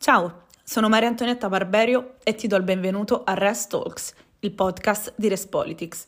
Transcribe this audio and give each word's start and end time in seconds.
Ciao, 0.00 0.44
sono 0.62 0.88
Maria 0.88 1.08
Antonietta 1.08 1.48
Barberio 1.48 2.14
e 2.22 2.36
ti 2.36 2.46
do 2.46 2.54
il 2.54 2.62
benvenuto 2.62 3.24
a 3.24 3.34
Rest 3.34 3.70
Talks, 3.70 4.14
il 4.38 4.52
podcast 4.52 5.12
di 5.16 5.26
Res 5.26 5.46
Politics. 5.48 6.06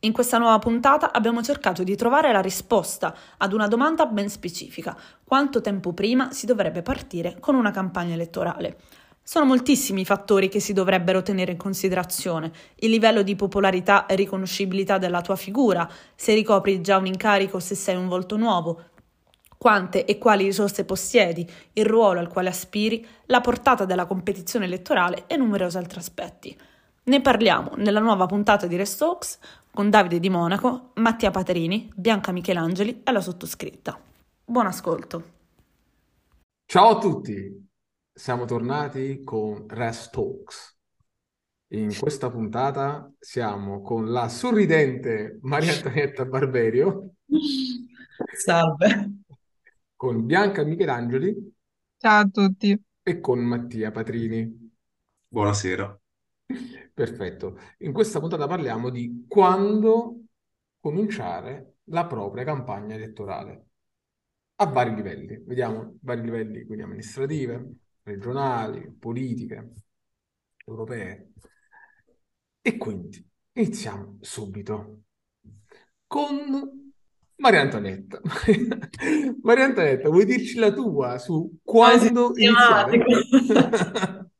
In 0.00 0.12
questa 0.12 0.38
nuova 0.38 0.60
puntata 0.60 1.12
abbiamo 1.12 1.42
cercato 1.42 1.82
di 1.82 1.96
trovare 1.96 2.30
la 2.30 2.40
risposta 2.40 3.14
ad 3.36 3.52
una 3.52 3.66
domanda 3.66 4.06
ben 4.06 4.30
specifica: 4.30 4.96
quanto 5.24 5.60
tempo 5.60 5.92
prima 5.92 6.30
si 6.30 6.46
dovrebbe 6.46 6.82
partire 6.82 7.36
con 7.40 7.56
una 7.56 7.72
campagna 7.72 8.14
elettorale? 8.14 8.78
Sono 9.24 9.44
moltissimi 9.44 10.02
i 10.02 10.06
fattori 10.06 10.48
che 10.48 10.60
si 10.60 10.72
dovrebbero 10.72 11.20
tenere 11.20 11.50
in 11.50 11.58
considerazione, 11.58 12.52
il 12.76 12.90
livello 12.90 13.22
di 13.22 13.34
popolarità 13.34 14.06
e 14.06 14.14
riconoscibilità 14.14 14.98
della 14.98 15.20
tua 15.20 15.34
figura, 15.34 15.90
se 16.14 16.32
ricopri 16.32 16.80
già 16.80 16.96
un 16.96 17.06
incarico 17.06 17.56
o 17.56 17.60
se 17.60 17.74
sei 17.74 17.96
un 17.96 18.06
volto 18.06 18.36
nuovo, 18.36 18.82
quante 19.66 20.04
e 20.04 20.16
quali 20.16 20.44
risorse 20.44 20.84
possiedi, 20.84 21.44
il 21.72 21.86
ruolo 21.86 22.20
al 22.20 22.28
quale 22.28 22.50
aspiri, 22.50 23.04
la 23.24 23.40
portata 23.40 23.84
della 23.84 24.06
competizione 24.06 24.66
elettorale 24.66 25.24
e 25.26 25.36
numerosi 25.36 25.76
altri 25.76 25.98
aspetti. 25.98 26.56
Ne 27.02 27.20
parliamo 27.20 27.72
nella 27.74 27.98
nuova 27.98 28.26
puntata 28.26 28.68
di 28.68 28.76
Restokes 28.76 29.40
con 29.74 29.90
Davide 29.90 30.20
Di 30.20 30.30
Monaco, 30.30 30.92
Mattia 30.94 31.32
Paterini, 31.32 31.90
Bianca 31.96 32.30
Michelangeli 32.30 33.02
e 33.02 33.10
la 33.10 33.20
sottoscritta. 33.20 33.98
Buon 34.44 34.66
ascolto. 34.66 35.24
Ciao 36.64 36.90
a 36.90 36.98
tutti, 37.00 37.68
siamo 38.12 38.44
tornati 38.44 39.24
con 39.24 39.66
Rest 39.66 40.12
Talks. 40.12 40.78
In 41.70 41.92
questa 41.98 42.30
puntata 42.30 43.10
siamo 43.18 43.82
con 43.82 44.12
la 44.12 44.28
sorridente 44.28 45.40
Maria 45.42 45.72
Antonietta 45.72 46.24
Barberio. 46.24 47.14
Salve. 48.32 49.15
Con 49.96 50.26
Bianca 50.26 50.62
Michelangeli. 50.62 51.54
Ciao 51.96 52.20
a 52.20 52.28
tutti. 52.28 52.78
E 53.02 53.18
con 53.18 53.38
Mattia 53.38 53.90
Patrini. 53.90 54.70
Buonasera. 55.26 55.98
Perfetto. 56.92 57.58
In 57.78 57.94
questa 57.94 58.20
puntata 58.20 58.46
parliamo 58.46 58.90
di 58.90 59.24
quando 59.26 60.24
cominciare 60.80 61.76
la 61.84 62.06
propria 62.06 62.44
campagna 62.44 62.94
elettorale 62.94 63.68
a 64.56 64.66
vari 64.66 64.94
livelli. 64.94 65.42
Vediamo 65.42 65.96
vari 66.02 66.20
livelli, 66.20 66.66
quindi 66.66 66.84
amministrative, 66.84 67.66
regionali, 68.02 68.94
politiche, 68.98 69.72
europee. 70.66 71.30
E 72.60 72.76
quindi 72.76 73.26
iniziamo 73.52 74.18
subito 74.20 75.04
con 76.06 76.85
Maria 77.36 77.60
Antonietta. 77.60 78.20
Maria 79.42 79.64
Antonietta, 79.64 80.08
vuoi 80.08 80.24
dirci 80.24 80.58
la 80.58 80.72
tua 80.72 81.18
su 81.18 81.58
quando 81.62 82.32
iniziare? 82.36 83.04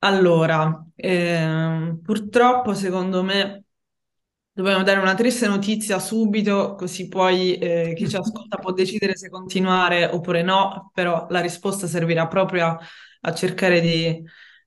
allora, 0.00 0.84
eh, 0.94 1.98
purtroppo 2.02 2.74
secondo 2.74 3.22
me 3.22 3.66
Dobbiamo 4.56 4.82
dare 4.84 5.00
una 5.00 5.14
triste 5.14 5.46
notizia 5.48 5.98
subito, 5.98 6.76
così 6.76 7.08
poi 7.08 7.58
eh, 7.58 7.92
chi 7.94 8.08
ci 8.08 8.16
ascolta 8.16 8.56
può 8.56 8.72
decidere 8.72 9.14
se 9.14 9.28
continuare 9.28 10.06
oppure 10.06 10.40
no, 10.42 10.90
però 10.94 11.26
la 11.28 11.40
risposta 11.40 11.86
servirà 11.86 12.26
proprio 12.26 12.64
a, 12.68 12.78
a 13.20 13.34
cercare 13.34 13.82
di, 13.82 14.18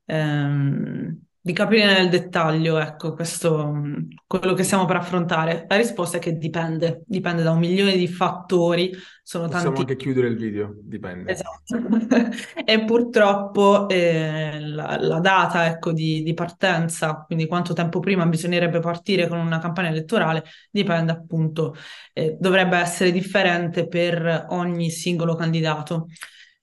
ehm, 0.05 1.19
di 1.41 1.53
capire 1.53 1.85
nel 1.85 2.09
dettaglio, 2.09 2.77
ecco, 2.77 3.13
questo, 3.13 3.81
quello 4.27 4.53
che 4.53 4.63
stiamo 4.63 4.85
per 4.85 4.97
affrontare. 4.97 5.65
La 5.69 5.77
risposta 5.77 6.17
è 6.17 6.19
che 6.19 6.37
dipende, 6.37 7.03
dipende 7.05 7.43
da 7.43 7.51
un 7.51 7.59
milione 7.59 7.95
di 7.95 8.07
fattori, 8.07 8.91
sono 9.23 9.45
Possiamo 9.45 9.67
tanti... 9.67 9.81
anche 9.81 9.95
chiudere 9.95 10.27
il 10.27 10.35
video, 10.35 10.75
dipende. 10.81 11.31
Esatto. 11.31 11.77
e 12.65 12.83
purtroppo 12.83 13.87
eh, 13.87 14.59
la, 14.59 14.97
la, 14.99 15.19
data, 15.19 15.67
ecco, 15.67 15.93
di, 15.93 16.23
di, 16.23 16.33
partenza, 16.33 17.23
quindi 17.25 17.47
quanto 17.47 17.73
tempo 17.73 17.99
prima 17.99 18.25
bisognerebbe 18.25 18.79
partire 18.79 19.27
con 19.29 19.39
una 19.39 19.59
campagna 19.59 19.89
elettorale, 19.89 20.43
dipende 20.69 21.13
appunto, 21.13 21.73
eh, 22.11 22.35
dovrebbe 22.37 22.77
essere 22.77 23.11
differente 23.11 23.87
per 23.87 24.47
ogni 24.49 24.89
singolo 24.89 25.35
candidato. 25.35 26.07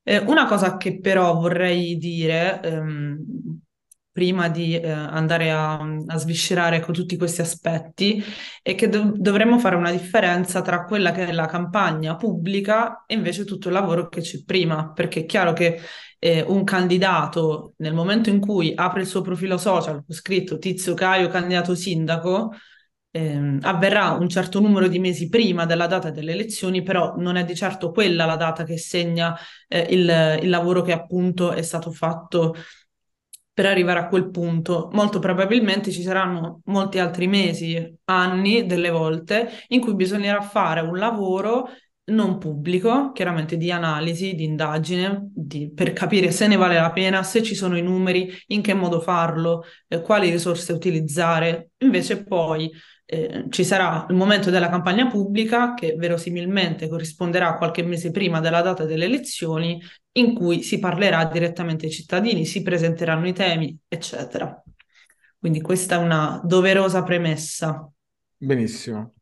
Eh, 0.03 0.19
una 0.19 0.47
cosa 0.47 0.77
che 0.77 1.01
però 1.01 1.35
vorrei 1.35 1.97
dire, 1.97 2.61
ehm, 2.63 3.65
prima 4.17 4.49
di 4.49 4.75
eh, 4.81 4.91
andare 4.91 5.51
a, 5.51 5.75
a 5.79 6.17
sviscerare 6.17 6.81
con 6.81 6.95
tutti 6.95 7.19
questi 7.19 7.43
aspetti 7.43 8.25
è 8.63 8.75
che 8.75 8.89
dov- 8.89 9.15
dovremmo 9.19 9.59
fare 9.59 9.77
una 9.77 9.91
differenza 9.91 10.63
tra 10.63 10.85
quella 10.85 11.13
che 11.13 11.27
è 11.27 11.33
la 11.33 11.45
campagna 11.45 12.17
pubblica 12.17 13.05
e 13.07 13.13
invece 13.13 13.45
tutto 13.45 13.69
il 13.69 13.75
lavoro 13.75 14.09
che 14.09 14.23
c'è 14.23 14.43
prima, 14.43 14.91
perché 14.91 15.21
è 15.21 15.27
chiaro 15.27 15.53
che 15.53 15.79
eh, 16.19 16.41
un 16.49 16.65
candidato 16.65 17.75
nel 17.77 17.93
momento 17.93 18.31
in 18.31 18.41
cui 18.41 18.73
apre 18.75 19.03
il 19.03 19.07
suo 19.07 19.21
profilo 19.21 19.59
social, 19.59 20.03
scritto 20.09 20.57
Tizio 20.57 20.95
Caio 20.95 21.29
candidato 21.29 21.75
sindaco, 21.75 22.53
ehm, 23.11 23.59
avverrà 23.65 24.13
un 24.13 24.31
certo 24.31 24.61
numero 24.61 24.89
di 24.89 24.99
mesi 24.99 25.29
prima 25.29 25.67
della 25.67 25.87
data 25.87 26.11
delle 26.11 26.33
elezioni, 26.33 26.83
però 26.83 27.17
non 27.19 27.37
è 27.37 27.45
di 27.45 27.55
certo 27.55 27.91
quella 27.91 28.25
la 28.25 28.37
data 28.37 28.65
che 28.65 28.79
segna 28.79 29.37
eh, 29.69 29.81
il, 29.91 30.39
il 30.43 30.49
lavoro 30.49 30.81
che 30.81 30.93
appunto 30.93 31.53
è 31.53 31.61
stato 31.61 31.91
fatto 31.91 32.55
per 33.57 33.65
arrivare 33.65 34.01
a 34.01 34.09
quel 34.09 34.29
punto. 34.29 34.91
Molto 34.93 35.19
probabilmente 35.19 35.91
ci 35.91 36.03
saranno 36.03 36.61
molti 36.67 36.99
altri 36.99 37.27
mesi, 37.27 37.99
anni, 38.05 38.67
delle 38.67 38.91
volte, 38.91 39.49
in 39.69 39.81
cui 39.81 39.95
bisognerà 39.95 40.43
fare 40.43 40.83
un 40.83 40.99
lavoro 40.99 41.71
non 42.09 42.37
pubblico, 42.37 43.13
chiaramente 43.13 43.57
di 43.57 43.71
analisi, 43.71 44.35
di 44.35 44.45
indagine, 44.45 45.31
di, 45.33 45.73
per 45.73 45.95
capire 45.95 46.33
se 46.33 46.47
ne 46.49 46.57
vale 46.57 46.75
la 46.75 46.93
pena, 46.93 47.23
se 47.23 47.43
ci 47.43 47.55
sono 47.55 47.79
i 47.79 47.83
numeri, 47.83 48.31
in 48.49 48.61
che 48.61 48.75
modo 48.75 49.01
farlo, 49.01 49.65
eh, 49.89 50.03
quali 50.03 50.29
risorse 50.29 50.75
utilizzare. 50.75 51.71
Invece 51.79 52.25
poi 52.25 52.71
eh, 53.07 53.47
ci 53.51 53.65
sarà 53.65 54.07
il 54.11 54.17
momento 54.17 54.51
della 54.51 54.69
campagna 54.69 55.07
pubblica 55.09 55.75
che 55.75 55.95
verosimilmente 55.97 56.89
corrisponderà 56.89 57.55
qualche 57.57 57.83
mese 57.83 58.11
prima 58.11 58.41
della 58.41 58.63
data 58.63 58.85
delle 58.85 59.05
elezioni 59.07 59.81
in 60.13 60.35
cui 60.35 60.63
si 60.63 60.79
parlerà 60.79 61.25
direttamente 61.27 61.87
ai 61.87 61.93
cittadini, 61.93 62.45
si 62.45 62.63
presenteranno 62.63 63.27
i 63.29 63.33
temi, 63.33 63.79
eccetera. 63.89 64.63
Quindi 65.39 65.61
questa 65.61 65.97
è 65.97 65.99
una 65.99 66.41
doverosa 66.45 67.03
premessa. 67.03 67.89
Benissimo. 68.39 69.15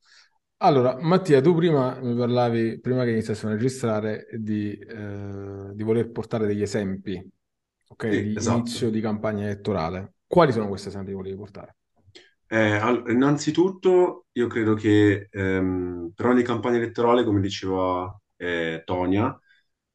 Allora, 0.59 0.97
Mattia, 1.01 1.41
tu 1.41 1.55
prima 1.55 2.01
mi 2.01 2.17
parlavi, 2.17 2.81
prima 2.81 3.05
che 3.05 3.11
iniziassimo 3.11 3.51
a 3.53 3.55
registrare, 3.55 4.27
di, 4.39 4.73
eh, 4.79 5.71
di 5.75 5.83
voler 5.83 6.11
portare 6.11 6.47
degli 6.47 6.63
esempi, 6.63 7.23
ok, 7.89 8.07
Sì, 8.09 8.31
di 8.33 8.33
esatto. 8.35 8.47
inizio 8.47 8.91
di 8.91 9.01
campagna 9.01 9.45
elettorale. 9.45 10.15
Quali 10.27 10.53
sono 10.53 10.69
questi 10.69 10.89
esempi 10.89 11.11
che 11.11 11.17
volevi 11.17 11.37
portare? 11.37 11.77
Eh, 12.55 12.79
innanzitutto, 13.09 14.27
io 14.33 14.47
credo 14.47 14.75
che 14.75 15.27
ehm, 15.31 16.13
per 16.15 16.27
ogni 16.27 16.43
campagna 16.45 16.77
elettorale, 16.77 17.25
come 17.25 17.41
diceva 17.41 18.17
eh, 18.37 18.83
Tonia, 18.85 19.37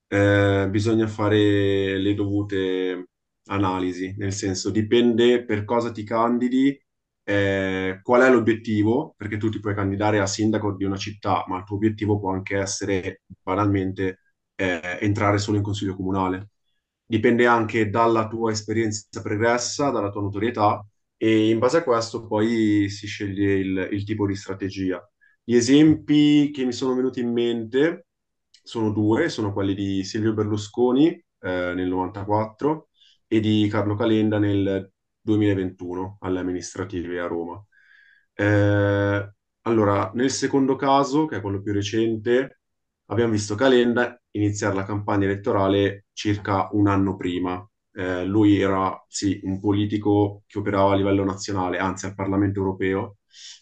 eh, 0.07 0.67
bisogna 0.69 1.07
fare 1.07 1.97
le 1.97 2.13
dovute 2.15 3.07
analisi, 3.45 4.13
nel 4.17 4.33
senso 4.33 4.71
dipende 4.71 5.45
per 5.45 5.63
cosa 5.63 5.91
ti 5.91 6.03
candidi, 6.03 6.77
eh, 7.23 7.99
qual 8.03 8.21
è 8.23 8.29
l'obiettivo, 8.31 9.13
perché 9.17 9.37
tu 9.37 9.49
ti 9.49 9.59
puoi 9.61 9.73
candidare 9.75 10.19
a 10.19 10.25
sindaco 10.27 10.73
di 10.75 10.83
una 10.83 10.97
città, 10.97 11.45
ma 11.47 11.57
il 11.59 11.63
tuo 11.63 11.77
obiettivo 11.77 12.19
può 12.19 12.31
anche 12.33 12.57
essere 12.57 13.21
banalmente 13.41 14.19
eh, 14.55 14.97
entrare 15.01 15.37
solo 15.37 15.55
in 15.57 15.63
consiglio 15.63 15.95
comunale. 15.95 16.49
Dipende 17.05 17.47
anche 17.47 17.89
dalla 17.89 18.27
tua 18.27 18.51
esperienza 18.51 19.21
pregressa, 19.21 19.89
dalla 19.91 20.09
tua 20.09 20.21
notorietà 20.21 20.85
e 21.21 21.49
in 21.49 21.59
base 21.59 21.77
a 21.79 21.83
questo 21.83 22.25
poi 22.27 22.89
si 22.89 23.05
sceglie 23.07 23.55
il, 23.55 23.89
il 23.91 24.03
tipo 24.05 24.25
di 24.25 24.35
strategia. 24.35 25.05
Gli 25.43 25.55
esempi 25.55 26.51
che 26.51 26.63
mi 26.65 26.71
sono 26.71 26.95
venuti 26.95 27.19
in 27.19 27.31
mente 27.33 28.05
sono 28.63 28.91
due, 28.91 29.29
sono 29.29 29.51
quelli 29.53 29.73
di 29.75 30.03
Silvio 30.03 30.33
Berlusconi 30.33 31.07
eh, 31.09 31.23
nel 31.75 31.87
94 31.87 32.89
e 33.27 33.39
di 33.39 33.67
Carlo 33.69 33.95
Calenda 33.95 34.39
nel 34.39 34.91
2021 35.21 36.17
alle 36.21 36.39
amministrative 36.39 37.19
a 37.19 37.27
Roma. 37.27 37.63
Eh, 38.33 39.33
allora, 39.63 40.11
nel 40.15 40.31
secondo 40.31 40.75
caso, 40.75 41.25
che 41.25 41.37
è 41.37 41.41
quello 41.41 41.61
più 41.61 41.73
recente, 41.73 42.61
abbiamo 43.07 43.31
visto 43.33 43.55
Calenda 43.55 44.19
iniziare 44.31 44.75
la 44.75 44.83
campagna 44.85 45.25
elettorale 45.25 46.05
circa 46.13 46.69
un 46.71 46.87
anno 46.87 47.15
prima. 47.17 47.68
Eh, 47.99 48.23
lui 48.25 48.59
era, 48.59 49.03
sì, 49.07 49.39
un 49.43 49.59
politico 49.59 50.43
che 50.47 50.59
operava 50.59 50.93
a 50.93 50.95
livello 50.95 51.23
nazionale, 51.25 51.79
anzi 51.79 52.05
al 52.05 52.15
Parlamento 52.15 52.59
europeo, 52.59 53.17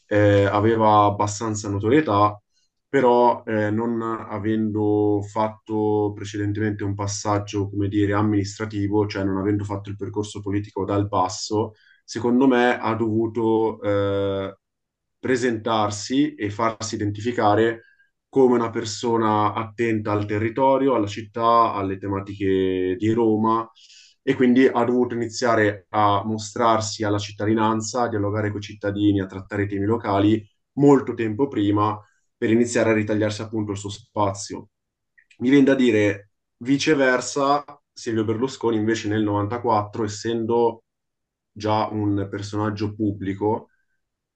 eh, 0.08 0.46
aveva 0.46 1.06
abbastanza 1.06 1.70
notorietà, 1.70 2.40
però 2.88 3.44
eh, 3.46 3.70
non 3.72 4.02
avendo 4.02 5.22
fatto 5.24 6.12
precedentemente 6.16 6.84
un 6.84 6.94
passaggio, 6.96 7.70
come 7.70 7.88
dire, 7.90 8.14
amministrativo, 8.14 9.06
cioè 9.08 9.24
non 9.24 9.38
avendo 9.38 9.64
fatto 9.64 9.90
il 9.90 9.96
percorso 9.98 10.40
politico 10.42 10.86
dal 10.86 11.08
basso, 11.08 11.74
secondo 12.04 12.48
me 12.48 12.80
ha 12.80 12.94
dovuto 12.96 13.82
eh, 13.82 14.58
presentarsi 15.20 16.36
e 16.36 16.50
farsi 16.50 16.96
identificare 16.96 17.84
come 18.30 18.56
una 18.56 18.70
persona 18.70 19.54
attenta 19.54 20.12
al 20.12 20.26
territorio, 20.26 20.96
alla 20.96 21.08
città, 21.08 21.74
alle 21.74 21.98
tematiche 21.98 22.96
di 22.98 23.12
Roma 23.12 23.70
e 24.28 24.36
quindi 24.36 24.66
ha 24.68 24.84
dovuto 24.84 25.16
iniziare 25.16 25.86
a 25.90 26.22
mostrarsi 26.26 27.04
alla 27.06 27.18
cittadinanza, 27.18 28.04
a 28.04 28.10
dialogare 28.10 28.50
con 28.52 28.60
i 28.60 28.64
cittadini, 28.64 29.22
a 29.22 29.26
trattare 29.26 29.64
i 29.64 29.68
temi 29.68 29.86
locali 29.86 30.46
molto 30.74 31.14
tempo 31.14 31.48
prima 31.48 31.98
per 32.36 32.52
iniziare 32.52 32.90
a 32.92 32.94
ritagliarsi 32.94 33.42
appunto 33.42 33.72
il 33.72 33.78
suo 33.78 33.90
spazio. 33.90 34.70
Mi 35.40 35.50
viene 35.50 35.64
da 35.66 35.76
dire 35.76 36.32
viceversa, 36.58 37.64
Silvio 37.94 38.26
Berlusconi 38.26 38.76
invece 38.78 39.08
nel 39.08 39.24
94, 39.24 40.04
essendo 40.04 40.84
già 41.52 41.88
un 41.88 42.28
personaggio 42.30 42.94
pubblico, 42.96 43.70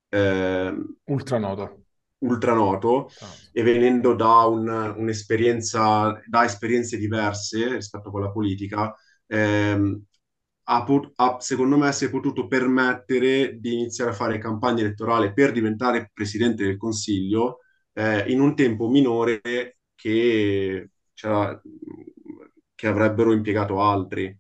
eh, 0.10 0.74
Ultra 1.16 1.38
noto. 1.38 1.86
ultra 2.20 2.54
noto 2.54 3.10
Ah, 3.22 3.38
e 3.52 3.64
venendo 3.64 4.14
da 4.16 4.46
un- 4.46 4.68
un'esperienza, 4.98 6.20
da 6.28 6.46
esperienze 6.46 6.98
diverse 6.98 7.68
rispetto 7.76 8.08
a 8.10 8.12
quella 8.12 8.32
politica, 8.32 8.94
ehm, 9.32 10.04
ha 10.66 10.84
pot- 10.84 11.12
ha, 11.16 11.38
secondo 11.40 11.78
me 11.78 11.92
si 11.92 12.06
è 12.06 12.10
potuto 12.10 12.48
permettere 12.48 13.60
di 13.60 13.74
iniziare 13.74 14.12
a 14.12 14.14
fare 14.14 14.38
campagna 14.38 14.82
elettorale 14.82 15.34
per 15.34 15.52
diventare 15.52 16.12
Presidente 16.14 16.64
del 16.66 16.78
Consiglio 16.78 17.60
eh, 17.94 18.32
in 18.32 18.40
un 18.40 18.56
tempo 18.56 18.88
minore 18.90 19.42
che, 19.96 20.90
c'era- 21.14 21.62
che 22.76 22.88
avrebbero 22.88 23.34
impiegato 23.34 23.82
altri. 23.82 24.36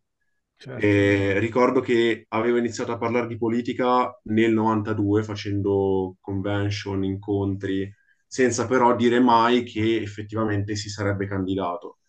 certo. 0.58 1.12
E 1.14 1.38
ricordo 1.40 1.82
che 1.82 2.26
avevo 2.30 2.58
iniziato 2.58 2.92
a 2.94 2.98
parlare 2.98 3.28
di 3.28 3.38
politica 3.38 4.18
nel 4.26 4.52
92 4.54 5.24
facendo 5.24 6.16
convention, 6.22 7.04
incontri, 7.04 7.92
senza 8.26 8.66
però 8.68 8.96
dire 8.96 9.20
mai 9.20 9.64
che 9.64 10.02
effettivamente 10.02 10.76
si 10.76 10.90
sarebbe 10.90 11.28
candidato. 11.28 12.00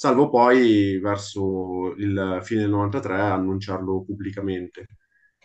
Salvo 0.00 0.30
poi 0.30 0.98
verso 0.98 1.92
il 1.98 2.40
fine 2.42 2.62
del 2.62 2.70
93 2.70 3.20
annunciarlo 3.20 4.02
pubblicamente. 4.02 4.86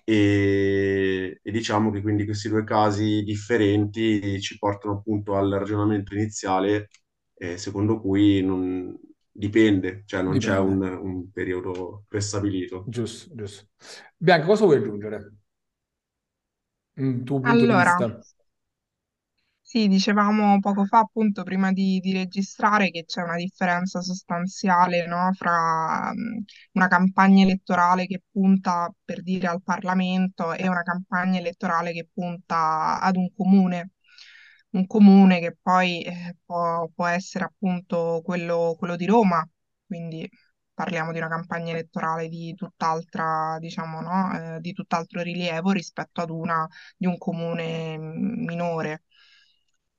E, 0.05 1.41
e 1.43 1.51
diciamo 1.51 1.91
che 1.91 2.01
quindi 2.01 2.23
questi 2.23 2.47
due 2.47 2.63
casi 2.63 3.21
differenti 3.23 4.39
ci 4.39 4.57
portano 4.57 4.93
appunto 4.93 5.35
al 5.35 5.51
ragionamento 5.51 6.13
iniziale, 6.13 6.87
eh, 7.33 7.57
secondo 7.57 7.99
cui 7.99 8.41
non, 8.41 8.97
dipende, 9.29 10.03
cioè 10.05 10.21
non 10.21 10.37
c'è 10.37 10.57
un, 10.57 10.79
Dipende. 10.79 10.95
un 10.95 11.31
periodo 11.31 12.05
prestabilito. 12.07 12.85
Giusto, 12.87 13.35
giusto. 13.35 13.67
Bianca, 14.15 14.45
cosa 14.45 14.63
vuoi 14.63 14.77
aggiungere? 14.77 15.33
Allora? 17.43 18.21
Sì, 19.67 19.87
dicevamo 19.87 20.59
poco 20.59 20.85
fa, 20.85 20.99
appunto, 20.99 21.41
prima 21.43 21.71
di, 21.71 21.99
di 21.99 22.13
registrare, 22.13 22.91
che 22.91 23.03
c'è 23.05 23.23
una 23.23 23.35
differenza 23.35 23.99
sostanziale, 24.01 25.07
no, 25.07 25.31
fra 25.33 26.11
mm, 26.13 26.37
una 26.73 26.87
campagna 26.87 27.43
elettorale 27.43 28.05
che 28.05 28.21
punta, 28.31 28.93
per 29.03 29.23
dire, 29.23 29.47
al 29.47 29.63
Parlamento 29.63 30.53
e 30.53 30.67
una 30.69 30.83
campagna 30.83 31.39
elettorale 31.39 31.93
che 31.93 32.07
punta 32.13 32.99
ad 33.01 33.15
un 33.17 33.33
comune. 33.35 33.91
Un 34.71 34.85
comune 34.87 35.39
che 35.39 35.57
poi 35.61 36.01
eh, 36.03 36.35
può, 36.45 36.87
può 36.93 37.05
essere 37.07 37.45
appunto 37.45 38.21
quello, 38.23 38.75
quello 38.77 38.95
di 38.97 39.05
Roma, 39.05 39.47
quindi 39.85 40.29
parliamo 40.73 41.11
di 41.13 41.17
una 41.19 41.29
campagna 41.29 41.71
elettorale 41.71 42.27
di 42.27 42.53
tutt'altra, 42.55 43.57
diciamo, 43.59 44.01
no, 44.01 44.55
eh, 44.57 44.59
di 44.59 44.73
tutt'altro 44.73 45.21
rilievo 45.21 45.71
rispetto 45.71 46.21
ad 46.21 46.29
una 46.29 46.67
di 46.97 47.05
un 47.07 47.17
comune 47.17 47.97
mm, 47.97 48.43
minore. 48.45 49.03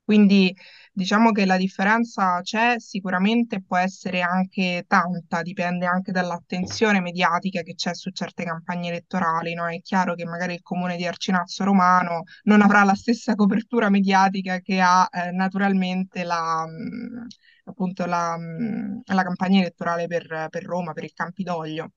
Quindi 0.07 0.55
diciamo 0.93 1.31
che 1.33 1.45
la 1.45 1.57
differenza 1.57 2.39
c'è, 2.41 2.75
sicuramente 2.79 3.61
può 3.61 3.75
essere 3.77 4.21
anche 4.21 4.85
tanta, 4.87 5.41
dipende 5.41 5.85
anche 5.85 6.11
dall'attenzione 6.13 7.01
mediatica 7.01 7.61
che 7.61 7.75
c'è 7.75 7.93
su 7.93 8.11
certe 8.11 8.43
campagne 8.45 8.87
elettorali, 8.89 9.53
no? 9.53 9.67
È 9.67 9.81
chiaro 9.81 10.15
che 10.15 10.23
magari 10.25 10.53
il 10.53 10.61
comune 10.61 10.95
di 10.95 11.05
Arcinazzo 11.05 11.63
Romano 11.65 12.23
non 12.43 12.61
avrà 12.61 12.83
la 12.85 12.95
stessa 12.95 13.35
copertura 13.35 13.89
mediatica 13.89 14.59
che 14.59 14.79
ha 14.79 15.07
eh, 15.11 15.31
naturalmente 15.31 16.23
la, 16.23 16.65
mh, 16.65 17.27
appunto 17.65 18.05
la, 18.05 18.37
mh, 18.37 19.01
la 19.13 19.23
campagna 19.23 19.59
elettorale 19.59 20.07
per, 20.07 20.47
per 20.49 20.63
Roma, 20.63 20.93
per 20.93 21.03
il 21.03 21.13
Campidoglio. 21.13 21.91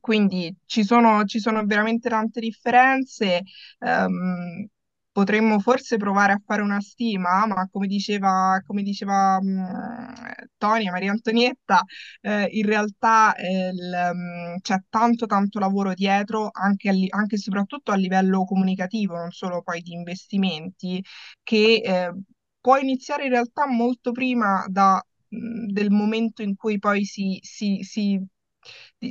Quindi 0.00 0.56
ci 0.66 0.84
sono, 0.84 1.24
ci 1.24 1.38
sono 1.38 1.64
veramente 1.66 2.08
tante 2.08 2.40
differenze. 2.40 3.42
ehm, 3.80 4.66
potremmo 5.12 5.60
forse 5.60 5.96
provare 5.98 6.32
a 6.32 6.40
fare 6.44 6.62
una 6.62 6.80
stima, 6.80 7.46
ma 7.46 7.68
come 7.70 7.86
diceva, 7.86 8.60
come 8.66 8.82
diceva 8.82 9.40
mh, 9.40 10.22
Tonia, 10.56 10.90
Maria 10.90 11.10
Antonietta, 11.12 11.84
eh, 12.20 12.48
in 12.52 12.66
realtà 12.66 13.34
eh, 13.34 13.68
il, 13.68 14.10
mh, 14.14 14.60
c'è 14.60 14.76
tanto 14.88 15.26
tanto 15.26 15.58
lavoro 15.58 15.94
dietro, 15.94 16.50
anche, 16.52 16.88
a 16.88 16.94
anche 17.10 17.34
e 17.36 17.38
soprattutto 17.38 17.92
a 17.92 17.96
livello 17.96 18.44
comunicativo, 18.44 19.16
non 19.16 19.30
solo 19.30 19.62
poi 19.62 19.82
di 19.82 19.92
investimenti, 19.92 21.02
che 21.42 21.82
eh, 21.84 22.12
può 22.60 22.76
iniziare 22.76 23.24
in 23.24 23.30
realtà 23.30 23.66
molto 23.66 24.12
prima 24.12 24.64
da 24.68 25.02
mh, 25.28 25.66
del 25.72 25.90
momento 25.90 26.42
in 26.42 26.54
cui 26.56 26.78
poi 26.78 27.04
si, 27.04 27.38
si, 27.42 27.80
si 27.82 28.20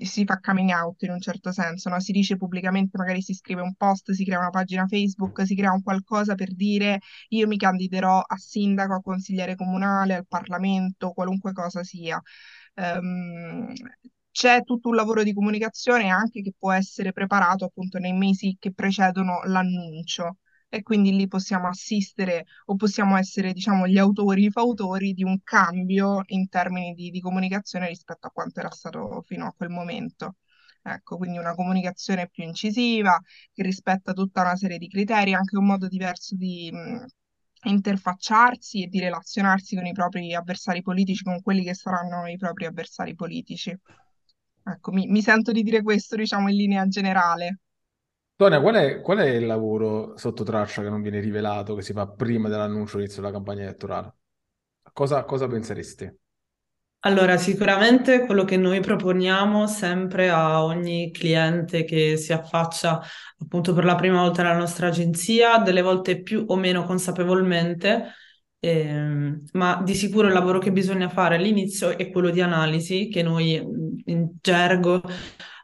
si 0.02 0.26
fa 0.26 0.40
coming 0.40 0.72
out 0.72 1.02
in 1.04 1.12
un 1.12 1.20
certo 1.20 1.52
senso, 1.52 1.90
no? 1.90 2.00
Si 2.00 2.12
dice 2.12 2.38
pubblicamente, 2.38 2.98
magari 2.98 3.22
si 3.22 3.34
scrive 3.34 3.62
un 3.62 3.76
post, 3.76 4.12
si 4.12 4.24
crea 4.26 4.40
una 4.40 4.50
pagina 4.50 4.88
Facebook, 4.88 5.46
si 5.46 5.56
crea 5.56 5.72
un 5.72 5.82
qualcosa 5.84 6.36
per 6.36 6.54
dire 6.54 7.00
io 7.30 7.48
mi 7.48 7.58
candiderò 7.58 8.20
a 8.20 8.38
sindaco, 8.38 8.94
a 8.94 9.02
consigliere 9.02 9.56
comunale, 9.56 10.16
al 10.16 10.28
Parlamento, 10.28 11.12
qualunque 11.12 11.54
cosa 11.54 11.84
sia. 11.84 12.22
Ehm, 12.76 13.74
c'è 14.32 14.64
tutto 14.64 14.90
un 14.90 14.96
lavoro 14.96 15.24
di 15.24 15.34
comunicazione 15.34 16.10
anche 16.10 16.42
che 16.42 16.54
può 16.58 16.72
essere 16.72 17.12
preparato 17.12 17.66
appunto 17.66 17.98
nei 18.00 18.14
mesi 18.14 18.56
che 18.60 18.74
precedono 18.74 19.42
l'annuncio 19.44 20.38
e 20.74 20.84
quindi 20.84 21.14
lì 21.14 21.28
possiamo 21.28 21.68
assistere 21.68 22.46
o 22.68 22.76
possiamo 22.76 23.18
essere, 23.18 23.52
diciamo, 23.52 23.88
gli 23.88 23.98
autori, 23.98 24.46
i 24.46 24.52
fautori 24.52 25.12
di 25.14 25.24
un 25.24 25.42
cambio 25.44 26.22
in 26.28 26.48
termini 26.48 26.94
di, 26.94 27.10
di 27.10 27.20
comunicazione 27.20 27.88
rispetto 27.88 28.28
a 28.28 28.32
quanto 28.32 28.62
era 28.62 28.72
stato 28.72 29.22
fino 29.26 29.46
a 29.48 29.54
quel 29.54 29.70
momento. 29.70 30.36
Ecco, 30.84 31.18
quindi 31.18 31.38
una 31.38 31.54
comunicazione 31.56 32.30
più 32.30 32.44
incisiva, 32.46 33.20
che 33.54 33.64
rispetta 33.64 34.14
tutta 34.14 34.42
una 34.42 34.56
serie 34.56 34.78
di 34.78 34.88
criteri, 34.88 35.34
anche 35.34 35.58
un 35.58 35.66
modo 35.66 35.88
diverso 35.90 36.36
di 36.38 36.72
mh, 36.72 37.06
interfacciarsi 37.70 38.84
e 38.84 38.88
di 38.88 39.00
relazionarsi 39.02 39.76
con 39.76 39.86
i 39.86 39.92
propri 39.94 40.34
avversari 40.34 40.82
politici, 40.82 41.24
con 41.24 41.42
quelli 41.42 41.64
che 41.64 41.74
saranno 41.76 42.28
i 42.28 42.38
propri 42.38 42.66
avversari 42.66 43.14
politici. 43.14 43.78
Ecco, 44.64 44.92
mi, 44.92 45.08
mi 45.08 45.22
sento 45.22 45.52
di 45.52 45.64
dire 45.64 45.82
questo, 45.82 46.16
diciamo, 46.16 46.50
in 46.50 46.56
linea 46.56 46.88
generale. 46.88 47.60
Tonia, 48.42 48.60
qual 48.60 48.74
è, 48.74 49.02
qual 49.02 49.20
è 49.20 49.28
il 49.28 49.46
lavoro 49.46 50.18
sotto 50.18 50.44
traccia 50.44 50.82
che 50.82 50.90
non 50.90 51.04
viene 51.04 51.20
rivelato, 51.20 51.76
che 51.76 51.84
si 51.84 51.94
fa 51.94 52.08
prima 52.08 52.50
dell'annuncio 52.50 52.98
inizio 52.98 53.22
della 53.22 53.32
campagna 53.32 53.62
elettorale? 53.62 54.16
Cosa, 54.92 55.26
cosa 55.26 55.46
penseresti? 55.46 56.12
Allora, 57.02 57.38
sicuramente 57.38 58.26
quello 58.26 58.44
che 58.44 58.58
noi 58.58 58.80
proponiamo 58.80 59.68
sempre 59.68 60.32
a 60.32 60.64
ogni 60.64 61.12
cliente 61.12 61.84
che 61.84 62.18
si 62.18 62.34
affaccia 62.34 63.00
appunto 63.38 63.76
per 63.76 63.86
la 63.86 63.94
prima 63.94 64.22
volta 64.24 64.42
alla 64.42 64.58
nostra 64.58 64.88
agenzia, 64.88 65.60
delle 65.60 65.84
volte 65.84 66.24
più 66.24 66.44
o 66.48 66.56
meno 66.56 66.84
consapevolmente, 66.84 68.14
ehm, 68.58 69.44
ma 69.52 69.84
di 69.86 69.94
sicuro 69.94 70.26
il 70.26 70.34
lavoro 70.34 70.58
che 70.58 70.72
bisogna 70.72 71.10
fare 71.10 71.36
all'inizio 71.36 71.96
è 71.96 72.10
quello 72.10 72.32
di 72.32 72.42
analisi, 72.42 73.08
che 73.08 73.22
noi 73.22 73.64
mm, 73.64 73.98
in 74.06 74.32
gergo 74.42 75.00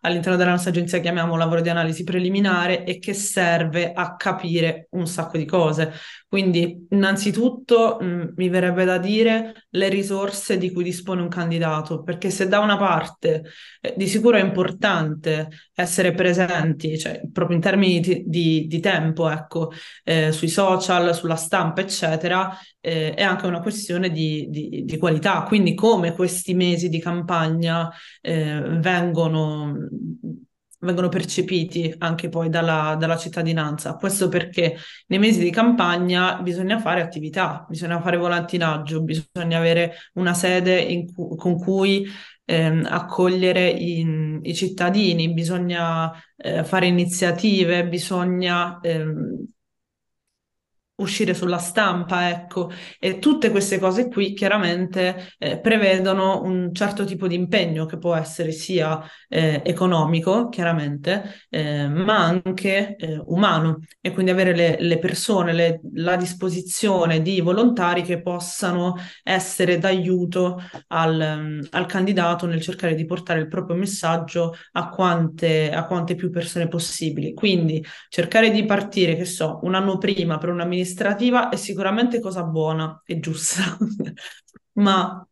all'interno 0.01 0.37
della 0.37 0.51
nostra 0.51 0.71
agenzia 0.71 0.99
chiamiamo 0.99 1.35
lavoro 1.35 1.61
di 1.61 1.69
analisi 1.69 2.03
preliminare 2.03 2.83
e 2.83 2.99
che 2.99 3.13
serve 3.13 3.93
a 3.93 4.15
capire 4.15 4.87
un 4.91 5.07
sacco 5.07 5.37
di 5.37 5.45
cose. 5.45 5.93
Quindi, 6.29 6.87
innanzitutto, 6.89 7.97
mh, 8.01 8.33
mi 8.35 8.49
verrebbe 8.49 8.83
da 8.83 8.97
dire 8.97 9.65
le 9.69 9.87
risorse 9.87 10.57
di 10.57 10.71
cui 10.73 10.83
dispone 10.83 11.21
un 11.21 11.29
candidato, 11.29 12.03
perché 12.03 12.29
se 12.31 12.49
da 12.49 12.59
una 12.59 12.75
parte 12.77 13.43
eh, 13.79 13.93
di 13.95 14.07
sicuro 14.07 14.35
è 14.37 14.41
importante 14.43 15.47
essere 15.73 16.13
presenti, 16.13 16.97
cioè 16.99 17.21
proprio 17.31 17.55
in 17.55 17.61
termini 17.63 18.01
di, 18.01 18.23
di- 18.27 18.67
di 18.67 18.79
tempo, 18.81 19.29
ecco, 19.29 19.71
eh, 20.03 20.33
sui 20.33 20.49
social, 20.49 21.15
sulla 21.15 21.35
stampa, 21.37 21.79
eccetera, 21.81 22.57
eh, 22.81 23.13
è 23.13 23.23
anche 23.23 23.45
una 23.47 23.61
questione 23.61 24.09
di, 24.11 24.47
di- 24.49 24.97
qualità. 24.97 25.43
Quindi, 25.43 25.73
come 25.75 26.13
questi 26.13 26.53
mesi 26.53 26.89
di 26.89 26.99
campagna 26.99 27.89
eh, 28.21 28.59
vengono 28.79 29.77
vengono 30.87 31.09
percepiti 31.09 31.93
anche 31.99 32.29
poi 32.29 32.49
dalla, 32.49 32.95
dalla 32.97 33.17
cittadinanza. 33.17 33.95
Questo 33.95 34.29
perché 34.29 34.75
nei 35.07 35.19
mesi 35.19 35.39
di 35.39 35.51
campagna 35.51 36.41
bisogna 36.41 36.79
fare 36.79 37.01
attività, 37.01 37.65
bisogna 37.69 38.01
fare 38.01 38.17
volantinaggio, 38.17 39.03
bisogna 39.03 39.57
avere 39.57 39.93
una 40.13 40.33
sede 40.33 41.05
cu- 41.13 41.35
con 41.35 41.57
cui 41.57 42.07
ehm, 42.45 42.87
accogliere 42.89 43.69
i, 43.69 44.39
i 44.41 44.55
cittadini, 44.55 45.33
bisogna 45.33 46.11
eh, 46.35 46.63
fare 46.63 46.87
iniziative, 46.87 47.87
bisogna 47.87 48.79
ehm, 48.81 49.45
uscire 50.97 51.33
sulla 51.33 51.57
stampa, 51.57 52.29
ecco, 52.29 52.71
e 52.99 53.19
tutte 53.19 53.51
queste 53.51 53.77
cose 53.79 54.07
qui 54.07 54.33
chiaramente 54.33 55.33
eh, 55.37 55.59
prevedono 55.59 56.41
un 56.41 56.73
certo 56.73 57.05
tipo 57.05 57.27
di 57.27 57.35
impegno 57.35 57.85
che 57.85 57.97
può 57.97 58.15
essere 58.15 58.51
sia 58.51 58.99
eh, 59.27 59.61
economico, 59.63 60.49
chiaramente, 60.49 61.45
eh, 61.49 61.87
ma 61.87 62.25
anche 62.25 62.95
eh, 62.95 63.21
umano 63.25 63.81
e 64.01 64.11
quindi 64.11 64.31
avere 64.31 64.55
le, 64.55 64.77
le 64.79 64.97
persone, 64.97 65.53
le, 65.53 65.81
la 65.93 66.15
disposizione 66.15 67.21
di 67.21 67.41
volontari 67.41 68.01
che 68.01 68.21
possano 68.21 68.95
essere 69.23 69.77
d'aiuto 69.77 70.59
al, 70.87 71.67
al, 71.69 71.85
candidato 71.85 72.47
nel 72.47 72.61
cercare 72.61 72.95
di 72.95 73.05
portare 73.05 73.39
il 73.41 73.47
proprio 73.47 73.75
messaggio 73.75 74.55
a 74.71 74.89
quante, 74.89 75.71
a 75.71 75.85
quante 75.85 76.15
più 76.15 76.31
persone 76.31 76.67
possibili. 76.67 77.33
Quindi 77.33 77.85
cercare 78.09 78.49
di 78.49 78.65
partire, 78.65 79.15
che 79.15 79.25
so, 79.25 79.59
un 79.63 79.75
anno 79.75 79.97
prima 79.97 80.37
per 80.37 80.49
un'amministrazione 80.49 80.85
amministrativa 80.87 81.49
è 81.49 81.55
sicuramente 81.57 82.19
cosa 82.21 82.43
buona 82.43 83.01
e 83.05 83.19
giusta, 83.19 83.77
ma 84.73 85.26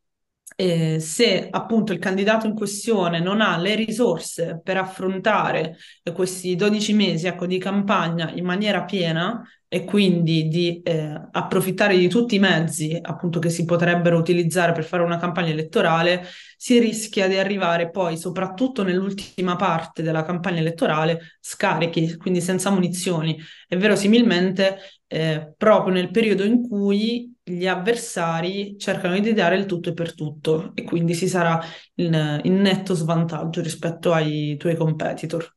eh, 0.56 1.00
se 1.00 1.48
appunto 1.50 1.92
il 1.92 2.00
candidato 2.00 2.48
in 2.48 2.54
questione 2.54 3.20
non 3.20 3.42
ha 3.42 3.58
le 3.58 3.76
risorse 3.76 4.62
per 4.64 4.78
affrontare 4.78 5.78
questi 6.14 6.56
12 6.56 6.94
mesi 6.94 7.28
ecco, 7.28 7.46
di 7.46 7.58
campagna 7.58 8.32
in 8.34 8.46
maniera 8.46 8.84
piena 8.84 9.44
e 9.68 9.84
quindi 9.84 10.48
di 10.48 10.82
eh, 10.84 11.28
approfittare 11.32 11.98
di 11.98 12.08
tutti 12.08 12.36
i 12.36 12.40
mezzi 12.40 12.98
appunto 13.02 13.40
che 13.40 13.50
si 13.50 13.66
potrebbero 13.66 14.18
utilizzare 14.18 14.72
per 14.72 14.86
fare 14.86 15.04
una 15.04 15.18
campagna 15.18 15.50
elettorale, 15.50 16.26
si 16.56 16.80
rischia 16.80 17.28
di 17.28 17.36
arrivare 17.38 17.90
poi, 17.90 18.16
soprattutto 18.16 18.84
nell'ultima 18.84 19.58
parte 19.58 20.02
della 20.02 20.24
campagna 20.24 20.60
elettorale, 20.60 21.38
scarichi, 21.42 22.16
quindi 22.16 22.40
senza 22.40 22.70
munizioni. 22.70 23.38
E 23.68 23.76
verosimilmente 23.76 24.78
eh, 25.08 25.54
proprio 25.58 25.94
nel 25.94 26.10
periodo 26.12 26.44
in 26.46 26.66
cui 26.68 27.35
gli 27.48 27.68
avversari 27.68 28.76
cercano 28.80 29.20
di 29.20 29.32
dare 29.34 29.56
il 29.56 29.68
tutto 29.68 29.90
e 29.90 29.94
per 29.94 30.16
tutto 30.16 30.72
e 30.74 30.84
quindi 30.84 31.14
si 31.14 31.28
sarà 31.28 31.62
in, 31.96 32.42
in 32.44 32.60
netto 32.60 32.96
svantaggio 32.96 33.62
rispetto 33.62 34.12
ai 34.14 34.58
tuoi 34.58 34.76
competitor. 34.76 35.56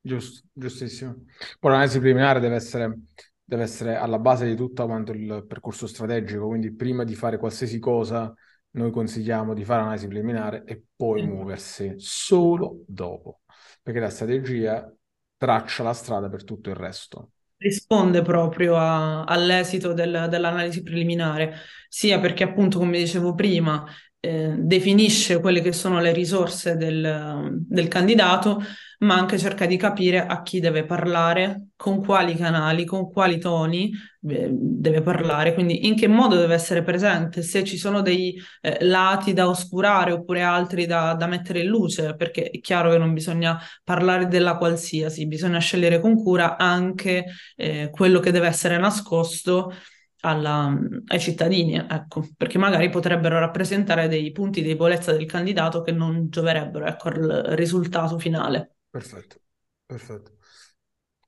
Giusto, 0.00 0.46
giustissimo. 0.52 1.24
Poi 1.58 1.72
l'analisi 1.72 1.98
preliminare 1.98 2.38
deve 2.38 2.54
essere, 2.54 3.00
deve 3.42 3.64
essere 3.64 3.96
alla 3.96 4.20
base 4.20 4.46
di 4.46 4.54
tutto 4.54 4.86
quanto 4.86 5.10
il 5.10 5.44
percorso 5.48 5.88
strategico, 5.88 6.46
quindi 6.46 6.72
prima 6.74 7.02
di 7.02 7.16
fare 7.16 7.38
qualsiasi 7.38 7.80
cosa 7.80 8.32
noi 8.72 8.92
consigliamo 8.92 9.52
di 9.52 9.64
fare 9.64 9.80
l'analisi 9.80 10.06
preliminare 10.06 10.62
e 10.64 10.84
poi 10.94 11.26
muoversi 11.26 11.94
solo 11.96 12.84
dopo, 12.86 13.40
perché 13.82 13.98
la 13.98 14.10
strategia 14.10 14.88
traccia 15.36 15.82
la 15.82 15.92
strada 15.92 16.28
per 16.28 16.44
tutto 16.44 16.70
il 16.70 16.76
resto 16.76 17.32
risponde 17.60 18.22
proprio 18.22 18.76
a, 18.76 19.24
all'esito 19.24 19.92
del, 19.92 20.26
dell'analisi 20.30 20.82
preliminare, 20.82 21.54
sia 21.88 22.18
perché 22.18 22.42
appunto, 22.44 22.78
come 22.78 22.98
dicevo 22.98 23.34
prima, 23.34 23.84
eh, 24.18 24.54
definisce 24.58 25.40
quelle 25.40 25.60
che 25.60 25.72
sono 25.72 26.00
le 26.00 26.12
risorse 26.12 26.76
del, 26.76 27.64
del, 27.66 27.88
candidato, 27.88 28.62
ma 29.00 29.14
anche 29.14 29.38
cerca 29.38 29.64
di 29.66 29.76
capire 29.76 30.26
a 30.26 30.42
chi 30.42 30.60
deve 30.60 30.84
parlare, 30.84 31.68
con 31.76 32.04
quali 32.04 32.34
canali, 32.34 32.84
con 32.84 33.10
quali 33.10 33.38
toni 33.38 33.90
eh, 34.28 34.48
deve 34.52 35.00
parlare, 35.00 35.54
quindi 35.54 35.86
in 35.86 35.96
che 35.96 36.06
modo 36.06 36.36
deve 36.36 36.52
essere 36.54 36.82
presente, 36.82 37.40
se 37.42 37.64
ci 37.64 37.78
sono 37.78 38.02
dei 38.02 38.38
eh, 38.60 38.84
lati 38.84 39.32
da 39.32 39.48
oscurare 39.48 40.12
oppure 40.12 40.42
altri 40.42 40.84
da, 40.84 41.14
da, 41.14 41.26
mettere 41.26 41.60
in 41.60 41.68
luce, 41.68 42.14
perché 42.14 42.50
è 42.50 42.60
chiaro 42.60 42.90
che 42.90 42.98
non 42.98 43.14
bisogna 43.14 43.58
parlare 43.82 44.28
della 44.28 44.56
qualsiasi, 44.58 45.26
bisogna 45.26 45.58
scegliere 45.60 45.98
con 46.00 46.22
cura 46.22 46.58
anche 46.58 47.24
eh, 47.56 47.88
quello 47.90 48.20
che 48.20 48.32
deve 48.32 48.48
essere 48.48 48.76
nascosto 48.76 49.72
alla, 50.20 50.76
ai 51.06 51.20
cittadini, 51.20 51.76
ecco, 51.76 52.28
perché 52.36 52.58
magari 52.58 52.90
potrebbero 52.90 53.38
rappresentare 53.38 54.08
dei 54.08 54.30
punti 54.32 54.60
di 54.60 54.68
debolezza 54.68 55.12
del 55.12 55.24
candidato 55.24 55.80
che 55.82 55.92
non 55.92 56.28
gioverebbero, 56.28 56.84
ecco, 56.86 57.08
al 57.08 57.44
risultato 57.56 58.18
finale. 58.18 58.74
Perfetto, 58.90 59.40
perfetto. 59.86 60.36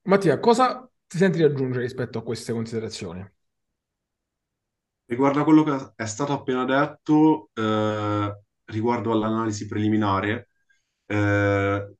Mattia, 0.04 0.38
cosa 0.40 0.88
ti 1.06 1.18
senti 1.18 1.38
di 1.38 1.44
aggiungere 1.44 1.84
rispetto 1.84 2.18
a 2.18 2.22
queste 2.24 2.52
considerazioni? 2.52 3.24
Riguardo 5.06 5.40
a 5.40 5.44
quello 5.44 5.62
che 5.62 5.92
è 5.96 6.06
stato 6.06 6.32
appena 6.32 6.64
detto, 6.64 7.50
eh, 7.54 8.40
riguardo 8.64 9.12
all'analisi 9.12 9.66
preliminare, 9.66 10.48
eh, 11.06 11.94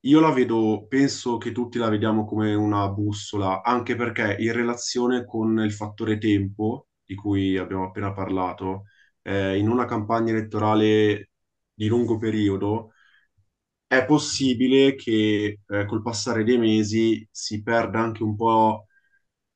io 0.00 0.20
la 0.20 0.30
vedo, 0.32 0.86
penso 0.88 1.38
che 1.38 1.52
tutti 1.52 1.78
la 1.78 1.88
vediamo 1.88 2.24
come 2.26 2.52
una 2.54 2.88
bussola, 2.90 3.62
anche 3.62 3.94
perché 3.96 4.36
in 4.40 4.52
relazione 4.52 5.24
con 5.24 5.58
il 5.60 5.72
fattore 5.72 6.18
tempo, 6.18 6.88
di 7.04 7.14
cui 7.14 7.56
abbiamo 7.56 7.86
appena 7.86 8.12
parlato, 8.12 8.84
eh, 9.22 9.56
in 9.58 9.68
una 9.70 9.84
campagna 9.86 10.32
elettorale 10.32 11.30
di 11.72 11.86
lungo 11.86 12.18
periodo, 12.18 12.91
è 13.96 14.04
possibile 14.06 14.94
che 14.94 15.60
eh, 15.66 15.86
col 15.86 16.02
passare 16.02 16.44
dei 16.44 16.56
mesi 16.58 17.26
si 17.30 17.62
perda 17.62 18.00
anche 18.00 18.22
un 18.22 18.36
po', 18.36 18.86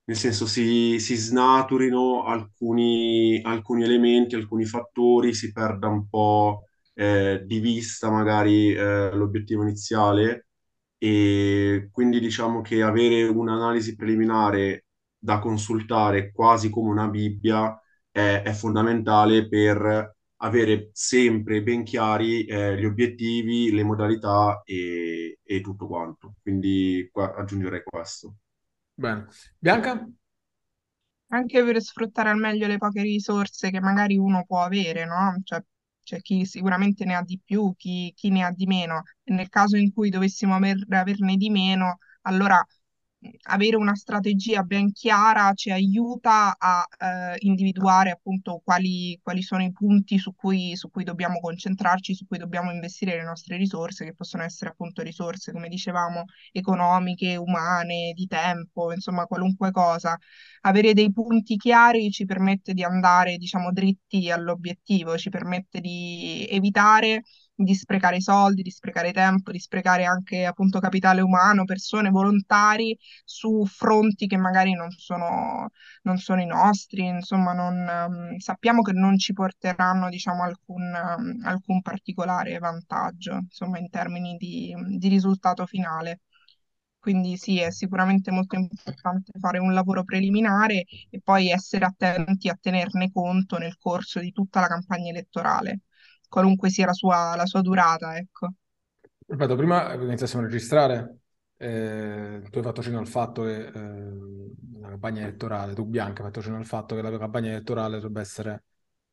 nel 0.05 0.17
senso 0.17 0.47
si, 0.47 0.99
si 1.01 1.15
snaturino 1.17 2.25
alcuni, 2.25 3.41
alcuni 3.43 3.85
elementi, 3.85 4.35
alcuni 4.35 4.65
fattori, 4.67 5.33
si 5.35 5.53
perda 5.53 5.89
un 5.89 6.09
po' 6.09 6.65
eh, 6.95 7.43
di 7.47 7.59
vista 7.61 8.11
magari 8.11 8.73
eh, 8.75 9.11
l'obiettivo 9.15 9.63
iniziale. 9.63 10.49
E 10.99 11.89
quindi 11.93 12.21
diciamo 12.21 12.61
che 12.63 12.83
avere 12.83 13.25
un'analisi 13.29 13.95
preliminare 13.97 14.87
da 15.19 15.39
consultare 15.39 16.31
quasi 16.33 16.71
come 16.71 16.91
una 16.91 17.09
Bibbia 17.09 17.79
è, 18.11 18.43
è 18.45 18.53
fondamentale 18.53 19.49
per 19.49 20.16
avere 20.39 20.91
sempre 20.93 21.63
ben 21.63 21.85
chiari 21.85 22.45
eh, 22.45 22.79
gli 22.79 22.85
obiettivi, 22.85 23.73
le 23.73 23.83
modalità 23.85 24.63
e, 24.65 25.39
e 25.43 25.61
tutto 25.61 25.87
quanto. 25.87 26.35
Quindi 26.43 27.09
qua 27.13 27.35
aggiungerei 27.35 27.83
questo. 27.83 28.37
Bene. 28.95 29.27
Bianca? 29.59 30.07
Anche 31.29 31.65
per 31.65 31.81
sfruttare 31.83 32.31
al 32.31 32.39
meglio 32.39 32.67
le 32.67 32.79
poche 32.79 33.03
risorse 33.03 33.71
che 33.71 33.81
magari 33.81 34.17
uno 34.17 34.45
può 34.47 34.63
avere, 34.63 35.05
no? 35.07 35.41
Cioè 35.43 35.63
c'è 36.03 36.21
chi 36.21 36.45
sicuramente 36.47 37.05
ne 37.05 37.17
ha 37.17 37.23
di 37.23 37.41
più, 37.45 37.75
chi, 37.77 38.13
chi 38.15 38.31
ne 38.31 38.45
ha 38.45 38.51
di 38.53 38.67
meno. 38.67 39.03
E 39.25 39.33
nel 39.35 39.49
caso 39.49 39.77
in 39.77 39.93
cui 39.93 40.09
dovessimo 40.11 40.55
aver, 40.55 40.79
averne 40.89 41.37
di 41.37 41.51
meno, 41.51 41.99
allora 42.23 42.65
avere 43.49 43.77
una 43.77 43.95
strategia 43.95 44.63
ben 44.63 44.93
chiara 44.93 45.53
ci 45.55 45.71
aiuta 45.71 46.57
a 46.59 46.85
eh, 46.99 47.37
individuare 47.41 48.11
appunto 48.11 48.61
quali, 48.65 49.19
quali, 49.23 49.43
sono 49.43 49.63
i 49.63 49.73
punti 49.73 50.19
su 50.19 50.35
cui, 50.35 50.77
su 50.77 50.91
cui 50.91 51.05
dobbiamo 51.05 51.41
concentrarci, 51.41 52.15
su 52.15 52.27
cui 52.27 52.39
dobbiamo 52.39 52.71
investire 52.71 53.17
le 53.17 53.25
nostre 53.25 53.57
risorse, 53.57 54.05
che 54.05 54.15
possono 54.15 54.43
essere 54.43 54.71
appunto 54.71 55.03
risorse, 55.03 55.53
come 55.53 55.69
dicevamo, 55.69 56.25
economiche, 56.53 57.37
umane, 57.37 58.13
di 58.15 58.27
tempo, 58.27 58.93
insomma 58.93 59.27
qualunque 59.27 59.71
cosa. 59.71 60.17
Avere 60.63 60.93
dei 60.95 61.13
punti 61.13 61.57
chiari 61.57 62.11
ci 62.11 62.25
permette 62.25 62.75
di 62.75 62.83
andare, 62.83 63.37
diciamo, 63.37 63.73
dritti 63.73 64.31
all'obiettivo, 64.31 65.17
ci 65.17 65.31
permette 65.31 65.81
di 65.81 66.47
evitare 66.51 67.23
di 67.57 67.75
sprecare 67.75 68.21
soldi, 68.21 68.63
di 68.63 68.71
sprecare 68.71 69.13
tempo, 69.13 69.51
di 69.51 69.59
sprecare 69.59 70.05
anche 70.05 70.45
appunto 70.45 70.79
capitale 70.79 71.23
umano, 71.23 71.65
persone, 71.65 72.11
volontari 72.11 72.97
su 73.25 73.65
fronti 73.67 74.27
che 74.27 74.37
magari 74.37 74.73
non 74.75 74.91
sono, 74.91 75.71
non 76.03 76.19
sono 76.19 76.43
i 76.43 76.47
nostri, 76.47 77.07
insomma 77.07 77.53
non, 77.55 77.75
um, 78.09 78.37
sappiamo 78.39 78.83
che 78.83 78.93
non 78.93 79.19
ci 79.19 79.33
porteranno 79.33 80.09
diciamo 80.11 80.43
alcun, 80.43 80.83
um, 80.83 81.41
alcun 81.45 81.81
particolare 81.83 82.59
vantaggio 82.59 83.35
insomma 83.37 83.79
in 83.79 83.89
termini 83.91 84.37
di, 84.37 84.75
di 84.99 85.09
risultato 85.09 85.67
finale. 85.67 86.21
Quindi 86.99 87.37
sì, 87.37 87.61
è 87.61 87.71
sicuramente 87.71 88.31
molto 88.33 88.57
importante 88.57 89.31
fare 89.39 89.59
un 89.59 89.73
lavoro 89.73 90.03
preliminare 90.05 90.85
e 91.09 91.21
poi 91.23 91.49
essere 91.51 91.85
attenti 91.85 92.49
a 92.49 92.59
tenerne 92.61 93.13
conto 93.13 93.59
nel 93.59 93.77
corso 93.79 94.19
di 94.21 94.33
tutta 94.33 94.61
la 94.61 94.67
campagna 94.67 95.11
elettorale 95.11 95.81
qualunque 96.29 96.71
sia 96.71 96.87
la 96.87 96.93
sua, 96.93 97.35
la 97.37 97.47
sua 97.47 97.61
durata, 97.63 98.17
ecco. 98.17 98.49
Ripeto, 99.29 99.57
prima 99.57 99.93
iniziassimo 99.95 100.43
a 100.43 100.45
registrare, 100.45 101.19
eh, 101.57 102.43
tu 102.51 102.59
hai 102.59 102.65
fatto 102.65 102.83
cenno 102.83 102.99
al 103.01 103.09
fatto 103.09 103.43
che 103.43 103.67
eh, 103.67 104.11
la 104.81 104.89
campagna 104.91 105.23
elettorale, 105.23 105.75
tu 105.75 105.85
Bianca 105.85 106.21
hai 106.23 106.29
fatto 106.29 106.41
cenno 106.43 106.57
al 106.59 106.65
fatto 106.67 106.95
che 106.95 107.03
la 107.03 107.17
campagna 107.19 107.51
elettorale 107.51 107.97
dovrebbe 107.97 108.21
essere 108.21 108.65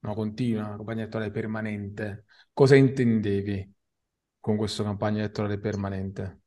una 0.01 0.13
continua, 0.13 0.67
una 0.67 0.75
campagna 0.77 1.01
elettorale 1.01 1.32
permanente. 1.32 2.25
Cosa 2.53 2.75
intendevi 2.75 3.74
con 4.39 4.55
questa 4.58 4.84
campagna 4.84 5.20
elettorale 5.20 5.60
permanente? 5.60 6.41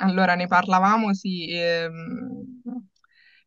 Allora, 0.00 0.34
ne 0.34 0.46
parlavamo, 0.46 1.14
sì. 1.14 1.48
Ehm 1.50 2.62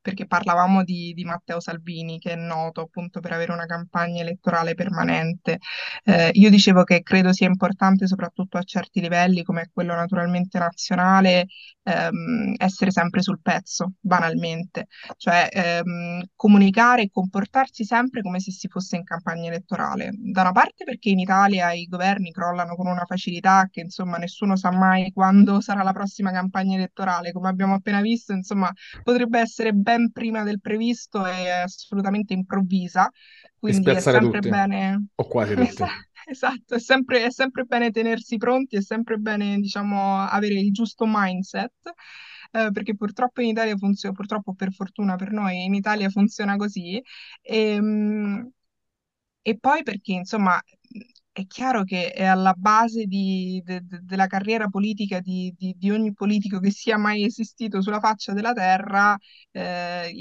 perché 0.04 0.28
parlavamo 0.28 0.84
di, 0.84 1.14
di 1.14 1.24
Matteo 1.24 1.60
Salvini, 1.60 2.20
che 2.20 2.34
è 2.34 2.36
noto 2.36 2.82
appunto 2.82 3.22
per 3.22 3.32
avere 3.32 3.54
una 3.54 3.66
campagna 3.66 4.22
elettorale 4.22 4.76
permanente. 4.76 5.60
Eh, 6.04 6.30
io 6.34 6.50
dicevo 6.52 6.84
che 6.84 7.02
credo 7.02 7.34
sia 7.34 7.48
importante, 7.48 8.06
soprattutto 8.06 8.58
a 8.58 8.64
certi 8.64 9.02
livelli, 9.02 9.44
come 9.44 9.70
quello 9.74 9.96
naturalmente 9.96 10.60
nazionale, 10.60 11.48
ehm, 11.84 12.54
essere 12.58 12.92
sempre 12.92 13.22
sul 13.22 13.40
pezzo, 13.42 13.94
banalmente, 14.00 14.88
cioè 15.18 15.50
ehm, 15.52 16.24
comunicare 16.36 17.04
e 17.04 17.10
comportarsi 17.12 17.84
sempre 17.84 18.22
come 18.22 18.40
se 18.40 18.52
si 18.52 18.68
fosse 18.68 18.96
in 18.96 19.04
campagna 19.04 19.48
elettorale. 19.50 20.12
Da 20.14 20.42
una 20.42 20.52
parte 20.52 20.84
perché 20.84 21.10
in 21.10 21.20
Italia 21.20 21.72
i 21.74 21.86
governi 21.86 22.32
crollano 22.32 22.76
con 22.76 22.88
una 22.88 23.06
facilità 23.06 23.68
che 23.72 23.82
insomma 23.82 24.18
nessuno 24.18 24.56
sa 24.56 24.72
mai 24.72 25.12
quando 25.12 25.62
sarà 25.62 25.84
la 25.84 25.94
prossima 25.94 26.32
campagna 26.32 26.76
elettorale, 26.76 27.32
come 27.32 27.50
abbiamo 27.50 27.76
appena 27.76 28.02
visto, 28.02 28.34
insomma 28.34 28.72
potrebbe 29.04 29.40
essere 29.40 29.74
ben 29.74 30.12
prima 30.12 30.44
del 30.44 30.60
previsto 30.60 31.26
e 31.26 31.50
assolutamente 31.50 32.34
improvvisa, 32.34 33.10
quindi 33.60 33.94
è 33.94 34.00
sempre 34.00 34.42
tutti, 34.42 34.50
bene. 34.50 35.08
o 35.16 35.28
quasi 35.28 35.56
tutti. 35.56 35.84
Esatto, 36.26 36.76
è 36.76 36.80
sempre, 36.80 37.24
è 37.26 37.32
sempre 37.32 37.64
bene 37.64 37.92
tenersi 37.92 38.38
pronti, 38.38 38.76
è 38.78 38.82
sempre 38.82 39.18
bene, 39.18 39.58
diciamo, 39.60 40.20
avere 40.20 40.56
il 40.56 40.72
giusto 40.72 41.06
mindset, 41.08 41.74
eh, 42.52 42.70
perché 42.72 42.96
purtroppo 42.96 43.42
in 43.42 43.50
Italia 43.50 43.76
funziona, 43.78 44.16
purtroppo 44.16 44.54
per 44.54 44.74
fortuna 44.74 45.16
per 45.16 45.32
noi, 45.32 45.64
in 45.66 45.74
Italia 45.74 46.10
funziona 46.10 46.56
così. 46.56 47.02
E, 47.42 47.80
mm, 47.82 48.42
e 49.42 49.58
poi 49.60 49.84
perché, 49.84 50.14
insomma, 50.14 50.60
è 51.32 51.46
chiaro 51.48 51.84
che 51.84 52.12
è 52.12 52.24
alla 52.26 52.54
base 52.54 53.06
di- 53.06 53.62
de- 53.66 53.82
de- 53.84 54.00
della 54.04 54.28
carriera 54.28 54.68
politica 54.70 55.20
di, 55.20 55.54
di- 55.58 55.74
di 55.78 55.90
ogni 55.92 56.14
politico 56.14 56.60
che 56.60 56.70
sia 56.72 56.98
mai 56.98 57.24
esistito 57.26 57.82
sulla 57.82 58.00
faccia 58.00 58.34
della 58.34 58.54
terra, 58.54 59.18
eh, 59.52 60.12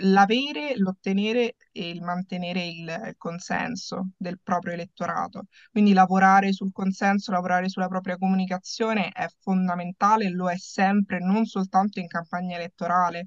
l'avere, 0.00 0.76
l'ottenere 0.76 1.54
e 1.80 1.90
il 1.90 2.02
mantenere 2.02 2.64
il 2.66 3.14
consenso 3.16 4.10
del 4.16 4.38
proprio 4.42 4.72
elettorato. 4.74 5.46
Quindi 5.70 5.92
lavorare 5.92 6.52
sul 6.52 6.72
consenso, 6.72 7.32
lavorare 7.32 7.68
sulla 7.68 7.88
propria 7.88 8.16
comunicazione 8.16 9.10
è 9.10 9.26
fondamentale, 9.40 10.30
lo 10.30 10.50
è 10.50 10.56
sempre, 10.58 11.18
non 11.20 11.44
soltanto 11.46 12.00
in 12.00 12.06
campagna 12.08 12.56
elettorale 12.56 13.26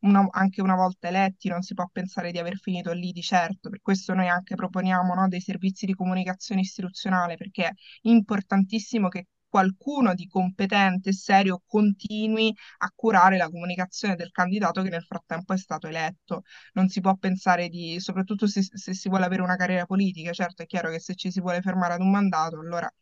una- 0.00 0.26
anche 0.30 0.60
una 0.62 0.74
volta 0.74 1.08
eletti 1.08 1.48
non 1.48 1.62
si 1.62 1.74
può 1.74 1.88
pensare 1.92 2.30
di 2.32 2.38
aver 2.38 2.56
finito 2.58 2.92
lì 2.92 3.12
di 3.12 3.22
certo, 3.22 3.70
per 3.70 3.80
questo 3.80 4.14
noi 4.14 4.28
anche 4.28 4.54
proponiamo, 4.54 5.14
no, 5.14 5.28
dei 5.28 5.40
servizi 5.40 5.86
di 5.86 5.94
comunicazione 5.94 6.60
istituzionale, 6.62 7.36
perché 7.36 7.66
è 7.68 7.72
importantissimo 8.02 9.08
che 9.08 9.26
qualcuno 9.54 10.14
di 10.14 10.26
competente 10.26 11.10
e 11.10 11.12
serio 11.12 11.62
continui 11.64 12.52
a 12.78 12.90
curare 12.92 13.36
la 13.36 13.48
comunicazione 13.48 14.16
del 14.16 14.32
candidato 14.32 14.82
che 14.82 14.88
nel 14.90 15.04
frattempo 15.04 15.52
è 15.52 15.56
stato 15.56 15.86
eletto. 15.86 16.42
Non 16.72 16.88
si 16.88 17.00
può 17.00 17.14
pensare 17.16 17.68
di, 17.68 18.00
soprattutto 18.00 18.48
se, 18.48 18.62
se 18.64 18.94
si 18.94 19.08
vuole 19.08 19.24
avere 19.24 19.42
una 19.42 19.54
carriera 19.54 19.86
politica, 19.86 20.32
certo 20.32 20.62
è 20.62 20.66
chiaro 20.66 20.90
che 20.90 20.98
se 20.98 21.14
ci 21.14 21.30
si 21.30 21.40
vuole 21.40 21.60
fermare 21.60 21.94
ad 21.94 22.00
un 22.00 22.10
mandato, 22.10 22.58
allora 22.58 22.92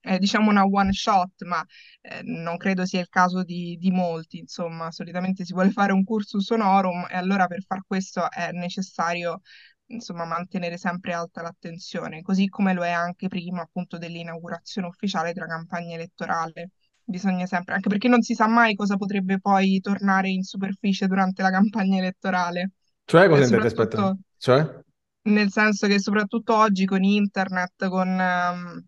è 0.00 0.18
diciamo 0.18 0.50
una 0.50 0.64
one 0.64 0.92
shot, 0.92 1.44
ma 1.44 1.64
eh, 2.02 2.20
non 2.24 2.56
credo 2.58 2.84
sia 2.84 3.00
il 3.00 3.08
caso 3.08 3.42
di, 3.42 3.76
di 3.78 3.90
molti, 3.90 4.38
insomma, 4.38 4.90
solitamente 4.90 5.44
si 5.46 5.52
vuole 5.54 5.70
fare 5.70 5.92
un 5.92 6.04
cursus 6.04 6.50
honorum 6.50 7.06
e 7.08 7.16
allora 7.16 7.46
per 7.46 7.62
far 7.64 7.84
questo 7.86 8.30
è 8.30 8.50
necessario, 8.52 9.40
insomma, 9.92 10.24
mantenere 10.24 10.76
sempre 10.76 11.12
alta 11.12 11.42
l'attenzione, 11.42 12.22
così 12.22 12.48
come 12.48 12.72
lo 12.72 12.84
è 12.84 12.90
anche 12.90 13.28
prima, 13.28 13.62
appunto, 13.62 13.98
dell'inaugurazione 13.98 14.88
ufficiale 14.88 15.32
della 15.32 15.46
campagna 15.46 15.94
elettorale. 15.94 16.70
Bisogna 17.04 17.46
sempre, 17.46 17.74
anche 17.74 17.88
perché 17.88 18.08
non 18.08 18.22
si 18.22 18.34
sa 18.34 18.46
mai 18.46 18.74
cosa 18.74 18.96
potrebbe 18.96 19.38
poi 19.40 19.80
tornare 19.80 20.30
in 20.30 20.42
superficie 20.42 21.06
durante 21.06 21.42
la 21.42 21.50
campagna 21.50 21.98
elettorale. 21.98 22.70
Cioè, 23.04 23.28
cosa 23.28 23.42
intendi? 23.42 23.66
Aspetta, 23.66 24.16
cioè? 24.38 24.82
nel 25.24 25.50
senso 25.50 25.86
che 25.86 26.00
soprattutto 26.00 26.54
oggi 26.56 26.84
con 26.84 27.02
internet, 27.04 27.88
con 27.88 28.08
ehm, 28.08 28.84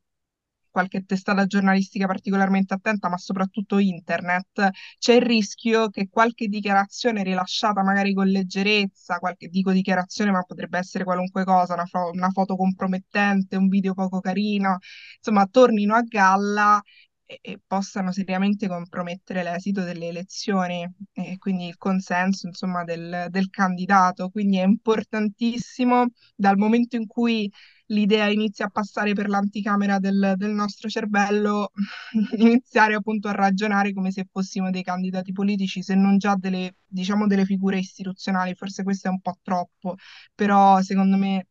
qualche 0.75 1.04
testata 1.04 1.47
giornalistica 1.47 2.07
particolarmente 2.07 2.75
attenta, 2.75 3.09
ma 3.09 3.16
soprattutto 3.16 3.78
internet, 3.78 4.71
c'è 4.99 5.14
il 5.14 5.23
rischio 5.23 5.88
che 5.88 6.09
qualche 6.11 6.49
dichiarazione 6.49 7.23
rilasciata 7.23 7.83
magari 7.85 8.12
con 8.12 8.26
leggerezza, 8.26 9.19
qualche, 9.19 9.49
dico 9.49 9.71
dichiarazione, 9.71 10.33
ma 10.33 10.43
potrebbe 10.43 10.78
essere 10.78 11.04
qualunque 11.04 11.45
cosa, 11.45 11.75
una, 11.75 11.87
fo- 11.87 12.11
una 12.12 12.31
foto 12.31 12.57
compromettente, 12.57 13.57
un 13.57 13.69
video 13.69 13.95
poco 13.95 14.19
carino, 14.21 14.78
insomma, 15.19 15.47
tornino 15.47 15.95
a 15.95 16.02
galla 16.02 16.83
e, 17.26 17.38
e 17.40 17.61
possano 17.66 18.11
seriamente 18.12 18.69
compromettere 18.69 19.43
l'esito 19.43 19.82
delle 19.82 20.08
elezioni 20.08 20.87
e 21.13 21.39
quindi 21.39 21.67
il 21.69 21.76
consenso, 21.76 22.47
insomma, 22.49 22.84
del, 22.84 23.26
del 23.30 23.49
candidato. 23.50 24.28
Quindi 24.30 24.58
è 24.58 24.65
importantissimo 24.65 26.08
dal 26.34 26.56
momento 26.56 26.97
in 26.97 27.06
cui 27.06 27.50
l'idea 27.86 28.28
inizia 28.28 28.66
a 28.66 28.70
passare 28.70 29.12
per 29.14 29.28
l'anticamera 29.28 29.99
del, 29.99 30.34
del 30.36 30.50
nostro 30.50 30.88
cervello, 30.88 31.70
iniziare 32.36 32.94
appunto 32.94 33.28
a 33.28 33.32
ragionare 33.32 33.92
come 33.92 34.10
se 34.10 34.26
fossimo 34.30 34.70
dei 34.70 34.82
candidati 34.82 35.32
politici, 35.32 35.82
se 35.82 35.94
non 35.94 36.18
già 36.18 36.34
delle, 36.38 36.76
diciamo, 36.86 37.26
delle 37.26 37.44
figure 37.44 37.78
istituzionali. 37.78 38.54
Forse 38.54 38.82
questo 38.82 39.08
è 39.08 39.10
un 39.10 39.20
po' 39.20 39.38
troppo, 39.42 39.97
però 40.34 40.80
secondo 40.82 41.16
me 41.16 41.47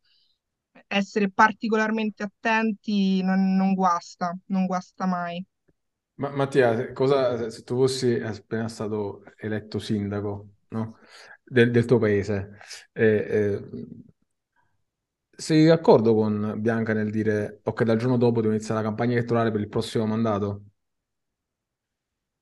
essere 0.86 1.30
particolarmente 1.30 2.22
attenti 2.22 3.22
non, 3.22 3.54
non 3.56 3.74
guasta, 3.74 4.36
non 4.46 4.66
guasta 4.66 5.06
mai. 5.06 5.44
Ma, 6.16 6.30
Mattia, 6.30 6.92
cosa, 6.92 7.50
se 7.50 7.62
tu 7.64 7.74
fossi 7.76 8.14
appena 8.20 8.68
stato 8.68 9.24
eletto 9.36 9.78
sindaco, 9.80 10.50
no? 10.68 10.98
del, 11.42 11.70
del 11.70 11.84
tuo 11.84 11.98
paese, 11.98 12.58
eh, 12.92 13.04
eh, 13.04 13.68
sei 15.36 15.64
d'accordo 15.66 16.14
con 16.14 16.54
Bianca 16.58 16.92
nel 16.92 17.10
dire 17.10 17.60
ok, 17.64 17.82
dal 17.84 17.98
giorno 17.98 18.16
dopo 18.16 18.40
devo 18.40 18.52
iniziare 18.54 18.80
la 18.82 18.86
campagna 18.88 19.12
elettorale 19.14 19.50
per 19.50 19.60
il 19.60 19.68
prossimo 19.68 20.06
mandato? 20.06 20.64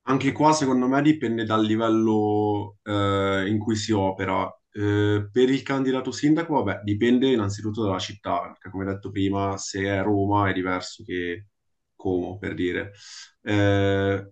Anche 0.06 0.32
qua, 0.32 0.52
secondo 0.52 0.88
me, 0.88 1.00
dipende 1.00 1.44
dal 1.44 1.64
livello 1.64 2.78
eh, 2.82 3.44
in 3.48 3.58
cui 3.58 3.76
si 3.76 3.92
opera. 3.92 4.44
Eh, 4.72 5.28
per 5.30 5.48
il 5.50 5.62
candidato 5.62 6.10
sindaco, 6.10 6.54
vabbè, 6.62 6.80
dipende 6.82 7.30
innanzitutto 7.30 7.84
dalla 7.84 7.98
città, 8.00 8.40
perché 8.42 8.68
come 8.70 8.84
detto 8.84 9.10
prima, 9.12 9.56
se 9.58 9.82
è 9.84 10.02
Roma 10.02 10.48
è 10.50 10.52
diverso 10.52 11.04
che 11.04 11.46
Como, 11.94 12.36
per 12.38 12.54
dire. 12.54 12.92
Eh, 13.42 14.30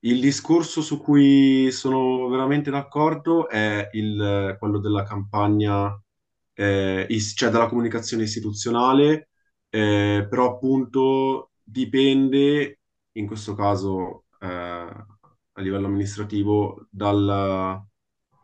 il 0.00 0.20
discorso 0.20 0.82
su 0.82 1.00
cui 1.00 1.70
sono 1.72 2.28
veramente 2.28 2.70
d'accordo 2.70 3.48
è 3.48 3.88
il- 3.92 4.56
quello 4.58 4.78
della 4.80 5.02
campagna, 5.04 5.98
eh, 6.56 7.06
is- 7.10 7.34
cioè 7.36 7.50
della 7.50 7.68
comunicazione 7.68 8.24
istituzionale, 8.24 9.30
eh, 9.70 10.26
però 10.30 10.54
appunto 10.56 11.52
dipende, 11.62 12.80
in 13.12 13.26
questo 13.26 13.54
caso 13.54 14.24
eh, 14.40 14.46
a 14.48 15.60
livello 15.62 15.86
amministrativo, 15.86 16.86
dalla, 16.90 17.84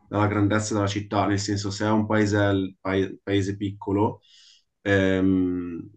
dalla 0.08 0.26
grandezza 0.26 0.74
della 0.74 0.86
città, 0.86 1.26
nel 1.26 1.38
senso 1.38 1.70
se 1.70 1.86
è 1.86 1.90
un 1.90 2.06
paese, 2.06 2.76
paese 3.22 3.56
piccolo, 3.56 4.20
ehm, 4.82 5.90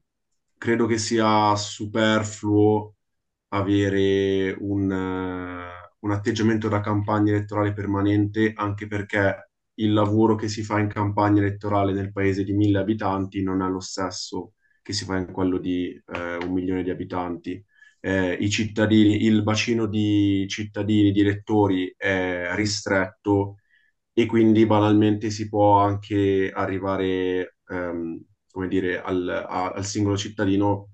credo 0.57 0.85
che 0.87 0.97
sia 0.97 1.55
superfluo 1.55 2.95
avere 3.49 4.55
un, 4.59 4.91
un 4.91 6.11
atteggiamento 6.11 6.67
da 6.69 6.81
campagna 6.81 7.31
elettorale 7.33 7.73
permanente, 7.73 8.53
anche 8.55 8.87
perché 8.87 9.51
il 9.75 9.93
lavoro 9.93 10.35
che 10.35 10.47
si 10.47 10.63
fa 10.63 10.79
in 10.79 10.87
campagna 10.87 11.39
elettorale 11.41 11.93
nel 11.93 12.11
paese 12.11 12.43
di 12.43 12.53
mille 12.53 12.79
abitanti 12.79 13.41
non 13.43 13.61
è 13.61 13.67
lo 13.69 13.79
stesso 13.79 14.53
che 14.81 14.93
si 14.93 15.05
fa 15.05 15.17
in 15.17 15.31
quello 15.31 15.57
di 15.57 15.89
eh, 16.13 16.35
un 16.37 16.51
milione 16.53 16.83
di 16.83 16.89
abitanti. 16.91 17.63
Eh, 17.99 18.37
il 19.25 19.41
bacino 19.43 19.87
di 19.87 20.45
cittadini, 20.47 21.11
di 21.11 21.21
elettori 21.21 21.93
è 21.97 22.49
ristretto 22.53 23.57
e 24.13 24.25
quindi 24.27 24.65
banalmente 24.65 25.29
si 25.31 25.49
può 25.49 25.79
anche 25.79 26.51
arrivare, 26.53 27.57
ehm, 27.67 28.23
come 28.51 28.67
dire, 28.67 29.01
al, 29.01 29.27
a- 29.29 29.71
al 29.71 29.85
singolo 29.85 30.17
cittadino 30.17 30.89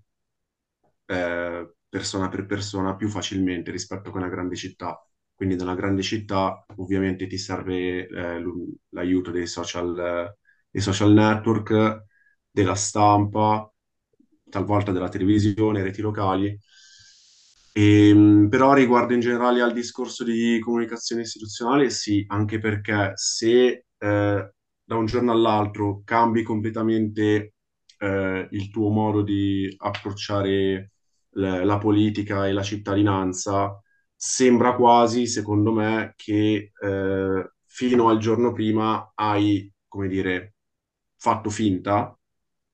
eh, 1.06 1.74
persona 1.90 2.30
per 2.30 2.46
persona 2.46 2.96
più 2.96 3.10
facilmente 3.10 3.72
rispetto 3.72 4.12
che 4.12 4.18
una 4.18 4.30
grande 4.30 4.56
città. 4.56 5.00
Quindi 5.42 5.58
nella 5.58 5.74
grande 5.74 6.04
città 6.04 6.64
ovviamente 6.76 7.26
ti 7.26 7.36
serve 7.40 8.06
eh, 8.08 8.44
l'aiuto 8.90 9.32
dei 9.32 9.48
social, 9.48 10.36
dei 10.70 10.82
social 10.82 11.12
network, 11.14 12.04
della 12.52 12.76
stampa, 12.76 13.68
talvolta 14.48 14.92
della 14.92 15.10
televisione, 15.10 15.82
reti 15.82 16.02
locali. 16.02 16.56
Ehm, 17.74 18.50
però 18.50 18.74
riguardo 18.74 19.14
in 19.14 19.20
generale 19.22 19.62
al 19.62 19.74
discorso 19.74 20.24
di 20.24 20.60
comunicazione 20.60 21.22
istituzionale, 21.24 21.90
sì, 21.90 22.24
anche 22.28 22.60
perché 22.60 23.14
se 23.16 23.86
eh, 23.98 24.52
da 24.84 24.96
un 24.96 25.06
giorno 25.06 25.32
all'altro 25.32 26.02
cambi 26.06 26.44
completamente 26.44 27.54
eh, 27.98 28.48
il 28.52 28.70
tuo 28.70 28.90
modo 28.90 29.22
di 29.24 29.74
approcciare 29.78 30.92
la 31.34 31.78
politica 31.78 32.46
e 32.46 32.52
la 32.52 32.62
cittadinanza, 32.62 33.82
sembra 34.24 34.76
quasi, 34.76 35.26
secondo 35.28 35.72
me, 35.74 36.14
che 36.16 36.72
eh, 36.80 37.52
fino 37.66 38.10
al 38.10 38.20
giorno 38.20 38.52
prima 38.52 39.12
hai, 39.16 39.72
come 39.88 40.08
dire, 40.08 40.54
fatto 41.18 41.50
finta. 41.50 42.16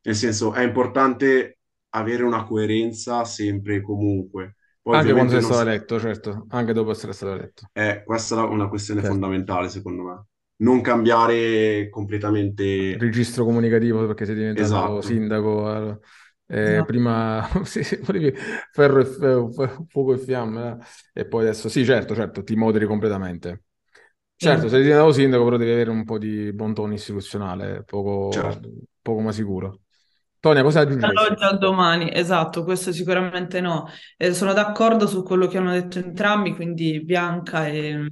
Nel 0.01 0.15
senso, 0.15 0.53
è 0.53 0.61
importante 0.63 1.59
avere 1.91 2.23
una 2.23 2.43
coerenza 2.43 3.23
sempre 3.25 3.75
e 3.75 3.81
comunque. 3.81 4.55
Poi, 4.81 4.99
Anche 4.99 5.13
quando 5.13 5.31
sei 5.31 5.41
stato 5.41 5.61
si- 5.61 5.65
eletto, 5.69 5.97
certo, 5.99 6.45
anche 6.49 6.73
dopo 6.73 6.91
essere 6.91 7.13
stato 7.13 7.31
eletto. 7.33 7.69
eh, 7.73 8.03
questa 8.05 8.35
è 8.43 8.45
una 8.45 8.67
questione 8.69 9.01
Certo. 9.01 9.03
fondamentale, 9.03 9.69
secondo 9.69 10.03
me. 10.03 10.25
Non 10.57 10.81
cambiare 10.81 11.89
completamente. 11.89 12.99
registro 12.99 13.45
comunicativo 13.45 14.05
perché 14.07 14.25
sei 14.25 14.35
diventato 14.35 15.01
Esatto. 15.01 15.01
sindaco. 15.01 15.99
Eh, 16.47 16.77
eh, 16.77 16.83
Esatto. 16.83 16.85
prima 16.85 17.47
sì, 17.65 17.83
ferro 18.71 18.99
e 19.01 19.05
fe- 19.05 19.85
fuoco 19.87 20.13
e 20.13 20.17
fiamme, 20.17 20.77
eh, 21.13 21.21
e 21.21 21.25
poi 21.27 21.43
adesso 21.43 21.69
sì, 21.69 21.83
certo, 21.85 22.15
certo, 22.15 22.43
ti 22.43 22.55
moderi 22.55 22.85
completamente. 22.85 23.63
Certo, 24.39 24.67
Sì. 24.67 24.69
sei 24.69 24.83
diventato 24.83 25.11
sindaco, 25.13 25.43
però 25.45 25.57
devi 25.57 25.71
avere 25.71 25.89
un 25.89 26.05
po' 26.05 26.17
di 26.19 26.53
buon 26.53 26.73
tono 26.73 26.93
istituzionale, 26.93 27.83
poco, 27.83 28.35
Certo. 28.35 28.69
poco 29.01 29.21
ma 29.21 29.31
sicuro. 29.31 29.81
Tonia, 30.39 30.63
cosa 30.63 30.81
aggiungeresti? 30.81 31.29
Dall'oggi 31.29 31.43
al 31.43 31.57
domani, 31.59 32.09
esatto, 32.13 32.63
questo 32.63 32.91
sicuramente 32.91 33.61
no. 33.61 33.87
Eh, 34.17 34.33
sono 34.33 34.53
d'accordo 34.53 35.05
su 35.05 35.21
quello 35.23 35.45
che 35.47 35.57
hanno 35.57 35.71
detto 35.71 35.99
entrambi, 35.99 36.55
quindi 36.55 37.03
Bianca 37.03 37.67
e, 37.67 38.07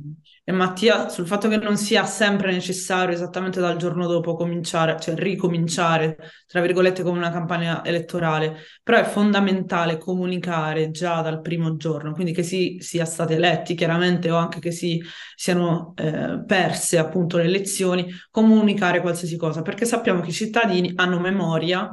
e 0.48 0.52
Mattia, 0.52 1.10
sul 1.10 1.26
fatto 1.26 1.48
che 1.48 1.58
non 1.58 1.76
sia 1.76 2.06
sempre 2.06 2.52
necessario 2.52 3.16
esattamente 3.16 3.60
dal 3.60 3.78
giorno 3.78 4.06
dopo 4.06 4.36
cominciare, 4.36 5.00
cioè 5.00 5.16
ricominciare, 5.16 6.18
tra 6.46 6.62
virgolette, 6.62 7.02
come 7.02 7.18
una 7.18 7.32
campagna 7.32 7.84
elettorale, 7.84 8.58
però 8.84 9.00
è 9.00 9.04
fondamentale 9.06 9.98
comunicare 9.98 10.92
già 10.92 11.22
dal 11.22 11.42
primo 11.42 11.78
giorno, 11.78 12.14
quindi 12.14 12.32
che 12.32 12.44
si 12.44 12.78
sia 12.80 13.06
stati 13.06 13.34
eletti 13.34 13.74
chiaramente 13.74 14.30
o 14.30 14.36
anche 14.36 14.60
che 14.60 14.70
si 14.70 15.02
siano 15.34 15.94
eh, 15.96 16.44
perse 16.46 17.00
appunto 17.00 17.38
le 17.38 17.46
elezioni, 17.46 18.06
comunicare 18.30 19.02
qualsiasi 19.02 19.38
cosa, 19.38 19.64
perché 19.64 19.86
sappiamo 19.86 20.22
che 20.22 20.30
i 20.30 20.34
cittadini 20.34 20.92
hanno 20.96 21.20
memoria 21.20 21.92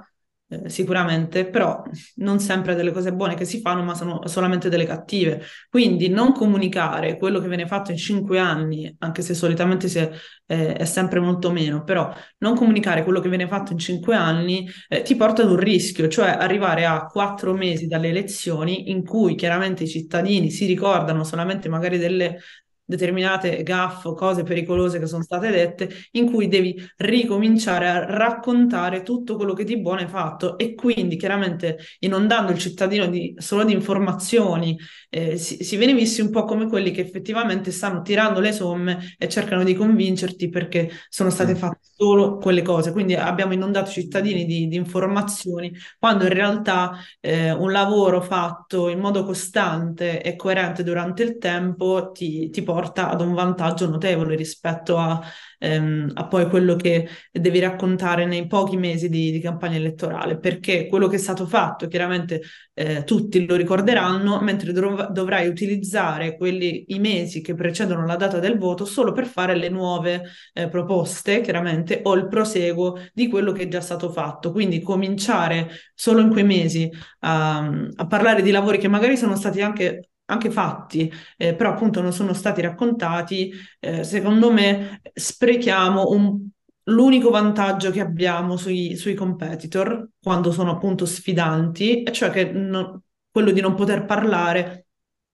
eh, 0.52 0.68
sicuramente, 0.68 1.48
però 1.48 1.82
non 2.16 2.38
sempre 2.38 2.74
delle 2.74 2.92
cose 2.92 3.12
buone 3.12 3.34
che 3.34 3.44
si 3.44 3.60
fanno, 3.60 3.82
ma 3.82 3.94
sono 3.94 4.26
solamente 4.26 4.68
delle 4.68 4.84
cattive. 4.84 5.42
Quindi 5.70 6.08
non 6.08 6.32
comunicare 6.32 7.16
quello 7.16 7.40
che 7.40 7.48
viene 7.48 7.66
fatto 7.66 7.90
in 7.90 7.96
cinque 7.96 8.38
anni, 8.38 8.94
anche 8.98 9.22
se 9.22 9.32
solitamente 9.34 9.88
si 9.88 9.98
è, 9.98 10.10
eh, 10.46 10.74
è 10.74 10.84
sempre 10.84 11.20
molto 11.20 11.50
meno, 11.50 11.84
però 11.84 12.12
non 12.38 12.54
comunicare 12.54 13.02
quello 13.02 13.20
che 13.20 13.28
viene 13.28 13.46
fatto 13.48 13.72
in 13.72 13.78
cinque 13.78 14.14
anni 14.14 14.68
eh, 14.88 15.02
ti 15.02 15.16
porta 15.16 15.42
ad 15.42 15.50
un 15.50 15.56
rischio, 15.56 16.08
cioè 16.08 16.28
arrivare 16.28 16.84
a 16.84 17.06
quattro 17.06 17.54
mesi 17.54 17.86
dalle 17.86 18.08
elezioni 18.08 18.90
in 18.90 19.04
cui 19.04 19.34
chiaramente 19.34 19.84
i 19.84 19.88
cittadini 19.88 20.50
si 20.50 20.66
ricordano 20.66 21.24
solamente 21.24 21.68
magari 21.68 21.98
delle 21.98 22.38
determinate 22.84 23.62
gaffe 23.62 24.08
o 24.08 24.14
cose 24.14 24.42
pericolose 24.42 24.98
che 24.98 25.06
sono 25.06 25.22
state 25.22 25.50
dette, 25.50 25.88
in 26.12 26.30
cui 26.30 26.48
devi 26.48 26.76
ricominciare 26.96 27.88
a 27.88 28.04
raccontare 28.04 29.02
tutto 29.02 29.36
quello 29.36 29.54
che 29.54 29.64
di 29.64 29.80
buono 29.80 30.00
hai 30.00 30.08
fatto 30.08 30.58
e 30.58 30.74
quindi 30.74 31.16
chiaramente 31.16 31.78
inondando 32.00 32.52
il 32.52 32.58
cittadino 32.58 33.06
di, 33.06 33.34
solo 33.38 33.64
di 33.64 33.72
informazioni 33.72 34.76
eh, 35.10 35.36
si, 35.36 35.62
si 35.62 35.76
viene 35.76 35.94
visti 35.94 36.20
un 36.20 36.30
po' 36.30 36.44
come 36.44 36.66
quelli 36.66 36.90
che 36.90 37.00
effettivamente 37.02 37.70
stanno 37.70 38.02
tirando 38.02 38.40
le 38.40 38.52
somme 38.52 39.14
e 39.18 39.28
cercano 39.28 39.62
di 39.64 39.74
convincerti 39.74 40.48
perché 40.48 40.90
sono 41.08 41.30
state 41.30 41.54
fatte 41.54 41.80
solo 41.94 42.38
quelle 42.38 42.62
cose. 42.62 42.92
Quindi 42.92 43.14
abbiamo 43.14 43.52
inondato 43.52 43.90
i 43.90 43.92
cittadini 43.92 44.44
di, 44.44 44.66
di 44.68 44.76
informazioni 44.76 45.72
quando 45.98 46.24
in 46.24 46.32
realtà 46.32 46.98
eh, 47.20 47.52
un 47.52 47.70
lavoro 47.70 48.20
fatto 48.20 48.88
in 48.88 48.98
modo 48.98 49.24
costante 49.24 50.22
e 50.22 50.36
coerente 50.36 50.82
durante 50.82 51.22
il 51.22 51.38
tempo 51.38 52.10
ti, 52.12 52.50
ti 52.50 52.62
porta 52.72 53.10
ad 53.10 53.20
un 53.20 53.34
vantaggio 53.34 53.88
notevole 53.88 54.34
rispetto 54.34 54.96
a, 54.96 55.20
ehm, 55.58 56.10
a 56.14 56.26
poi 56.26 56.48
quello 56.48 56.74
che 56.74 57.06
devi 57.30 57.58
raccontare 57.58 58.24
nei 58.24 58.46
pochi 58.46 58.76
mesi 58.76 59.08
di, 59.10 59.30
di 59.30 59.40
campagna 59.40 59.76
elettorale, 59.76 60.38
perché 60.38 60.86
quello 60.86 61.06
che 61.08 61.16
è 61.16 61.18
stato 61.18 61.46
fatto 61.46 61.86
chiaramente 61.86 62.40
eh, 62.74 63.04
tutti 63.04 63.44
lo 63.44 63.56
ricorderanno, 63.56 64.40
mentre 64.40 64.72
dov- 64.72 65.10
dovrai 65.10 65.48
utilizzare 65.48 66.36
quelli, 66.36 66.84
i 66.88 66.98
mesi 66.98 67.42
che 67.42 67.54
precedono 67.54 68.06
la 68.06 68.16
data 68.16 68.38
del 68.38 68.56
voto 68.58 68.86
solo 68.86 69.12
per 69.12 69.26
fare 69.26 69.54
le 69.54 69.68
nuove 69.68 70.22
eh, 70.54 70.68
proposte, 70.68 71.42
chiaramente, 71.42 72.00
o 72.04 72.14
il 72.14 72.28
proseguo 72.28 72.96
di 73.12 73.28
quello 73.28 73.52
che 73.52 73.64
è 73.64 73.68
già 73.68 73.82
stato 73.82 74.10
fatto. 74.10 74.50
Quindi 74.50 74.80
cominciare 74.80 75.68
solo 75.94 76.20
in 76.20 76.30
quei 76.30 76.44
mesi 76.44 76.90
a, 77.20 77.58
a 77.96 78.06
parlare 78.06 78.40
di 78.42 78.50
lavori 78.50 78.78
che 78.78 78.88
magari 78.88 79.16
sono 79.18 79.36
stati 79.36 79.60
anche 79.60 80.11
anche 80.32 80.50
fatti, 80.50 81.10
eh, 81.36 81.54
però 81.54 81.70
appunto 81.70 82.00
non 82.00 82.12
sono 82.12 82.32
stati 82.32 82.60
raccontati, 82.60 83.52
eh, 83.80 84.04
secondo 84.04 84.50
me 84.52 85.00
sprechiamo 85.12 86.08
un- 86.10 86.48
l'unico 86.86 87.30
vantaggio 87.30 87.90
che 87.90 88.00
abbiamo 88.00 88.56
sui, 88.56 88.96
sui 88.96 89.14
competitor 89.14 90.08
quando 90.20 90.50
sono 90.52 90.72
appunto 90.72 91.06
sfidanti, 91.06 92.02
e 92.02 92.12
cioè 92.12 92.30
che 92.30 92.50
non- 92.50 93.00
quello 93.30 93.50
di 93.52 93.60
non 93.60 93.74
poter 93.74 94.04
parlare 94.04 94.86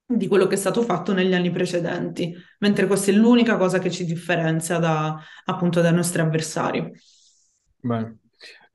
di 0.06 0.26
quello 0.26 0.46
che 0.46 0.54
è 0.54 0.58
stato 0.58 0.82
fatto 0.82 1.12
negli 1.12 1.34
anni 1.34 1.50
precedenti, 1.50 2.34
mentre 2.60 2.86
questa 2.86 3.10
è 3.10 3.14
l'unica 3.14 3.56
cosa 3.56 3.78
che 3.78 3.90
ci 3.90 4.04
differenzia 4.04 4.78
da, 4.78 5.18
appunto 5.44 5.80
dai 5.80 5.92
nostri 5.92 6.20
avversari. 6.22 6.92
Bene. 7.82 8.18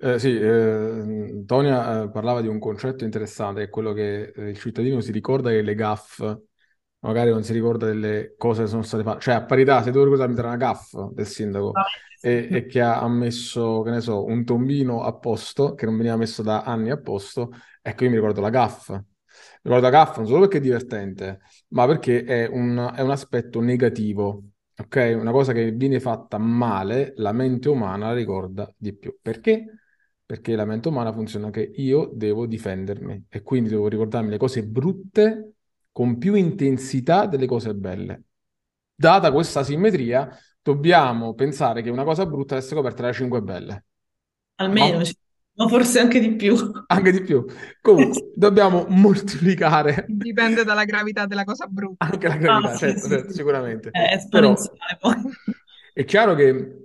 Eh, 0.05 0.19
sì, 0.19 0.37
eh, 0.37 1.43
Tonia 1.45 2.03
eh, 2.03 2.09
parlava 2.09 2.41
di 2.41 2.47
un 2.47 2.59
concetto 2.59 3.05
interessante, 3.05 3.61
che 3.61 3.65
è 3.67 3.69
quello 3.69 3.93
che 3.93 4.33
eh, 4.35 4.49
il 4.49 4.59
cittadino 4.59 4.99
si 4.99 5.13
ricorda 5.13 5.49
delle 5.49 5.75
gaffe, 5.75 6.47
magari 6.99 7.29
non 7.29 7.43
si 7.43 7.53
ricorda 7.53 7.85
delle 7.85 8.35
cose 8.37 8.63
che 8.63 8.67
sono 8.67 8.81
state 8.83 9.03
fatte. 9.03 9.21
Cioè, 9.21 9.35
a 9.35 9.43
parità, 9.45 9.81
se 9.81 9.91
devo 9.91 10.03
ricordarmi 10.03 10.35
tra 10.35 10.47
una 10.47 10.57
gaffa 10.57 11.09
del 11.13 11.25
sindaco 11.25 11.71
e, 12.19 12.49
e 12.51 12.65
che 12.65 12.81
ha, 12.81 13.07
messo, 13.07 13.81
che 13.81 13.91
ne 13.91 14.01
so, 14.01 14.25
un 14.25 14.43
tombino 14.43 15.03
a 15.03 15.13
posto, 15.13 15.73
che 15.73 15.85
non 15.85 15.95
veniva 15.95 16.17
messo 16.17 16.41
da 16.43 16.63
anni 16.63 16.89
a 16.91 16.99
posto, 16.99 17.51
ecco, 17.81 18.03
io 18.03 18.09
mi 18.09 18.15
ricordo 18.17 18.41
la 18.41 18.49
gaffa. 18.49 18.95
Mi 18.95 19.05
ricordo 19.63 19.85
la 19.85 19.89
gaffa 19.89 20.17
non 20.17 20.27
solo 20.27 20.39
perché 20.41 20.57
è 20.57 20.61
divertente, 20.61 21.39
ma 21.69 21.85
perché 21.87 22.23
è 22.25 22.45
un, 22.47 22.91
è 22.93 22.99
un 23.01 23.11
aspetto 23.11 23.61
negativo. 23.61 24.43
Ok? 24.77 25.15
Una 25.17 25.31
cosa 25.31 25.53
che 25.53 25.71
viene 25.71 25.99
fatta 26.01 26.37
male, 26.37 27.13
la 27.17 27.31
mente 27.31 27.69
umana 27.69 28.07
la 28.07 28.13
ricorda 28.13 28.69
di 28.77 28.93
più. 28.93 29.17
Perché? 29.21 29.65
Perché 30.25 30.55
la 30.55 30.65
mente 30.65 30.87
umana 30.87 31.11
funziona 31.13 31.49
che 31.49 31.61
io 31.75 32.09
devo 32.13 32.45
difendermi 32.47 33.25
e 33.29 33.41
quindi 33.43 33.69
devo 33.69 33.87
ricordarmi 33.87 34.29
le 34.29 34.37
cose 34.37 34.63
brutte 34.65 35.53
con 35.91 36.17
più 36.17 36.33
intensità 36.35 37.25
delle 37.27 37.45
cose 37.45 37.73
belle. 37.75 38.23
Data 38.95 39.31
questa 39.31 39.63
simmetria, 39.63 40.29
dobbiamo 40.61 41.33
pensare 41.35 41.81
che 41.81 41.89
una 41.89 42.03
cosa 42.03 42.25
brutta 42.25 42.55
deve 42.55 42.65
essere 42.65 42.81
coperta 42.81 43.03
da 43.03 43.11
cinque 43.13 43.41
belle. 43.41 43.85
Almeno, 44.57 45.03
No? 45.03 45.05
ci- 45.05 45.15
ma 45.55 45.67
forse 45.67 45.99
anche 45.99 46.19
di 46.19 46.35
più. 46.35 46.55
Anche 46.87 47.11
di 47.11 47.21
più. 47.21 47.45
Comunque, 47.81 48.29
dobbiamo 48.33 48.85
moltiplicare 48.89 50.15
Dipende 50.21 50.63
dalla 50.63 50.85
gravità 50.85 51.25
della 51.25 51.43
cosa 51.43 51.65
brutta. 51.67 52.13
anche 52.13 52.27
la 52.27 52.35
Ah, 52.45 52.61
gravità, 52.61 52.75
sì, 52.75 52.97
certo, 52.97 53.07
sì, 53.07 53.09
certo, 53.09 53.33
sì. 53.33 53.33
sicuramente. 53.33 53.95
È 53.95 54.13
Però 54.29 54.53
esponenziale 54.53 54.97
poi. 54.99 55.15
è 55.93 56.03
chiaro 56.05 56.35
che 56.35 56.82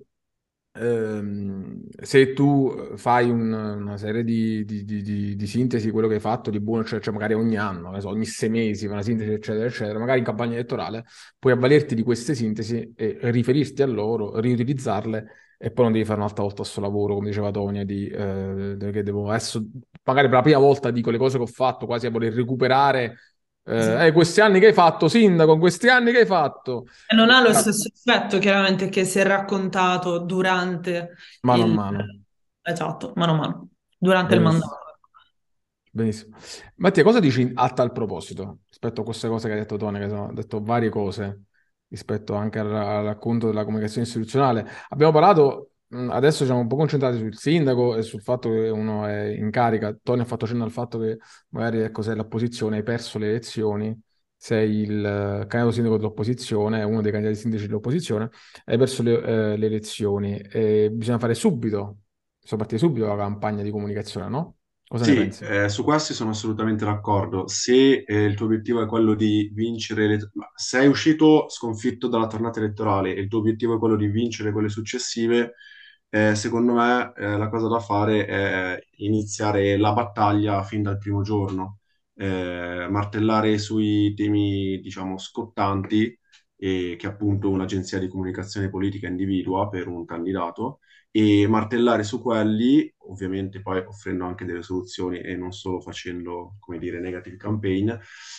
ehm, 0.79 1.83
se 2.01 2.33
tu 2.33 2.95
fai 2.97 3.29
un- 3.31 3.53
una 3.53 3.97
serie 3.97 4.25
di, 4.25 4.65
di- 4.65 4.85
di- 4.85 5.37
di- 5.37 5.47
sintesi 5.47 5.87
di 5.87 5.91
quello 5.93 6.09
che 6.09 6.15
hai 6.15 6.21
fatto 6.21 6.51
di 6.51 6.61
buono, 6.61 6.85
cioè, 6.85 7.01
cioè 7.01 7.13
magari 7.13 7.35
ogni 7.35 7.57
anno, 7.57 7.99
so, 8.01 8.09
ogni 8.09 8.25
sei 8.25 8.49
mesi, 8.51 8.87
una 8.87 9.03
sintesi, 9.03 9.33
eccetera, 9.33 9.67
eccetera, 9.67 9.99
magari 9.99 10.19
in 10.21 10.25
campagna 10.25 10.55
elettorale 10.55 11.05
puoi 11.39 11.53
avvalerti 11.53 11.95
di 11.95 12.03
queste 12.03 12.35
sintesi 12.35 12.93
e 12.97 13.19
riferirti 13.23 13.83
a 13.83 13.87
loro, 13.87 14.39
riutilizzarle 14.41 15.27
e 15.59 15.71
poi 15.73 15.85
non 15.85 15.93
devi 15.93 16.05
fare 16.05 16.19
un'altra 16.21 16.43
volta 16.43 16.63
questo 16.63 16.81
lavoro, 16.81 17.15
come 17.15 17.29
diceva 17.29 17.51
Tonia, 17.51 17.85
di, 17.85 18.07
eh, 18.09 18.77
che 18.93 19.03
devo 19.03 19.29
adesso, 19.29 19.65
magari 20.05 20.27
per 20.29 20.37
la 20.37 20.43
prima 20.43 20.59
volta 20.59 20.91
dico 20.91 21.11
le 21.11 21.19
cose 21.19 21.37
che 21.37 21.43
ho 21.43 21.47
fatto, 21.47 21.87
quasi 21.87 22.07
a 22.07 22.11
voler 22.11 22.33
recuperare. 22.33 23.17
Eh, 23.69 24.07
eh, 24.07 24.13
questi 24.13 24.41
anni 24.41 24.61
che 24.61 24.69
hai 24.69 24.73
fatto, 24.73 25.09
sindaco, 25.09 25.59
questi 25.59 25.89
anni 25.89 26.11
che 26.11 26.21
hai 26.21 26.27
fatto. 26.27 26.87
E 27.07 27.15
non 27.15 27.29
ha 27.29 27.41
lo 27.41 27.51
Chiaro. 27.51 27.61
stesso 27.61 27.91
effetto, 27.95 28.39
chiaramente, 28.39 28.89
che 28.89 29.05
si 29.05 29.19
è 29.19 29.25
raccontato 29.25 30.19
durante 30.21 31.15
Mano 31.43 31.63
a 31.63 31.67
il... 31.67 31.73
mano. 31.75 32.05
Esatto, 32.63 33.13
mano 33.17 33.33
a 33.33 33.37
mano, 33.37 33.69
durante 33.99 34.35
il 34.35 34.41
Benissimo. 34.41 34.67
mandato. 34.67 34.87
Benissimo. 35.91 36.37
Mattia, 36.77 37.03
cosa 37.03 37.21
dici 37.21 37.51
a 37.55 37.71
tal 37.71 37.93
proposito 37.93 38.61
rispetto 38.69 39.01
a 39.01 39.05
queste 39.05 39.29
cose 39.29 39.49
che 39.49 39.55
hai 39.55 39.61
detto 39.61 39.77
Tony, 39.77 39.99
che 39.99 40.09
sono, 40.09 40.33
detto 40.33 40.63
varie 40.63 40.89
cose 40.91 41.45
rispetto 41.89 42.35
anche 42.35 42.59
al, 42.59 42.75
al 42.75 43.05
racconto 43.05 43.47
della 43.47 43.65
comunicazione 43.65 44.07
istituzionale. 44.07 44.67
Abbiamo 44.91 45.13
parlato, 45.13 45.68
adesso 45.91 46.45
siamo 46.45 46.61
un 46.61 46.67
po' 46.67 46.77
concentrati 46.77 47.17
sul 47.19 47.35
sindaco 47.37 47.97
e 47.97 48.03
sul 48.03 48.23
fatto 48.23 48.51
che 48.51 48.69
uno 48.69 49.07
è 49.07 49.27
in 49.29 49.51
carica. 49.51 49.97
Tony 50.03 50.21
ha 50.23 50.25
fatto 50.25 50.47
cenno 50.47 50.65
al 50.65 50.71
fatto 50.71 50.99
che 50.99 51.19
magari 51.51 51.81
ecco, 51.81 52.03
sei 52.03 52.17
l'opposizione, 52.17 52.77
hai 52.77 52.83
perso 52.83 53.19
le 53.19 53.29
elezioni, 53.29 53.99
sei 54.37 54.81
il 54.83 54.99
eh, 55.05 55.47
candidato 55.47 55.71
sindaco 55.73 55.97
dell'opposizione, 55.97 56.83
uno 56.83 57.01
dei 57.01 57.11
candidati 57.13 57.39
sindaci 57.39 57.67
dell'opposizione, 57.67 58.31
hai 58.67 58.77
perso 58.79 59.03
le, 59.03 59.23
eh, 59.55 59.57
le 59.57 59.67
elezioni 59.67 60.39
e 60.39 60.91
bisogna 60.93 61.19
fare 61.19 61.35
subito, 61.35 61.99
bisogna 62.41 62.61
partire 62.63 62.79
subito 62.81 63.07
la 63.07 63.17
campagna 63.17 63.63
di 63.63 63.71
comunicazione, 63.71 64.29
no? 64.29 64.57
Cosa 64.87 65.07
ne 65.07 65.13
Sì, 65.13 65.15
pensi? 65.15 65.47
eh, 65.47 65.69
su 65.69 65.85
questo 65.85 66.13
sono 66.13 66.31
assolutamente 66.31 66.85
d'accordo. 66.85 67.47
Se 67.49 68.03
eh, 68.05 68.25
il 68.25 68.35
tuo 68.35 68.47
obiettivo 68.47 68.83
è 68.83 68.87
quello 68.87 69.15
di 69.15 69.51
vincere, 69.55 70.07
le... 70.09 70.31
sei 70.55 70.87
uscito 70.89 71.49
sconfitto 71.49 72.09
dalla 72.09 72.27
tornata 72.27 72.59
elettorale 72.59 73.15
e 73.15 73.21
il 73.21 73.29
tuo 73.29 73.39
obiettivo 73.39 73.77
è 73.77 73.79
quello 73.79 73.97
di 73.97 74.09
vincere 74.09 74.53
quelle 74.53 74.69
successive, 74.69 75.55
eh, 76.11 76.35
secondo 76.35 76.73
me 76.75 77.13
eh, 77.17 77.37
la 77.37 77.49
cosa 77.49 77.69
da 77.69 77.81
fare 77.81 78.27
è 78.27 78.81
iniziare 78.99 79.77
la 79.77 79.93
battaglia 79.93 80.63
fin 80.63 80.83
dal 80.83 80.99
primo 80.99 81.23
giorno, 81.23 81.81
eh, 82.15 82.87
martellare 82.91 83.59
sui 83.59 84.15
temi, 84.15 84.81
diciamo, 84.81 85.19
scottanti 85.19 86.19
e 86.57 86.97
che 86.99 87.07
appunto 87.07 87.51
un'agenzia 87.51 87.99
di 87.99 88.09
comunicazione 88.09 88.69
politica 88.71 89.07
individua 89.07 89.69
per 89.69 89.87
un 89.89 90.05
candidato 90.05 90.81
e 91.11 91.47
martellare 91.49 92.03
su 92.03 92.21
quelli, 92.21 92.93
ovviamente 93.09 93.61
poi 93.63 93.79
offrendo 93.81 94.25
anche 94.25 94.45
delle 94.45 94.63
soluzioni 94.63 95.21
e 95.21 95.37
non 95.37 95.53
solo 95.53 95.81
facendo, 95.81 96.57
come 96.59 96.79
dire, 96.79 97.01
negative 97.01 97.37
campaign. 97.37 97.91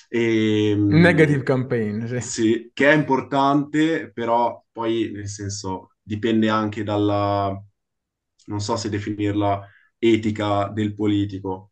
E, 0.07 0.75
Negative 0.91 1.43
campaign, 1.43 2.05
sì. 2.05 2.19
sì, 2.21 2.71
che 2.73 2.89
è 2.91 2.93
importante, 2.95 4.11
però 4.11 4.63
poi 4.71 5.11
nel 5.13 5.27
senso 5.27 5.95
dipende 6.09 6.49
anche 6.49 6.83
dalla, 6.83 7.55
non 8.47 8.59
so 8.61 8.75
se 8.75 8.89
definirla 8.89 9.67
etica 9.97 10.69
del 10.69 10.93
politico. 10.95 11.71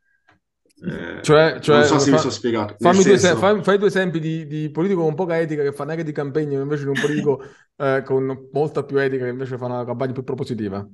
Eh, 0.81 1.23
Cioè, 1.23 1.59
cioè, 1.59 1.77
non 1.77 1.83
so 1.83 1.99
se 1.99 2.11
mi 2.11 2.17
fa- 2.17 2.19
sono 2.19 2.31
spiegato. 2.31 2.75
Fammi 2.79 3.03
due, 3.03 3.17
se- 3.17 3.17
senso, 3.17 3.37
fai, 3.39 3.63
fai 3.63 3.77
due 3.77 3.87
esempi 3.87 4.19
di, 4.19 4.45
di 4.47 4.69
politico 4.69 5.01
con 5.01 5.15
poca 5.15 5.39
etica 5.39 5.63
che 5.63 5.71
fa 5.73 5.83
negative 5.83 6.13
campaign 6.13 6.51
invece 6.53 6.83
di 6.83 6.89
un 6.89 6.97
politico 6.99 7.41
eh, 7.75 8.03
con 8.05 8.49
molta 8.53 8.83
più 8.83 8.97
etica 8.99 9.23
che 9.25 9.31
invece 9.31 9.57
fa 9.57 9.65
una 9.65 9.83
campagna 9.85 10.13
più 10.13 10.23
propositiva. 10.23 10.87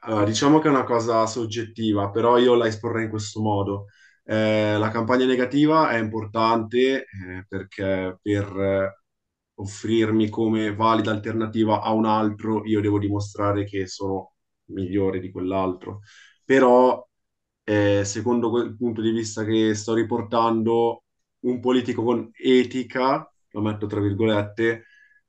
Allora, 0.00 0.24
diciamo 0.24 0.58
che 0.60 0.68
è 0.68 0.70
una 0.70 0.84
cosa 0.84 1.26
soggettiva, 1.26 2.10
però 2.10 2.38
io 2.38 2.54
la 2.54 2.66
esporrei 2.66 3.04
in 3.04 3.10
questo 3.10 3.40
modo. 3.40 3.86
Eh, 4.24 4.76
la 4.78 4.88
campagna 4.90 5.24
negativa 5.26 5.90
è 5.90 5.98
importante 5.98 7.04
eh, 7.06 7.44
perché 7.48 8.18
per 8.22 8.94
offrirmi 9.56 10.28
come 10.28 10.74
valida 10.74 11.10
alternativa 11.10 11.82
a 11.82 11.92
un 11.92 12.04
altro, 12.06 12.64
io 12.66 12.80
devo 12.80 12.98
dimostrare 12.98 13.64
che 13.64 13.86
sono 13.86 14.34
migliore 14.66 15.20
di 15.20 15.30
quell'altro. 15.30 16.00
Però, 16.44 17.06
eh, 17.64 18.02
secondo 18.04 18.50
quel 18.50 18.76
punto 18.76 19.00
di 19.00 19.10
vista 19.10 19.44
che 19.44 19.74
sto 19.74 19.94
riportando, 19.94 21.02
un 21.40 21.60
politico 21.60 22.02
con 22.02 22.30
etica, 22.32 23.30
lo 23.50 23.60
metto 23.60 23.86
tra 23.86 24.00
virgolette, 24.00 24.84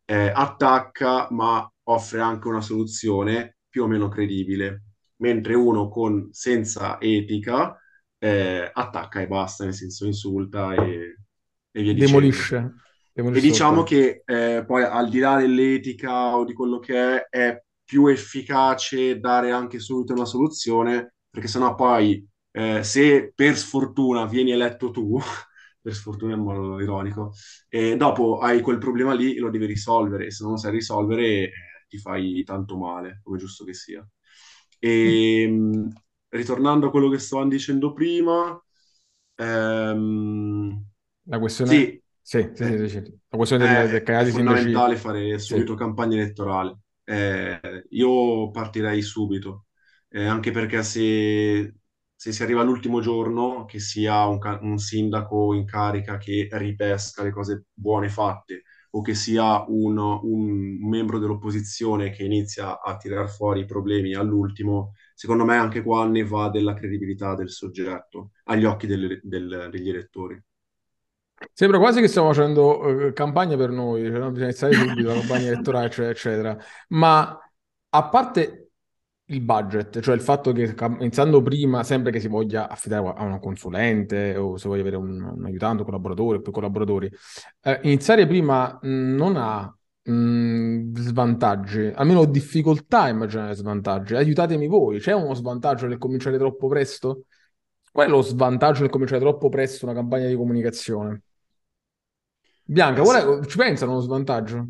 eh, 0.06 0.32
attacca 0.34 1.28
ma 1.32 1.70
offre 1.84 2.20
anche 2.22 2.48
una 2.48 2.62
soluzione 2.62 3.58
più 3.70 3.84
o 3.84 3.88
meno 3.88 4.10
credibile, 4.10 4.84
mentre 5.18 5.54
uno 5.54 5.90
con, 5.90 6.30
senza 6.32 7.00
etica 7.00 7.78
eh, 8.20 8.70
attacca 8.74 9.22
e 9.22 9.28
basta, 9.28 9.64
nel 9.64 9.74
senso 9.74 10.06
insulta 10.06 10.74
e, 10.74 11.18
e 11.72 11.82
via 11.82 11.94
dicendo. 11.94 12.20
Demolisce. 12.20 12.74
E 13.30 13.40
diciamo 13.42 13.84
che 13.84 14.24
eh, 14.26 14.64
poi 14.66 14.84
al 14.84 15.10
di 15.10 15.20
là 15.20 15.38
dell'etica 15.38 16.36
o 16.36 16.44
di 16.46 16.54
quello 16.54 16.80
che 16.80 17.18
è, 17.28 17.28
è 17.30 17.64
più 17.84 18.08
efficace 18.08 19.20
dare 19.20 19.52
anche 19.52 19.80
subito 19.80 20.14
una 20.14 20.26
soluzione, 20.26 21.16
perché 21.30 21.48
sennò 21.48 21.76
poi 21.76 22.26
eh, 22.52 22.84
se 22.84 23.32
per 23.36 23.56
sfortuna 23.58 24.26
vieni 24.26 24.52
eletto 24.52 24.92
tu, 24.92 25.20
per 25.82 25.94
sfortuna 25.94 26.34
in 26.34 26.42
modo 26.42 26.80
ironico, 26.82 27.34
e 27.70 27.96
dopo 27.98 28.40
hai 28.40 28.62
quel 28.62 28.78
problema 28.80 29.14
lì 29.14 29.36
e 29.36 29.40
lo 29.40 29.50
devi 29.52 29.66
risolvere, 29.66 30.26
e 30.28 30.32
se 30.32 30.44
non 30.44 30.54
lo 30.54 30.58
sai 30.58 30.72
risolvere 30.72 31.24
eh, 31.26 31.52
ti 31.88 31.98
fai 32.00 32.44
tanto 32.44 32.78
male, 32.78 33.20
come 33.24 33.38
giusto 33.38 33.64
che 33.66 33.74
sia. 33.74 34.06
E 34.80 35.48
mh, 35.48 35.88
ritornando 36.30 36.88
a 36.88 36.92
quello 36.92 37.10
che 37.10 37.20
stavamo 37.20 37.50
dicendo 37.50 37.94
prima, 37.94 38.60
ehm, 39.36 40.86
La 41.26 41.40
questione... 41.40 41.76
sì, 41.80 42.02
Sì, 42.30 42.40
sì, 42.54 42.64
eh, 42.64 42.78
sì, 42.78 42.90
sì, 42.90 42.90
sì. 42.90 43.20
La 43.30 43.38
questione 43.38 43.68
del, 43.68 43.88
del 43.90 44.04
è, 44.16 44.24
è 44.24 44.26
candidato 44.26 44.26
sindaci... 44.26 44.66
fondamentale 44.66 44.98
fare 44.98 45.40
Sì. 45.46 45.56
subito 45.56 45.76
campagna 45.76 46.16
elettorale. 46.18 46.80
Eh, 47.04 47.86
io 47.92 48.52
partirei 48.52 49.02
subito, 49.02 49.68
eh, 50.10 50.26
anche 50.26 50.52
perché 50.52 50.84
se, 50.84 51.76
se 52.16 52.32
si 52.34 52.44
arriva 52.44 52.62
all'ultimo 52.62 53.00
giorno, 53.00 53.64
che 53.66 53.80
sia 53.80 54.26
un, 54.28 54.40
un 54.62 54.78
sindaco 54.78 55.54
in 55.54 55.66
carica 55.66 56.18
che 56.18 56.50
ripesca 56.52 57.24
le 57.24 57.32
cose 57.32 57.66
buone 57.74 58.10
fatte, 58.10 58.64
o 58.92 59.02
che 59.02 59.14
sia 59.16 59.64
un, 59.70 59.98
un 59.98 60.78
membro 60.90 61.20
dell'opposizione 61.20 62.10
che 62.12 62.24
inizia 62.26 62.82
a 62.82 62.98
tirar 62.98 63.30
fuori 63.30 63.62
i 63.62 63.66
problemi 63.66 64.14
all'ultimo, 64.16 64.94
secondo 65.14 65.46
me 65.46 65.56
anche 65.58 65.82
qua 65.82 66.06
ne 66.08 66.24
va 66.26 66.50
della 66.50 66.74
credibilità 66.74 67.36
del 67.36 67.50
soggetto 67.52 68.32
agli 68.46 68.66
occhi 68.66 68.88
delle- 68.88 69.20
del- 69.24 69.70
degli 69.72 69.90
elettori. 69.90 70.42
Sembra 71.54 71.78
quasi 71.78 72.02
che 72.02 72.08
stiamo 72.08 72.28
facendo 72.34 73.08
eh, 73.08 73.14
campagna 73.14 73.56
per 73.56 73.70
noi, 73.70 74.06
cioè, 74.06 74.18
no? 74.18 74.30
Bisogna 74.30 74.46
iniziare 74.46 74.74
subito 74.74 75.08
la 75.08 75.20
campagna 75.20 75.48
elettorale, 75.48 75.86
eccetera, 75.86 76.10
eccetera. 76.10 76.58
Ma 76.90 77.40
a 77.90 78.10
parte 78.10 78.72
il 79.30 79.42
budget, 79.42 80.00
cioè 80.00 80.16
il 80.16 80.22
fatto 80.22 80.52
che 80.52 80.74
iniziando 81.00 81.42
prima, 81.42 81.84
sempre 81.84 82.12
che 82.12 82.20
si 82.20 82.28
voglia 82.28 82.70
affidare 82.70 83.14
a 83.16 83.24
un 83.24 83.40
consulente 83.40 84.36
o 84.38 84.58
se 84.58 84.68
voglia 84.68 84.82
avere 84.82 84.96
un, 84.96 85.22
un 85.22 85.46
aiutante, 85.46 85.80
un 85.80 85.86
collaboratore, 85.86 86.42
più 86.42 86.52
collaboratori, 86.52 87.12
eh, 87.62 87.80
iniziare 87.84 88.26
prima 88.26 88.80
mh, 88.82 89.16
non 89.16 89.36
ha 89.36 89.78
mh, 90.04 90.98
svantaggi, 90.98 91.92
almeno 91.94 92.26
difficoltà 92.26 93.02
a 93.02 93.10
immaginare 93.10 93.54
svantaggi. 93.54 94.16
Aiutatemi 94.16 94.68
voi, 94.68 95.00
c'è 95.00 95.14
uno 95.14 95.34
svantaggio 95.34 95.88
nel 95.88 95.98
cominciare 95.98 96.38
troppo 96.38 96.68
presto? 96.68 97.24
Qual 97.98 98.08
è 98.08 98.10
lo 98.10 98.22
svantaggio 98.22 98.82
nel 98.82 98.90
cominciare 98.92 99.20
troppo 99.20 99.50
presto 99.50 99.84
una 99.86 99.94
campagna 99.96 100.28
di 100.28 100.36
comunicazione? 100.36 101.22
Bianca, 102.66 103.02
qual 103.02 103.42
è- 103.42 103.46
ci 103.48 103.58
pensano 103.58 103.92
uno 103.94 104.02
svantaggio? 104.02 104.68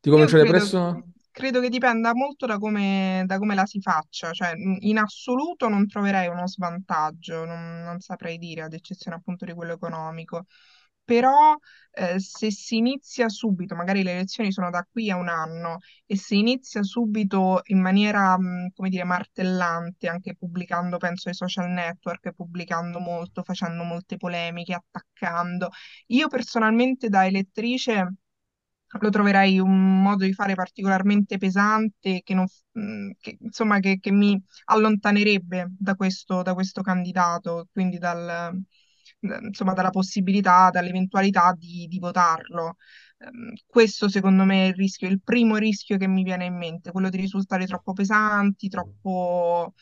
Di 0.00 0.10
cominciare 0.10 0.44
credo, 0.44 0.44
presto? 0.44 1.04
credo 1.30 1.60
che 1.60 1.68
dipenda 1.68 2.14
molto 2.14 2.46
da 2.46 2.58
come, 2.58 3.22
da 3.26 3.38
come 3.38 3.54
la 3.54 3.66
si 3.66 3.80
faccia, 3.80 4.32
cioè 4.32 4.52
in 4.56 4.76
in 4.80 4.98
assoluto 4.98 5.68
non 5.68 5.86
troverei 5.86 6.28
uno 6.28 6.46
svantaggio, 6.46 7.44
non, 7.44 7.82
non 7.82 8.00
saprei 8.00 8.38
dire, 8.38 8.62
ad 8.62 8.72
eccezione 8.72 9.16
appunto 9.16 9.44
di 9.44 9.52
quello 9.54 9.72
economico. 9.74 10.46
Però 11.08 11.56
eh, 11.92 12.18
se 12.20 12.50
si 12.50 12.76
inizia 12.76 13.28
subito, 13.30 13.74
magari 13.74 14.02
le 14.02 14.12
elezioni 14.12 14.52
sono 14.52 14.68
da 14.70 14.86
qui 14.90 15.10
a 15.10 15.16
un 15.16 15.28
anno, 15.28 15.78
e 16.06 16.16
si 16.16 16.38
inizia 16.38 16.82
subito 16.82 17.60
in 17.66 17.80
maniera, 17.80 18.38
mh, 18.38 18.72
come 18.74 18.88
dire, 18.90 19.04
martellante, 19.04 20.06
anche 20.08 20.36
pubblicando, 20.36 20.98
penso, 20.98 21.28
ai 21.28 21.34
social 21.34 21.70
network, 21.70 22.32
pubblicando 22.32 22.98
molto, 23.00 23.42
facendo 23.42 23.84
molte 23.84 24.16
polemiche, 24.18 24.74
attaccando. 24.74 25.70
Io 26.08 26.28
personalmente 26.28 27.08
da 27.08 27.24
elettrice 27.26 28.14
lo 29.00 29.10
troverei 29.10 29.58
un 29.58 30.02
modo 30.02 30.24
di 30.24 30.32
fare 30.32 30.54
particolarmente 30.54 31.36
pesante 31.38 32.22
che, 32.24 32.34
non, 32.34 32.46
mh, 32.72 33.10
che, 33.20 33.36
insomma, 33.40 33.78
che, 33.80 33.98
che 34.00 34.10
mi 34.10 34.40
allontanerebbe 34.66 35.72
da 35.78 35.94
questo, 35.94 36.42
da 36.42 36.54
questo 36.54 36.80
candidato, 36.82 37.68
quindi 37.72 37.98
dal, 37.98 38.24
da- 38.26 38.52
insomma, 39.20 39.72
dalla 39.72 39.90
possibilità, 39.90 40.70
dall'eventualità 40.70 41.52
di, 41.56 41.86
di 41.88 41.98
votarlo. 41.98 42.76
Ehm, 43.18 43.52
Questo 43.66 44.08
secondo 44.08 44.44
me 44.44 44.66
è 44.66 44.68
il 44.68 44.74
rischio, 44.74 45.08
il 45.08 45.20
primo 45.22 45.56
rischio 45.56 45.96
che 45.98 46.06
mi 46.08 46.22
viene 46.22 46.46
in 46.46 46.56
mente, 46.56 46.92
quello 46.92 47.08
di 47.08 47.16
risultare 47.18 47.66
troppo 47.66 47.92
pesanti, 47.92 48.68
troppo, 48.68 49.74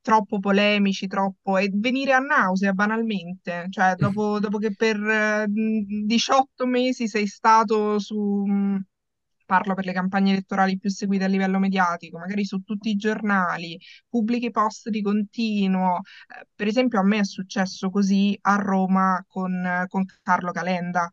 troppo 0.00 0.38
polemici, 0.38 1.06
troppo... 1.06 1.58
e 1.58 1.70
venire 1.72 2.12
a 2.12 2.18
nausea 2.18 2.72
banalmente, 2.72 3.66
cioè 3.70 3.94
dopo, 3.96 4.38
dopo 4.40 4.58
che 4.58 4.74
per 4.74 4.96
eh, 5.00 5.46
18 5.48 6.66
mesi 6.66 7.08
sei 7.08 7.26
stato 7.26 7.98
su... 7.98 8.44
Parlo 9.46 9.74
per 9.74 9.84
le 9.84 9.92
campagne 9.92 10.32
elettorali 10.32 10.78
più 10.78 10.90
seguite 10.90 11.24
a 11.24 11.26
livello 11.28 11.58
mediatico, 11.58 12.18
magari 12.18 12.44
su 12.44 12.60
tutti 12.62 12.90
i 12.90 12.96
giornali, 12.96 13.78
pubblichi 14.08 14.50
post 14.50 14.88
di 14.88 15.02
continuo. 15.02 15.98
Eh, 16.28 16.46
Per 16.54 16.66
esempio, 16.66 17.00
a 17.00 17.04
me 17.04 17.18
è 17.20 17.24
successo 17.24 17.90
così 17.90 18.36
a 18.42 18.56
Roma 18.56 19.24
con, 19.28 19.84
con 19.88 20.04
Carlo 20.22 20.52
Calenda. 20.52 21.12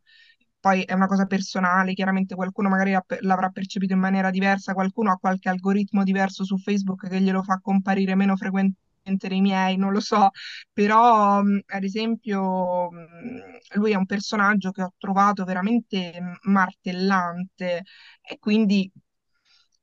Poi 0.60 0.82
è 0.82 0.92
una 0.92 1.06
cosa 1.06 1.24
personale, 1.26 1.94
chiaramente 1.94 2.34
qualcuno 2.34 2.68
magari 2.68 2.94
l'avrà 3.20 3.48
percepito 3.48 3.94
in 3.94 3.98
maniera 4.00 4.30
diversa, 4.30 4.74
qualcuno 4.74 5.10
ha 5.10 5.16
qualche 5.16 5.48
algoritmo 5.48 6.02
diverso 6.04 6.44
su 6.44 6.58
Facebook 6.58 7.08
che 7.08 7.20
glielo 7.20 7.42
fa 7.42 7.58
comparire 7.62 8.14
meno 8.14 8.36
frequentemente 8.36 8.88
dei 9.28 9.40
miei, 9.40 9.76
non 9.76 9.92
lo 9.92 10.00
so, 10.00 10.30
però 10.72 11.42
mh, 11.42 11.60
ad 11.66 11.84
esempio 11.84 12.90
mh, 12.90 13.78
lui 13.78 13.92
è 13.92 13.96
un 13.96 14.06
personaggio 14.06 14.70
che 14.70 14.82
ho 14.82 14.92
trovato 14.98 15.44
veramente 15.44 16.20
mh, 16.20 16.50
martellante 16.50 17.82
e 18.22 18.38
quindi 18.38 18.90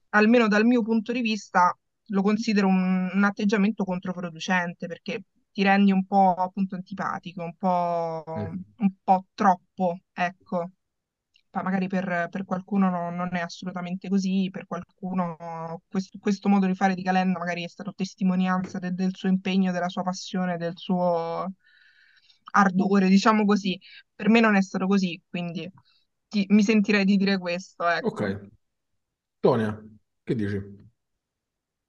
almeno 0.10 0.48
dal 0.48 0.66
mio 0.66 0.82
punto 0.84 1.12
di 1.12 1.22
vista 1.22 1.76
lo 2.12 2.22
considero 2.22 2.68
un, 2.68 3.10
un 3.14 3.24
atteggiamento 3.24 3.84
controproducente 3.84 4.88
perché 4.88 5.24
ti 5.52 5.64
rendi 5.64 5.92
un 5.92 6.06
po' 6.06 6.34
appunto 6.36 6.76
antipatico, 6.76 7.44
un 7.44 7.56
po', 7.58 8.24
Mm. 8.36 8.64
un 8.78 8.92
po' 9.04 9.26
troppo, 9.34 10.00
ecco, 10.14 10.72
magari 11.64 11.88
per, 11.88 12.28
per 12.30 12.46
qualcuno 12.46 12.90
no- 12.90 13.10
non 13.12 13.30
è 13.36 13.40
assolutamente 13.40 14.10
così, 14.10 14.50
per 14.52 14.66
qualcuno 14.68 15.82
questo, 15.88 16.18
questo 16.20 16.50
modo 16.50 16.66
di 16.68 16.76
fare 16.76 16.96
di 16.96 17.04
Calenda 17.04 17.40
magari 17.40 17.64
è 17.64 17.68
stato 17.68 17.94
testimonianza 17.94 18.80
de- 18.80 18.94
del 18.94 19.16
suo 19.16 19.30
impegno, 19.30 19.72
della 19.72 19.90
sua 19.90 20.04
passione, 20.04 20.58
del 20.58 20.74
suo 20.78 21.52
ardore, 22.54 23.08
diciamo 23.10 23.46
così. 23.46 23.80
Per 24.16 24.30
me 24.30 24.40
non 24.40 24.56
è 24.56 24.62
stato 24.62 24.88
così, 24.88 25.22
quindi 25.30 25.70
ti- 26.28 26.46
mi 26.50 26.64
sentirei 26.64 27.06
di 27.06 27.18
dire 27.18 27.38
questo, 27.38 27.88
ecco. 27.88 28.08
Ok. 28.08 28.50
Tonia, 29.42 29.82
che 30.24 30.36
dici? 30.36 30.62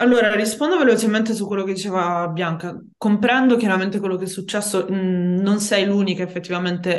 Allora, 0.00 0.32
rispondo 0.36 0.78
velocemente 0.78 1.34
su 1.34 1.44
quello 1.46 1.64
che 1.64 1.72
diceva 1.72 2.28
Bianca. 2.28 2.80
Comprendo 2.96 3.56
chiaramente 3.56 3.98
quello 3.98 4.16
che 4.16 4.24
è 4.24 4.26
successo, 4.28 4.86
mh, 4.88 5.40
non 5.40 5.58
sei 5.58 5.86
l'unica, 5.86 6.22
effettivamente 6.22 6.96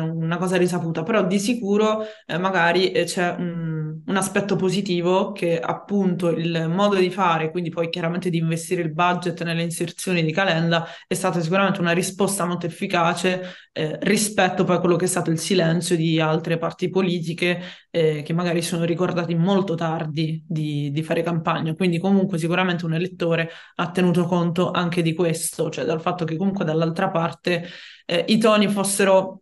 una 0.00 0.36
cosa 0.38 0.56
risaputa, 0.56 1.02
però 1.02 1.26
di 1.26 1.38
sicuro 1.38 2.04
eh, 2.26 2.38
magari 2.38 2.92
eh, 2.92 3.04
c'è 3.04 3.36
mh, 3.36 4.02
un 4.06 4.16
aspetto 4.16 4.56
positivo 4.56 5.32
che 5.32 5.58
appunto 5.60 6.30
il 6.30 6.68
modo 6.68 6.96
di 6.96 7.10
fare, 7.10 7.50
quindi 7.50 7.70
poi 7.70 7.88
chiaramente 7.90 8.30
di 8.30 8.38
investire 8.38 8.82
il 8.82 8.92
budget 8.92 9.42
nelle 9.44 9.62
inserzioni 9.62 10.24
di 10.24 10.32
Calenda, 10.32 10.86
è 11.06 11.14
stata 11.14 11.40
sicuramente 11.40 11.80
una 11.80 11.92
risposta 11.92 12.44
molto 12.44 12.66
efficace 12.66 13.42
eh, 13.72 13.98
rispetto 14.02 14.64
poi 14.64 14.76
a 14.76 14.80
quello 14.80 14.96
che 14.96 15.04
è 15.06 15.08
stato 15.08 15.30
il 15.30 15.38
silenzio 15.38 15.96
di 15.96 16.20
altre 16.20 16.58
parti 16.58 16.90
politiche 16.90 17.60
eh, 17.90 18.22
che 18.22 18.32
magari 18.32 18.62
sono 18.62 18.84
ricordati 18.84 19.34
molto 19.34 19.74
tardi 19.74 20.44
di, 20.46 20.90
di 20.90 21.02
fare 21.02 21.22
campagna. 21.22 21.74
Quindi 21.74 21.98
comunque 21.98 22.38
sicuramente 22.38 22.84
un 22.84 22.94
elettore 22.94 23.50
ha 23.76 23.90
tenuto 23.90 24.24
conto 24.24 24.70
anche 24.70 25.02
di 25.02 25.14
questo, 25.14 25.70
cioè 25.70 25.84
dal 25.84 26.00
fatto 26.00 26.24
che 26.24 26.36
comunque 26.36 26.64
dall'altra 26.64 27.10
parte 27.10 27.64
eh, 28.04 28.24
i 28.28 28.38
toni 28.38 28.68
fossero 28.68 29.41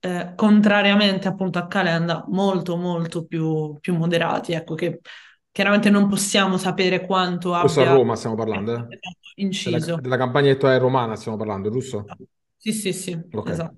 eh, 0.00 0.32
contrariamente 0.36 1.28
appunto 1.28 1.58
a 1.58 1.66
Calenda 1.66 2.24
molto 2.28 2.76
molto 2.76 3.24
più, 3.26 3.78
più 3.80 3.94
moderati, 3.96 4.52
ecco 4.52 4.74
che 4.74 5.00
chiaramente 5.50 5.90
non 5.90 6.08
possiamo 6.08 6.56
sapere 6.58 7.04
quanto 7.06 7.54
Questo 7.56 7.80
a 7.80 7.84
abbia 7.84 7.84
Roma 7.84 8.16
stiamo 8.16 8.34
parlando, 8.36 8.74
eh? 8.74 8.88
Della, 9.62 9.80
inciso. 9.94 10.00
della 10.00 10.16
campagna 10.16 10.48
elettorale 10.48 10.78
romana 10.78 11.16
stiamo 11.16 11.36
parlando, 11.38 11.70
giusto? 11.70 12.16
Sì, 12.56 12.72
sì, 12.72 12.92
sì, 12.92 13.18
Ok. 13.32 13.50
esatto. 13.50 13.76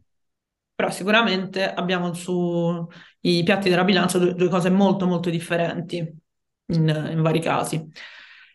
Però 0.75 0.91
sicuramente 0.91 1.73
abbiamo 1.73 2.13
sui 2.15 3.43
piatti 3.45 3.69
della 3.69 3.85
bilancia 3.85 4.19
due, 4.19 4.35
due 4.35 4.49
cose 4.49 4.71
molto 4.71 5.07
molto 5.07 5.31
differenti 5.31 5.99
in, 5.99 7.09
in 7.13 7.23
vari 7.23 7.41
casi. 7.41 7.91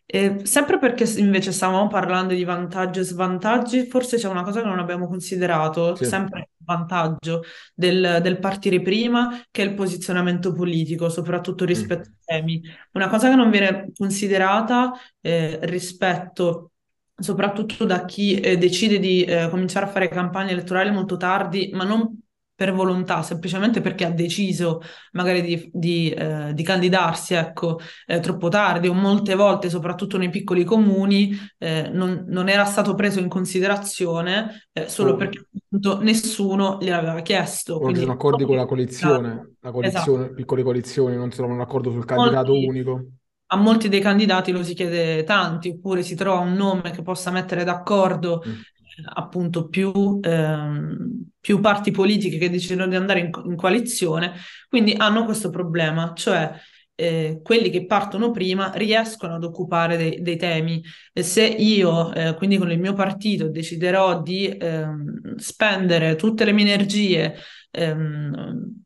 E 0.09 0.45
sempre 0.45 0.79
perché 0.79 1.03
invece 1.19 1.51
stavamo 1.51 1.87
parlando 1.87 2.33
di 2.33 2.45
vantaggi 2.45 2.99
e 2.99 3.03
svantaggi, 3.03 3.85
forse 3.87 4.15
c'è 4.17 4.29
una 4.29 4.43
cosa 4.43 4.61
che 4.61 4.67
non 4.67 4.79
abbiamo 4.79 5.05
considerato, 5.07 5.95
Sì. 5.95 6.05
sempre 6.05 6.39
il 6.39 6.65
vantaggio 6.65 7.43
del, 7.73 8.19
del 8.21 8.39
partire 8.39 8.81
prima, 8.81 9.41
che 9.51 9.63
è 9.63 9.65
il 9.65 9.73
posizionamento 9.73 10.53
politico, 10.53 11.09
soprattutto 11.09 11.65
Mm. 11.65 11.67
rispetto 11.67 12.09
ai 12.09 12.15
temi. 12.41 12.61
Una 12.93 13.09
cosa 13.09 13.29
che 13.29 13.35
non 13.35 13.49
viene 13.51 13.91
considerata 13.95 14.93
eh, 15.19 15.59
rispetto 15.63 16.71
soprattutto 17.19 17.83
da 17.85 18.05
chi 18.05 18.39
eh, 18.39 18.57
decide 18.57 18.99
di 18.99 19.23
eh, 19.23 19.49
cominciare 19.49 19.87
a 19.87 19.89
fare 19.89 20.07
campagne 20.07 20.51
elettorali 20.51 20.91
molto 20.91 21.17
tardi, 21.17 21.69
ma 21.73 21.83
non 21.83 22.21
per 22.57 22.73
volontà, 22.73 23.21
semplicemente 23.21 23.81
perché 23.81 24.03
ha 24.05 24.09
deciso 24.11 24.81
magari 25.11 25.41
di, 25.43 25.69
di, 25.71 26.09
eh, 26.09 26.53
di 26.55 26.63
candidarsi, 26.63 27.35
ecco, 27.35 27.79
eh, 28.07 28.19
troppo 28.19 28.49
tardi 28.49 28.87
o 28.87 28.93
molte 28.93 29.35
volte, 29.35 29.69
soprattutto 29.69 30.17
nei 30.17 30.29
piccoli 30.31 30.63
comuni, 30.63 31.31
eh, 31.59 31.89
non, 31.93 32.25
non 32.27 32.49
era 32.49 32.65
stato 32.65 32.95
preso 32.95 33.19
in 33.19 33.29
considerazione 33.29 34.67
eh, 34.73 34.89
solo 34.89 35.15
O, 35.15 35.15
perché 35.15 35.45
appunto 35.69 36.01
nessuno 36.01 36.79
gliel'aveva 36.81 37.21
chiesto. 37.21 37.79
non 37.79 37.93
ci 37.95 38.01
sono 38.01 38.13
Quindi 38.13 38.13
accordi 38.13 38.45
con 38.45 38.55
la 38.55 38.65
esatto, 38.67 38.67
coalizione, 38.67 39.55
la 39.61 39.71
esatto. 39.79 40.11
coalizione, 40.11 40.31
piccole 40.33 40.61
coalizioni, 40.63 41.15
non 41.15 41.31
si 41.31 41.37
trovano 41.37 41.57
d'accordo 41.59 41.91
sul 41.91 42.05
candidato 42.05 42.53
Molti, 42.53 42.67
unico. 42.67 43.03
a 43.47 43.55
molti 43.57 43.89
dei 43.89 44.01
candidati 44.01 44.51
lo 44.51 44.63
si 44.63 44.73
chiede 44.73 45.23
tanti, 45.23 45.69
oppure 45.69 46.03
si 46.03 46.15
trova 46.15 46.39
un 46.39 46.53
nome 46.53 46.91
che 46.91 47.01
possa 47.01 47.31
mettere 47.31 47.63
d'accordo 47.63 48.43
Mm. 48.45 48.63
Appunto 49.13 49.67
più, 49.67 50.19
ehm, 50.21 51.29
più 51.39 51.59
parti 51.59 51.91
politiche 51.91 52.37
che 52.37 52.49
decidono 52.49 52.87
di 52.87 52.95
andare 52.95 53.19
in, 53.19 53.29
in 53.45 53.55
coalizione, 53.55 54.33
quindi 54.69 54.93
hanno 54.97 55.25
questo 55.25 55.49
problema, 55.49 56.13
cioè 56.15 56.51
eh, 56.99 57.39
quelli 57.43 57.69
che 57.69 57.85
partono 57.85 58.31
prima 58.31 58.71
riescono 58.73 59.35
ad 59.35 59.43
occupare 59.43 59.97
dei, 59.97 60.21
dei 60.21 60.35
temi. 60.35 60.83
E 61.13 61.21
se 61.23 61.45
io, 61.45 62.11
eh, 62.13 62.33
quindi 62.35 62.57
con 62.57 62.71
il 62.71 62.79
mio 62.79 62.93
partito, 62.93 63.49
deciderò 63.49 64.21
di 64.21 64.47
ehm, 64.47 65.35
spendere 65.35 66.15
tutte 66.15 66.43
le 66.43 66.51
mie 66.53 66.65
energie 66.65 67.35
ehm, 67.71 68.83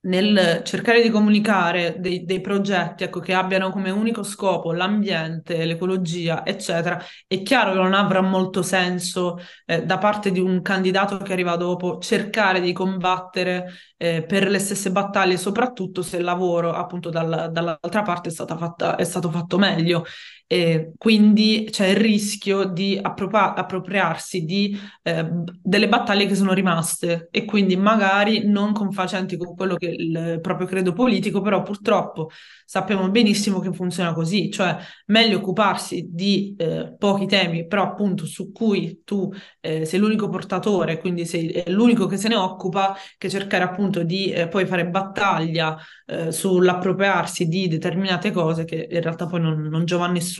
nel 0.00 0.62
cercare 0.64 1.02
di 1.02 1.10
comunicare 1.10 1.96
dei, 1.98 2.24
dei 2.24 2.40
progetti, 2.40 3.02
ecco, 3.04 3.20
che 3.20 3.34
abbiano 3.34 3.70
come 3.70 3.90
unico 3.90 4.22
scopo 4.22 4.72
l'ambiente, 4.72 5.64
l'ecologia, 5.64 6.46
eccetera, 6.46 6.98
è 7.26 7.42
chiaro 7.42 7.72
che 7.72 7.78
non 7.78 7.94
avrà 7.94 8.20
molto 8.20 8.62
senso 8.62 9.38
eh, 9.66 9.82
da 9.84 9.98
parte 9.98 10.30
di 10.30 10.38
un 10.40 10.62
candidato 10.62 11.18
che 11.18 11.32
arriva 11.32 11.56
dopo 11.56 11.98
cercare 11.98 12.60
di 12.60 12.72
combattere 12.72 13.66
eh, 13.96 14.22
per 14.24 14.48
le 14.48 14.58
stesse 14.60 14.90
battaglie, 14.92 15.36
soprattutto 15.36 16.02
se 16.02 16.16
il 16.18 16.24
lavoro 16.24 16.72
appunto 16.72 17.10
dal- 17.10 17.50
dall'altra 17.52 18.02
parte 18.02 18.28
è 18.28 18.32
stata 18.32 18.56
fatta- 18.56 18.96
è 18.96 19.04
stato 19.04 19.30
fatto 19.30 19.58
meglio. 19.58 20.04
E 20.50 20.92
quindi 20.96 21.68
c'è 21.70 21.88
il 21.88 21.96
rischio 21.96 22.64
di 22.64 22.98
appropria- 23.00 23.54
appropriarsi 23.54 24.44
di 24.46 24.74
eh, 25.02 25.28
delle 25.62 25.88
battaglie 25.88 26.24
che 26.26 26.34
sono 26.34 26.54
rimaste 26.54 27.28
e 27.30 27.44
quindi 27.44 27.76
magari 27.76 28.48
non 28.48 28.72
confacenti 28.72 29.36
con 29.36 29.54
quello 29.54 29.76
che 29.76 29.88
il 29.88 30.38
proprio 30.40 30.66
credo 30.66 30.94
politico, 30.94 31.42
però 31.42 31.62
purtroppo 31.62 32.30
sappiamo 32.64 33.08
benissimo 33.10 33.60
che 33.60 33.72
funziona 33.72 34.12
così, 34.12 34.50
cioè 34.50 34.76
meglio 35.06 35.38
occuparsi 35.38 36.08
di 36.10 36.54
eh, 36.58 36.94
pochi 36.98 37.26
temi, 37.26 37.66
però 37.66 37.82
appunto 37.82 38.26
su 38.26 38.50
cui 38.52 39.02
tu 39.04 39.30
eh, 39.60 39.84
sei 39.84 39.98
l'unico 40.00 40.28
portatore, 40.28 40.98
quindi 40.98 41.24
sei 41.26 41.62
l'unico 41.68 42.06
che 42.06 42.16
se 42.16 42.28
ne 42.28 42.36
occupa, 42.36 42.94
che 43.16 43.28
cercare 43.30 43.64
appunto 43.64 44.02
di 44.02 44.30
eh, 44.30 44.48
poi 44.48 44.66
fare 44.66 44.86
battaglia 44.88 45.76
eh, 46.06 46.32
sull'appropriarsi 46.32 47.46
di 47.48 47.68
determinate 47.68 48.30
cose 48.30 48.64
che 48.64 48.86
in 48.90 49.00
realtà 49.02 49.26
poi 49.26 49.40
non, 49.40 49.60
non 49.62 49.84
giova 49.84 50.06
a 50.06 50.10
nessuno, 50.10 50.36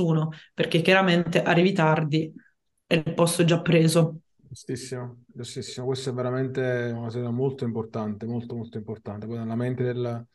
perché 0.54 0.80
chiaramente 0.80 1.42
arrivi 1.42 1.72
tardi 1.72 2.32
e 2.86 2.94
il 2.94 3.14
posto 3.14 3.42
è 3.42 3.44
già 3.44 3.60
preso. 3.60 4.20
Giustissimo, 4.48 5.24
giustissimo. 5.26 5.86
Questo 5.86 6.10
è 6.10 6.12
veramente 6.14 6.90
una 6.92 7.02
cosa 7.02 7.30
molto 7.30 7.64
importante, 7.64 8.24
molto 8.24 8.56
molto 8.56 8.78
importante. 8.78 9.26
Poi 9.26 9.36
nella 9.36 9.54
mente 9.54 9.82
del, 9.82 10.26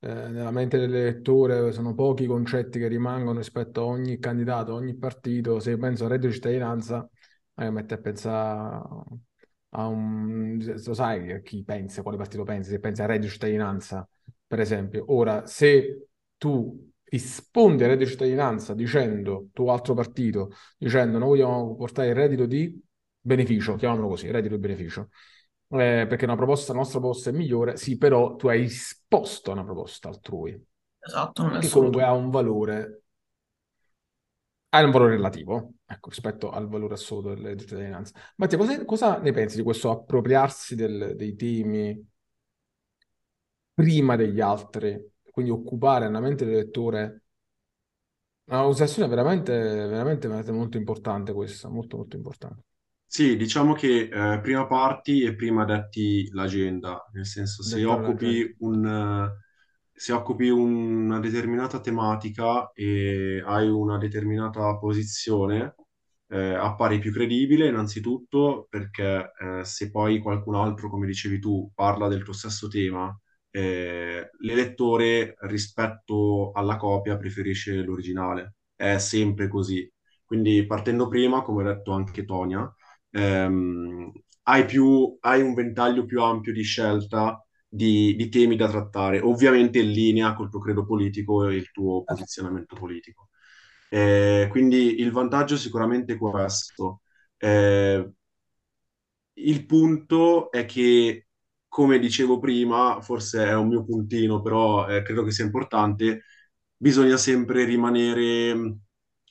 eh, 0.00 0.28
nella 0.28 0.52
mente 0.52 0.78
dell'elettore 0.78 1.72
sono 1.72 1.92
pochi 1.94 2.24
i 2.24 2.26
concetti 2.26 2.78
che 2.78 2.86
rimangono 2.86 3.38
rispetto 3.38 3.80
a 3.80 3.84
ogni 3.84 4.18
candidato, 4.18 4.72
a 4.72 4.76
ogni 4.76 4.96
partito. 4.96 5.58
Se 5.58 5.76
penso 5.78 6.04
al 6.04 6.10
reddito 6.10 6.28
di 6.28 6.34
cittadinanza, 6.34 7.08
mi 7.54 7.70
mette 7.72 7.94
a 7.94 7.98
pensare 7.98 8.82
a 9.70 9.86
un... 9.88 10.58
Lo 10.84 10.94
sai 10.94 11.32
a 11.32 11.40
chi 11.40 11.64
pensa, 11.64 12.00
a 12.00 12.02
quale 12.02 12.18
partito 12.18 12.44
pensi? 12.44 12.70
Se 12.70 12.78
pensi 12.78 13.02
al 13.02 13.08
reddito 13.08 13.26
di 13.26 13.32
cittadinanza, 13.32 14.08
per 14.46 14.60
esempio. 14.60 15.04
Ora, 15.08 15.44
se 15.46 16.08
tu 16.36 16.88
rispondi 17.08 17.82
al 17.82 17.90
reddito 17.90 18.04
di 18.06 18.10
cittadinanza 18.10 18.74
dicendo, 18.74 19.48
tuo 19.52 19.72
altro 19.72 19.94
partito, 19.94 20.50
dicendo 20.78 21.18
noi 21.18 21.28
vogliamo 21.40 21.74
portare 21.76 22.08
il 22.08 22.14
reddito 22.14 22.46
di 22.46 22.80
beneficio, 23.20 23.76
chiamiamolo 23.76 24.08
così, 24.08 24.30
reddito 24.30 24.54
di 24.54 24.60
beneficio, 24.60 25.08
eh, 25.70 26.06
perché 26.08 26.24
una 26.24 26.36
proposta, 26.36 26.72
la 26.72 26.78
nostra 26.80 26.98
proposta 27.00 27.30
è 27.30 27.32
migliore, 27.32 27.76
sì, 27.76 27.96
però 27.96 28.36
tu 28.36 28.48
hai 28.48 28.60
risposto 28.60 29.50
a 29.50 29.54
una 29.54 29.64
proposta 29.64 30.08
altrui, 30.08 30.60
Esatto, 31.00 31.48
che 31.58 31.68
comunque 31.68 32.02
ha 32.02 32.12
un 32.12 32.30
valore, 32.30 33.02
ha 34.70 34.82
un 34.84 34.90
valore 34.90 35.16
relativo, 35.16 35.72
ecco, 35.86 36.08
rispetto 36.10 36.50
al 36.50 36.68
valore 36.68 36.94
assoluto 36.94 37.28
del 37.28 37.38
reddito 37.38 37.54
di 37.54 37.68
cittadinanza. 37.70 38.12
Mattia, 38.36 38.58
cosa, 38.58 38.84
cosa 38.84 39.18
ne 39.18 39.32
pensi 39.32 39.56
di 39.56 39.62
questo 39.62 39.90
appropriarsi 39.90 40.74
del- 40.74 41.14
dei 41.16 41.34
temi 41.36 42.06
prima 43.74 44.16
degli 44.16 44.40
altri, 44.40 44.98
quindi 45.36 45.52
occupare 45.52 46.08
la 46.08 46.18
mente 46.18 46.46
dell'elettore? 46.46 47.24
È 48.42 48.54
una 48.54 48.62
considerazione 48.62 49.06
veramente, 49.06 49.52
veramente, 49.52 50.28
veramente 50.28 50.52
molto 50.52 50.78
importante 50.78 51.34
questa, 51.34 51.68
molto 51.68 51.98
molto 51.98 52.16
importante. 52.16 52.62
Sì, 53.04 53.36
diciamo 53.36 53.74
che 53.74 54.08
eh, 54.10 54.40
prima 54.40 54.66
parti 54.66 55.24
e 55.24 55.34
prima 55.34 55.66
detti 55.66 56.30
l'agenda, 56.32 57.04
nel 57.12 57.26
senso 57.26 57.62
se 57.62 57.80
Dettare 57.80 58.06
occupi 58.06 58.56
un, 58.60 59.30
se 59.92 60.12
occupi 60.12 60.48
una 60.48 61.20
determinata 61.20 61.80
tematica 61.80 62.70
e 62.72 63.42
hai 63.44 63.68
una 63.68 63.98
determinata 63.98 64.74
posizione, 64.78 65.74
eh, 66.28 66.54
appari 66.54 66.98
più 66.98 67.12
credibile 67.12 67.68
innanzitutto 67.68 68.66
perché 68.70 69.32
eh, 69.38 69.64
se 69.64 69.90
poi 69.90 70.18
qualcun 70.18 70.54
altro, 70.54 70.88
come 70.88 71.06
dicevi 71.06 71.38
tu, 71.38 71.70
parla 71.74 72.08
del 72.08 72.22
tuo 72.22 72.32
stesso 72.32 72.68
tema, 72.68 73.14
eh, 73.56 74.30
l'elettore 74.40 75.36
rispetto 75.40 76.52
alla 76.52 76.76
copia 76.76 77.16
preferisce 77.16 77.74
l'originale. 77.82 78.54
È 78.74 78.98
sempre 78.98 79.48
così. 79.48 79.90
Quindi 80.24 80.66
partendo 80.66 81.08
prima, 81.08 81.42
come 81.42 81.62
ha 81.68 81.74
detto 81.74 81.92
anche 81.92 82.24
Tonia, 82.24 82.70
ehm, 83.10 84.12
hai 84.44 84.64
più, 84.64 85.16
hai 85.20 85.40
un 85.42 85.54
ventaglio 85.54 86.04
più 86.04 86.22
ampio 86.22 86.52
di 86.52 86.62
scelta 86.62 87.40
di, 87.68 88.14
di 88.16 88.28
temi 88.28 88.56
da 88.56 88.68
trattare, 88.68 89.20
ovviamente 89.20 89.78
in 89.80 89.90
linea 89.90 90.34
col 90.34 90.50
tuo 90.50 90.60
credo 90.60 90.84
politico 90.86 91.48
e 91.48 91.54
il 91.56 91.70
tuo 91.70 92.04
posizionamento 92.04 92.74
politico. 92.76 93.28
Eh, 93.88 94.48
quindi 94.50 95.00
il 95.00 95.10
vantaggio 95.12 95.56
sicuramente 95.56 96.14
è 96.14 96.16
questo. 96.18 97.02
Eh, 97.38 98.10
il 99.34 99.66
punto 99.66 100.50
è 100.50 100.64
che, 100.64 101.25
come 101.76 101.98
dicevo 101.98 102.38
prima, 102.38 103.00
forse 103.02 103.44
è 103.44 103.54
un 103.54 103.68
mio 103.68 103.84
puntino, 103.84 104.40
però 104.40 104.88
eh, 104.88 105.02
credo 105.02 105.22
che 105.24 105.30
sia 105.30 105.44
importante, 105.44 106.22
bisogna 106.74 107.18
sempre 107.18 107.64
rimanere, 107.66 108.78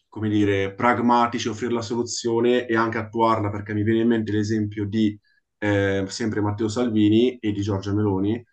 come 0.07 0.29
dire, 0.29 0.73
pragmatici, 0.75 1.47
offrire 1.47 1.73
la 1.73 1.81
soluzione 1.81 2.67
e 2.67 2.75
anche 2.75 2.99
attuarla, 2.99 3.49
perché 3.49 3.73
mi 3.73 3.81
viene 3.83 4.01
in 4.01 4.07
mente 4.09 4.31
l'esempio 4.31 4.85
di 4.85 5.19
eh, 5.57 6.05
sempre 6.07 6.39
Matteo 6.41 6.67
Salvini 6.67 7.35
e 7.39 7.51
di 7.51 7.61
Giorgia 7.61 7.93
Meloni, 7.93 8.43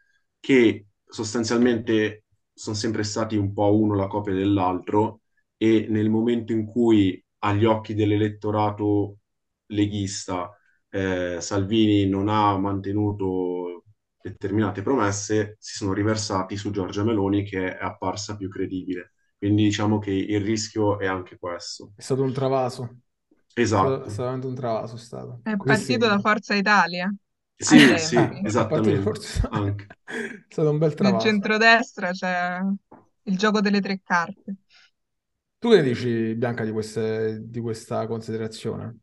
che 0.41 0.87
sostanzialmente 1.05 2.25
sono 2.55 2.75
sempre 2.77 3.03
stati 3.05 3.37
un 3.37 3.53
po' 3.53 3.79
uno 3.79 3.95
la 3.95 4.07
copia 4.07 4.33
dell'altro 4.33 5.21
e 5.59 5.87
nel 5.91 6.09
momento 6.11 6.53
in 6.53 6.65
cui 6.67 7.23
agli 7.41 7.65
occhi 7.67 7.95
dell'elettorato 7.95 9.19
leghista 9.67 10.51
eh, 10.91 11.39
Salvini 11.41 12.07
non 12.09 12.29
ha 12.29 12.57
mantenuto 12.59 13.82
determinate 14.23 14.83
promesse, 14.83 15.57
si 15.59 15.77
sono 15.77 15.93
riversati 15.93 16.57
su 16.57 16.71
Giorgia 16.71 17.05
Meloni 17.05 17.45
che 17.45 17.77
è 17.79 17.83
apparsa 17.85 18.37
più 18.37 18.49
credibile. 18.49 19.13
Quindi 19.39 19.65
diciamo 19.65 19.99
che 19.99 20.11
il 20.13 20.41
rischio 20.41 20.99
è 20.99 21.07
anche 21.07 21.39
questo. 21.39 21.93
È 21.95 22.01
stato 22.03 22.23
un 22.23 22.33
travaso. 22.33 22.99
Esatto. 23.55 24.05
È 24.05 24.09
stato 24.11 24.47
un 24.49 24.55
travaso, 24.55 24.97
è 24.97 24.99
stato. 24.99 25.41
È 25.43 25.57
Così 25.57 25.65
partito 25.69 26.07
da. 26.07 26.19
Forza 26.19 26.55
Italia. 26.55 27.13
Sì, 27.57 27.77
ai 27.77 27.99
sì. 27.99 28.17
Eh, 28.17 28.41
esattamente. 28.45 29.01
forse 29.03 29.47
Anche. 29.51 29.87
è 30.05 30.45
stato 30.49 30.71
un 30.71 30.79
bel 30.79 30.95
Nel 30.97 30.97
travaso. 30.97 31.27
centrodestra 31.27 32.11
c'è 32.13 32.61
il 33.25 33.37
gioco 33.39 33.61
delle 33.61 33.81
tre 33.81 34.01
carte. 34.03 34.57
Tu 35.59 35.69
che 35.71 35.77
ne 35.77 35.83
dici, 35.83 36.35
Bianca, 36.35 36.65
di 36.65 36.73
queste- 36.73 37.39
di 37.49 37.61
questa 37.61 38.07
considerazione? 38.07 38.99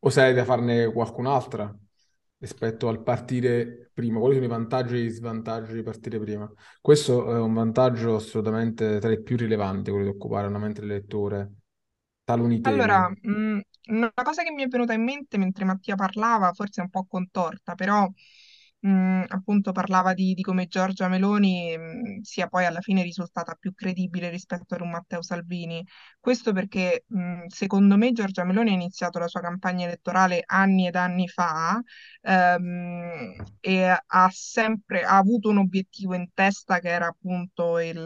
O 0.00 0.10
sei 0.10 0.32
da 0.34 0.44
farne 0.44 0.92
qualcun'altra 0.92 1.74
rispetto 2.38 2.88
al 2.88 3.02
partire 3.02 3.90
prima? 3.92 4.18
Quali 4.18 4.34
sono 4.34 4.46
i 4.46 4.48
vantaggi 4.48 4.94
e 4.96 5.04
gli 5.04 5.10
svantaggi 5.10 5.72
di 5.74 5.82
partire 5.82 6.18
prima? 6.18 6.50
Questo 6.80 7.30
è 7.34 7.38
un 7.38 7.54
vantaggio 7.54 8.14
assolutamente 8.16 8.98
tra 9.00 9.12
i 9.12 9.22
più 9.22 9.36
rilevanti, 9.36 9.90
quello 9.90 10.06
di 10.06 10.10
occupare 10.16 10.46
una 10.46 10.58
mente 10.58 10.82
lettore, 10.84 11.52
taluni 12.24 12.60
Allora, 12.62 13.08
mh, 13.08 13.60
una 13.90 14.12
cosa 14.12 14.42
che 14.42 14.50
mi 14.52 14.62
è 14.62 14.66
venuta 14.68 14.92
in 14.92 15.02
mente 15.04 15.38
mentre 15.38 15.64
Mattia 15.64 15.94
parlava, 15.94 16.52
forse 16.52 16.80
un 16.82 16.90
po' 16.90 17.06
contorta, 17.06 17.74
però 17.74 18.06
mh, 18.80 19.24
appunto 19.28 19.72
parlava 19.72 20.12
di, 20.12 20.34
di 20.34 20.42
come 20.42 20.66
Giorgia 20.66 21.08
Meloni 21.08 21.76
mh, 21.78 22.20
sia 22.22 22.48
poi 22.48 22.66
alla 22.66 22.80
fine 22.80 23.02
risultata 23.02 23.54
più 23.54 23.72
credibile 23.74 24.28
rispetto 24.28 24.74
ad 24.74 24.80
un 24.82 24.90
Matteo 24.90 25.22
Salvini. 25.22 25.82
Questo 26.20 26.52
perché 26.52 27.04
mh, 27.06 27.46
secondo 27.46 27.96
me 27.96 28.12
Giorgia 28.12 28.44
Meloni 28.44 28.70
ha 28.70 28.72
iniziato 28.74 29.18
la 29.18 29.28
sua 29.28 29.40
campagna 29.40 29.86
elettorale 29.86 30.42
anni 30.44 30.86
ed 30.88 30.96
anni 30.96 31.26
fa 31.28 31.80
ehm, 32.28 33.34
e 33.60 33.84
ha 34.06 34.28
sempre 34.30 35.02
ha 35.02 35.16
avuto 35.16 35.48
un 35.50 35.58
obiettivo 35.58 36.14
in 36.14 36.28
testa 36.34 36.78
che 36.80 36.88
era 36.88 37.06
appunto 37.06 37.78
il, 37.78 37.96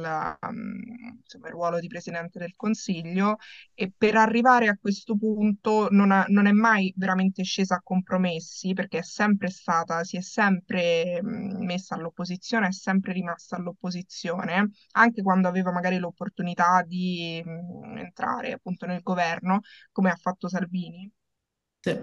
um, 0.42 0.80
insomma, 1.22 1.46
il 1.48 1.52
ruolo 1.52 1.78
di 1.80 1.88
Presidente 1.88 2.38
del 2.38 2.54
Consiglio 2.56 3.36
e 3.74 3.92
per 3.96 4.16
arrivare 4.16 4.68
a 4.68 4.76
questo 4.80 5.16
punto 5.16 5.88
non, 5.90 6.10
ha- 6.12 6.24
non 6.28 6.46
è 6.46 6.52
mai 6.52 6.92
veramente 6.96 7.42
scesa 7.42 7.76
a 7.76 7.80
compromessi 7.82 8.72
perché 8.74 8.98
è 8.98 9.02
sempre 9.02 9.50
stata, 9.50 10.04
si 10.04 10.16
è 10.16 10.20
sempre 10.22 11.20
mh, 11.22 11.64
messa 11.64 11.94
all'opposizione, 11.94 12.68
è 12.68 12.72
sempre 12.72 13.12
rimasta 13.12 13.56
all'opposizione, 13.56 14.70
anche 14.92 15.22
quando 15.22 15.48
aveva 15.48 15.72
magari 15.72 15.98
l'opportunità 15.98 16.82
di 16.86 17.42
mh, 17.44 17.98
entrare 17.98 18.52
appunto 18.52 18.86
nel 18.86 19.02
governo, 19.02 19.60
come 19.92 20.10
ha 20.10 20.16
fatto 20.16 20.48
Salvini 20.48 21.10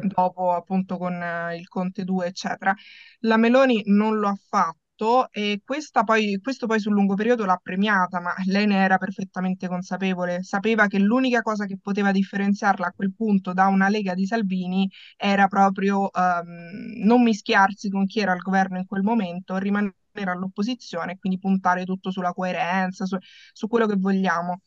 Dopo 0.02 0.52
appunto 0.54 0.98
con 0.98 1.14
eh, 1.22 1.56
il 1.58 1.68
Conte 1.68 2.04
2, 2.04 2.28
eccetera. 2.28 2.74
La 3.22 3.38
Meloni 3.38 3.82
non 3.86 4.18
lo 4.20 4.28
ha 4.28 4.36
fatto 4.48 5.30
e 5.32 5.62
poi, 5.64 6.40
questo 6.42 6.68
poi 6.68 6.80
sul 6.80 6.92
lungo 6.94 7.16
periodo 7.16 7.46
l'ha 7.46 7.58
premiata, 7.62 8.20
ma 8.20 8.34
lei 8.48 8.66
ne 8.68 8.84
era 8.84 8.98
perfettamente 8.98 9.68
consapevole. 9.68 10.44
Sapeva 10.44 10.88
che 10.88 11.00
l'unica 11.00 11.42
cosa 11.42 11.66
che 11.66 11.78
poteva 11.82 12.12
differenziarla 12.12 12.88
a 12.88 12.92
quel 12.92 13.14
punto 13.16 13.54
da 13.54 13.68
una 13.68 13.88
Lega 13.90 14.14
di 14.14 14.26
Salvini 14.26 14.90
era 15.16 15.48
proprio 15.48 16.12
ehm, 16.12 17.04
non 17.06 17.24
mischiarsi 17.24 17.90
con 17.90 18.06
chi 18.06 18.20
era 18.20 18.34
al 18.34 18.40
governo 18.40 18.78
in 18.80 18.86
quel 18.86 19.04
momento, 19.04 19.58
rimanere 19.58 19.94
all'opposizione 20.26 21.14
e 21.14 21.18
quindi 21.20 21.40
puntare 21.40 21.86
tutto 21.86 22.12
sulla 22.12 22.34
coerenza, 22.34 23.06
su, 23.06 23.18
su 23.54 23.68
quello 23.68 23.86
che 23.88 23.96
vogliamo. 23.96 24.60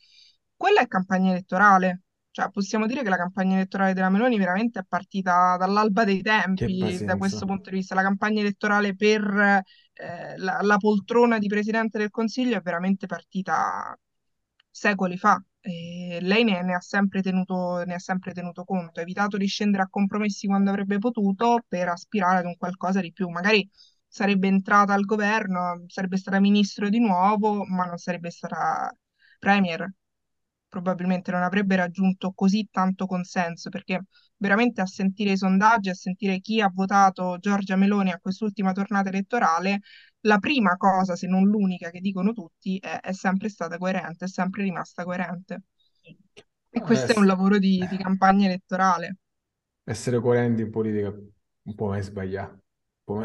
Quella 0.57 0.81
è 0.81 0.87
campagna 0.89 1.31
elettorale. 1.33 2.03
Cioè, 2.33 2.51
possiamo 2.51 2.87
dire 2.87 3.03
che 3.03 3.11
la 3.11 3.19
campagna 3.19 3.57
elettorale 3.57 3.93
della 3.93 4.09
Meloni 4.09 4.39
veramente 4.39 4.79
è 4.81 4.85
partita 4.89 5.57
dall'alba 5.59 6.05
dei 6.05 6.23
Che 6.23 6.31
tempi 6.31 7.05
da 7.05 7.17
questo 7.17 7.45
punto 7.45 7.69
di 7.69 7.77
vista. 7.77 7.95
La 7.95 8.01
campagna 8.01 8.41
elettorale 8.41 8.97
per 8.97 9.23
eh, 9.93 10.39
la, 10.39 10.61
la 10.63 10.77
poltrona 10.79 11.39
di 11.39 11.47
Presidente 11.47 11.99
del 11.99 12.11
Consiglio 12.11 12.57
è 12.57 12.63
veramente 12.63 13.07
partita 13.07 13.95
secoli 14.71 15.19
fa. 15.19 15.45
E 15.61 16.21
lei 16.23 16.43
ne, 16.43 16.63
ne 16.63 16.75
ha 16.75 16.81
sempre 16.81 17.21
tenuto, 17.21 17.85
ne 17.85 17.95
ha 17.95 17.99
sempre 17.99 18.33
tenuto 18.33 18.65
conto, 18.65 19.01
ha 19.01 19.03
evitato 19.03 19.37
di 19.37 19.47
scendere 19.47 19.83
a 19.83 19.89
compromessi 19.91 20.47
quando 20.47 20.71
avrebbe 20.71 20.99
potuto 20.99 21.63
per 21.69 21.89
aspirare 21.89 22.39
ad 22.39 22.47
un 22.47 22.57
qualcosa 22.57 23.01
di 23.03 23.13
più. 23.13 23.29
Magari 23.29 23.69
sarebbe 24.07 24.49
entrata 24.49 24.95
al 24.95 25.05
governo, 25.05 25.85
sarebbe 25.87 26.17
stata 26.17 26.41
ministro 26.41 26.89
di 26.89 26.99
nuovo, 26.99 27.65
ma 27.67 27.85
non 27.85 27.99
sarebbe 27.99 28.31
stata 28.31 28.91
premier 29.39 29.93
probabilmente 30.73 31.31
non 31.31 31.43
avrebbe 31.43 31.77
raggiunto 31.77 32.33
così 32.33 32.67
tanto 32.71 33.05
consenso, 33.07 33.69
perché 33.69 34.05
veramente 34.39 34.81
a 34.81 34.87
sentire 34.87 35.33
i 35.33 35.37
sondaggi, 35.37 35.91
a 35.91 35.95
sentire 35.95 36.41
chi 36.41 36.61
ha 36.63 36.71
votato 36.73 37.37
Giorgia 37.39 37.77
Meloni 37.77 38.11
a 38.11 38.19
quest'ultima 38.19 38.73
tornata 38.73 39.11
elettorale, 39.11 39.81
la 40.21 40.39
prima 40.39 40.77
cosa, 40.77 41.15
se 41.17 41.27
non 41.27 41.45
l'unica 41.45 41.91
che 41.91 42.01
dicono 42.01 42.33
tutti, 42.33 42.79
è, 42.79 43.01
è 43.01 43.13
sempre 43.13 43.49
stata 43.51 43.77
coerente, 43.79 44.25
è 44.25 44.29
sempre 44.29 44.63
rimasta 44.63 45.05
coerente. 45.05 45.63
E 46.71 46.81
Eh, 46.81 46.83
questo 46.83 47.13
è 47.13 47.19
un 47.19 47.27
lavoro 47.27 47.59
di, 47.59 47.87
di 47.87 47.97
campagna 47.97 48.47
elettorale. 48.47 49.17
essere 49.85 50.19
coerenti 50.21 50.63
in 50.63 50.71
politica 50.71 51.09
un 51.11 51.75
po' 51.77 51.87
mai 51.89 52.03
sbagliato. 52.03 52.62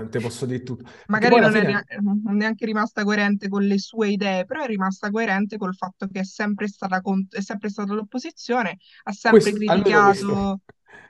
Te 0.10 0.20
posso 0.20 0.46
dire 0.46 0.64
tutto. 0.64 0.90
Magari 1.08 1.40
non 1.40 1.56
è 1.56 1.60
fine... 1.60 1.84
è 1.86 1.98
neanche 2.34 2.66
rimasta 2.66 3.04
coerente 3.04 3.50
con 3.50 3.64
le 3.64 3.80
sue 3.80 4.10
idee, 4.10 4.46
però 4.46 4.64
è 4.64 4.68
rimasta 4.68 5.10
coerente 5.10 5.58
col 5.58 5.76
fatto 5.76 6.08
che 6.08 6.20
è 6.22 6.24
sempre 6.24 6.68
stata, 6.68 7.02
con- 7.02 7.28
è 7.30 7.42
sempre 7.42 7.70
stata 7.70 7.92
all'opposizione, 7.92 8.78
ha 9.04 9.12
sempre 9.12 9.52
Questo, 9.52 9.72
almeno 9.72 10.04
questo. 10.06 10.62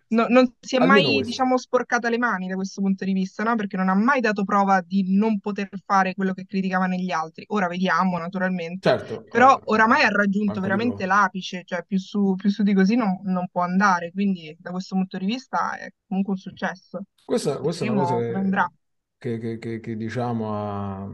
No- 0.09 0.27
non 0.29 0.53
si 0.59 0.75
è 0.75 0.79
Almeno 0.79 0.79
mai, 0.79 1.21
questo. 1.21 1.23
diciamo, 1.23 1.57
sporcata 1.57 2.09
le 2.09 2.17
mani 2.17 2.47
da 2.47 2.55
questo 2.55 2.81
punto 2.81 3.05
di 3.05 3.13
vista, 3.13 3.43
no? 3.43 3.55
Perché 3.55 3.77
non 3.77 3.89
ha 3.89 3.95
mai 3.95 4.19
dato 4.21 4.43
prova 4.43 4.81
di 4.81 5.15
non 5.15 5.39
poter 5.39 5.69
fare 5.85 6.13
quello 6.15 6.33
che 6.33 6.45
criticava 6.45 6.85
negli 6.87 7.11
altri. 7.11 7.45
Ora 7.49 7.67
vediamo, 7.67 8.17
naturalmente, 8.17 8.95
Certo, 8.95 9.15
però 9.27 9.59
eh, 9.59 9.61
oramai 9.65 10.03
ha 10.03 10.09
raggiunto 10.09 10.59
veramente 10.61 11.05
prova. 11.05 11.05
l'apice, 11.05 11.63
cioè 11.65 11.83
più 11.85 11.97
su, 11.99 12.35
più 12.35 12.49
su 12.49 12.63
di 12.63 12.73
così 12.73 12.95
non, 12.95 13.19
non 13.23 13.47
può 13.51 13.61
andare, 13.63 14.11
quindi 14.11 14.55
da 14.59 14.71
questo 14.71 14.95
punto 14.95 15.17
di 15.17 15.25
vista 15.25 15.77
è 15.77 15.89
comunque 16.07 16.33
un 16.33 16.39
successo. 16.39 17.03
Questa, 17.23 17.59
questa 17.59 17.83
è 17.85 17.87
una 17.89 17.95
cosa 17.95 18.15
come 18.25 18.39
andrà. 18.39 18.71
che, 19.17 19.37
che- 19.39 19.57
che- 19.59 19.79
che 19.79 19.95
diciamo 19.97 20.53
a- 20.55 21.09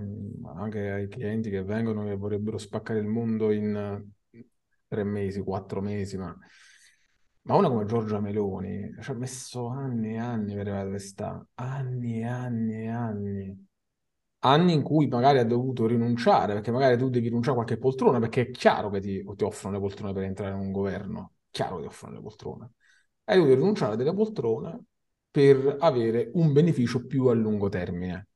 anche 0.59 0.91
ai 0.91 1.07
clienti 1.07 1.49
che 1.49 1.63
vengono 1.63 2.03
che 2.05 2.15
vorrebbero 2.15 2.57
spaccare 2.57 2.99
il 2.99 3.05
mondo 3.07 3.51
in 3.51 4.05
tre 4.87 5.03
mesi, 5.03 5.41
quattro 5.41 5.81
mesi, 5.81 6.17
ma, 6.17 6.35
ma 7.43 7.55
una 7.55 7.69
come 7.69 7.85
Giorgia 7.85 8.19
Meloni 8.19 8.95
ci 9.01 9.11
ha 9.11 9.13
messo 9.13 9.67
anni 9.67 10.13
e 10.13 10.17
anni 10.17 10.53
per 10.53 10.61
arrivare 10.61 10.85
dove 10.85 10.99
sta, 10.99 11.45
anni 11.55 12.19
e 12.19 12.25
anni 12.25 12.73
e 12.83 12.87
anni. 12.87 13.67
Anni 14.45 14.73
in 14.73 14.81
cui 14.83 15.07
magari 15.07 15.39
ha 15.39 15.45
dovuto 15.45 15.85
rinunciare, 15.87 16.53
perché 16.53 16.71
magari 16.71 16.97
tu 16.97 17.09
devi 17.09 17.27
rinunciare 17.27 17.53
a 17.53 17.63
qualche 17.63 17.77
poltrona, 17.77 18.19
perché 18.19 18.41
è 18.41 18.51
chiaro 18.51 18.89
che 18.89 18.99
ti, 18.99 19.23
ti 19.35 19.43
offrono 19.43 19.75
le 19.75 19.81
poltrone 19.81 20.13
per 20.13 20.23
entrare 20.23 20.53
in 20.53 20.59
un 20.59 20.71
governo, 20.71 21.33
chiaro 21.49 21.77
che 21.77 21.81
ti 21.83 21.87
offrono 21.87 22.15
le 22.15 22.21
poltrone. 22.21 22.71
Hai 23.25 23.37
dovuto 23.37 23.55
rinunciare 23.55 23.93
a 23.93 23.95
delle 23.95 24.13
poltrone 24.13 24.83
per 25.31 25.77
avere 25.79 26.29
un 26.33 26.51
beneficio 26.53 27.05
più 27.05 27.27
a 27.27 27.33
lungo 27.33 27.69
termine, 27.69 28.27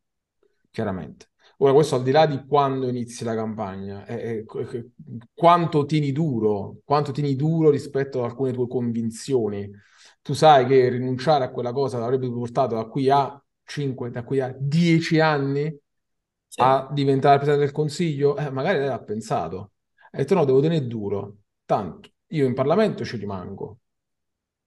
chiaramente. 0.71 1.29
Ora, 1.59 1.73
questo 1.73 1.95
al 1.95 2.03
di 2.03 2.11
là 2.11 2.27
di 2.27 2.45
quando 2.45 2.87
inizi 2.87 3.23
la 3.23 3.33
campagna, 3.33 4.05
è- 4.05 4.43
è- 4.43 4.45
quanto 5.33 5.85
tieni 5.85 6.11
duro, 6.11 6.77
quanto 6.85 7.11
tieni 7.11 7.35
duro 7.35 7.69
rispetto 7.71 8.19
ad 8.23 8.29
alcune 8.29 8.51
tue 8.53 8.67
convinzioni. 8.67 9.67
Tu 10.21 10.33
sai 10.33 10.65
che 10.67 10.89
rinunciare 10.89 11.45
a 11.45 11.49
quella 11.51 11.71
cosa 11.71 11.97
l'avrebbe 11.97 12.29
portato 12.31 12.75
da 12.75 12.85
qui 12.85 13.09
a 13.09 13.41
5, 13.63 14.11
da 14.11 14.23
qui 14.23 14.39
a 14.39 14.53
10 14.57 15.19
anni 15.19 15.75
Sì. 16.49 16.61
a 16.61 16.89
diventare 16.91 17.37
Presidente 17.37 17.65
del 17.65 17.73
Consiglio? 17.73 18.37
Eh, 18.37 18.49
magari 18.51 18.77
lei 18.79 18.87
l'ha 18.87 18.99
pensato. 19.01 19.71
Ha 20.11 20.17
detto 20.17 20.33
no, 20.35 20.45
devo 20.45 20.61
tenere 20.61 20.85
duro. 20.85 21.37
Tanto 21.65 22.09
io 22.27 22.45
in 22.45 22.53
Parlamento 22.53 23.03
ci 23.03 23.17
rimango, 23.17 23.79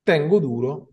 tengo 0.03 0.39
duro 0.41 0.93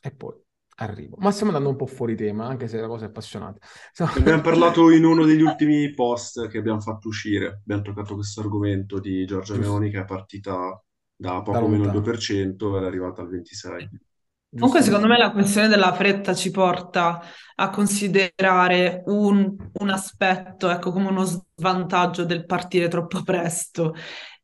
e 0.00 0.10
poi 0.12 0.41
arrivo. 0.82 1.16
Ma 1.18 1.30
stiamo 1.30 1.52
andando 1.52 1.70
un 1.70 1.76
po' 1.76 1.86
fuori 1.86 2.14
tema, 2.14 2.46
anche 2.46 2.68
se 2.68 2.80
la 2.80 2.86
cosa 2.86 3.04
è 3.04 3.08
appassionante. 3.08 3.60
Stiamo... 3.92 4.12
Abbiamo 4.16 4.42
parlato 4.42 4.90
in 4.90 5.04
uno 5.04 5.24
degli 5.24 5.42
ultimi 5.42 5.92
post 5.94 6.48
che 6.48 6.58
abbiamo 6.58 6.80
fatto 6.80 7.08
uscire, 7.08 7.60
abbiamo 7.62 7.82
toccato 7.82 8.14
questo 8.14 8.40
argomento 8.40 8.98
di 8.98 9.24
Giorgia 9.24 9.54
Giusto. 9.54 9.60
Meloni 9.60 9.90
che 9.90 10.00
è 10.00 10.04
partita 10.04 10.82
da 11.14 11.32
Da 11.34 11.42
poco 11.42 11.68
meno 11.68 11.84
del 11.84 11.94
lontano. 11.94 12.16
2% 12.16 12.76
ed 12.76 12.82
è 12.82 12.86
arrivata 12.86 13.22
al 13.22 13.28
26%. 13.28 13.88
Comunque, 14.54 14.82
secondo 14.82 15.06
me 15.06 15.16
la 15.16 15.32
questione 15.32 15.68
della 15.68 15.94
fretta 15.94 16.34
ci 16.34 16.50
porta 16.50 17.22
a 17.54 17.70
considerare 17.70 19.02
un, 19.06 19.56
un 19.72 19.88
aspetto, 19.88 20.68
ecco, 20.68 20.92
come 20.92 21.08
uno 21.08 21.24
svantaggio 21.24 22.26
del 22.26 22.44
partire 22.44 22.88
troppo 22.88 23.22
presto. 23.22 23.94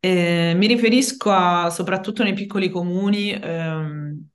Eh, 0.00 0.54
mi 0.56 0.66
riferisco 0.66 1.30
a, 1.30 1.68
soprattutto 1.68 2.22
nei 2.22 2.32
piccoli 2.32 2.70
comuni, 2.70 3.32
ehm, 3.32 4.28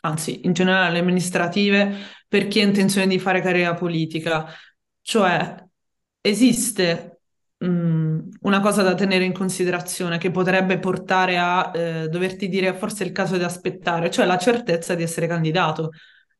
anzi, 0.00 0.46
in 0.46 0.52
generale 0.52 0.88
alle 0.88 0.98
amministrative, 1.00 1.94
per 2.28 2.48
chi 2.48 2.60
ha 2.60 2.64
intenzione 2.64 3.06
di 3.06 3.18
fare 3.18 3.40
carriera 3.40 3.74
politica. 3.74 4.46
Cioè, 5.00 5.64
esiste 6.20 7.20
mh, 7.58 8.28
una 8.40 8.60
cosa 8.60 8.82
da 8.82 8.94
tenere 8.94 9.24
in 9.24 9.32
considerazione 9.32 10.18
che 10.18 10.30
potrebbe 10.30 10.78
portare 10.78 11.38
a 11.38 11.70
eh, 11.74 12.08
doverti 12.08 12.48
dire 12.48 12.74
forse 12.74 13.04
è 13.04 13.06
il 13.06 13.12
caso 13.12 13.36
di 13.36 13.44
aspettare, 13.44 14.10
cioè 14.10 14.26
la 14.26 14.38
certezza 14.38 14.94
di 14.94 15.02
essere 15.02 15.26
candidato. 15.26 15.90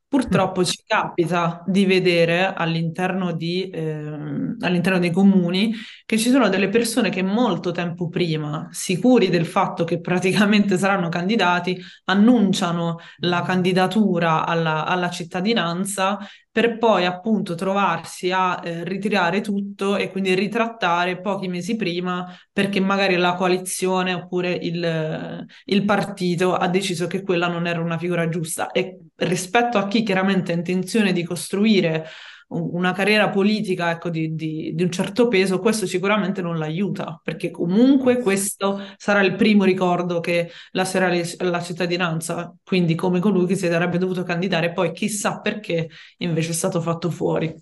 Purtroppo 0.09 0.64
ci 0.64 0.82
capita 0.86 1.64
di 1.66 1.84
vedere 1.84 2.54
all'interno 2.54 3.32
di, 3.32 3.68
ehm, 3.72 4.57
all'interno 4.61 5.00
dei 5.00 5.11
comuni 5.11 5.74
che 6.04 6.16
ci 6.16 6.30
sono 6.30 6.48
delle 6.48 6.68
persone 6.68 7.11
che 7.11 7.22
molto 7.22 7.72
tempo 7.72 8.09
prima, 8.09 8.68
sicuri 8.70 9.28
del 9.30 9.46
fatto 9.46 9.82
che 9.82 10.00
praticamente 10.00 10.78
saranno 10.78 11.09
candidati, 11.09 11.76
annunciano 12.04 12.98
la 13.18 13.42
candidatura 13.42 14.46
alla, 14.46 14.86
alla 14.86 15.11
cittadinanza 15.11 16.18
per 16.57 16.78
poi 16.78 17.04
appunto 17.04 17.54
trovarsi 17.54 18.30
a 18.32 18.59
eh, 18.64 18.82
ritirare 18.82 19.42
tutto 19.42 19.94
e 19.96 20.11
quindi 20.11 20.34
ritrattare 20.34 21.20
pochi 21.20 21.48
mesi 21.48 21.76
prima 21.76 22.34
perché 22.50 22.80
magari 22.80 23.16
la 23.16 23.34
coalizione 23.34 24.14
oppure 24.14 24.52
il, 24.52 25.46
il 25.66 25.84
partito 25.84 26.54
ha 26.54 26.66
deciso 26.68 27.09
che 27.09 27.20
quella 27.20 27.48
non 27.48 27.66
era 27.66 27.82
una 27.82 27.98
figura 27.98 28.30
giusta. 28.30 28.70
E 28.70 29.00
rispetto 29.16 29.76
a 29.76 29.86
chi 29.86 30.02
chiaramente 30.02 30.52
ha 30.52 30.57
intenzione 30.57 31.12
di 31.12 31.24
costruire 31.24 32.07
una 32.49 32.92
carriera 32.92 33.28
politica, 33.30 33.90
ecco, 33.90 34.09
di, 34.09 34.34
di- 34.34 34.72
di 34.74 34.82
un 34.82 34.90
certo 34.90 35.28
peso, 35.28 35.59
questo 35.59 35.86
sicuramente 35.86 36.42
non 36.42 36.59
l'aiuta, 36.59 37.20
perché 37.22 37.51
comunque 37.51 38.20
questo 38.20 38.80
sarà 38.97 39.20
il 39.22 39.34
primo 39.34 39.64
ricordo 39.64 40.20
che 40.20 40.51
lascerà 40.72 41.11
la 41.38 41.61
cittadinanza, 41.62 42.55
quindi 42.64 42.94
come 42.94 43.20
colui 43.20 43.47
che 43.47 43.57
si 43.57 43.66
sarebbe 43.66 43.99
dovuto 43.99 44.22
candidare, 44.22 44.72
poi 44.72 44.92
chissà 44.92 45.40
perché 45.40 45.88
invece 46.18 46.51
è 46.51 46.55
stato 46.55 46.80
fatto 46.80 47.11
fuori. 47.11 47.53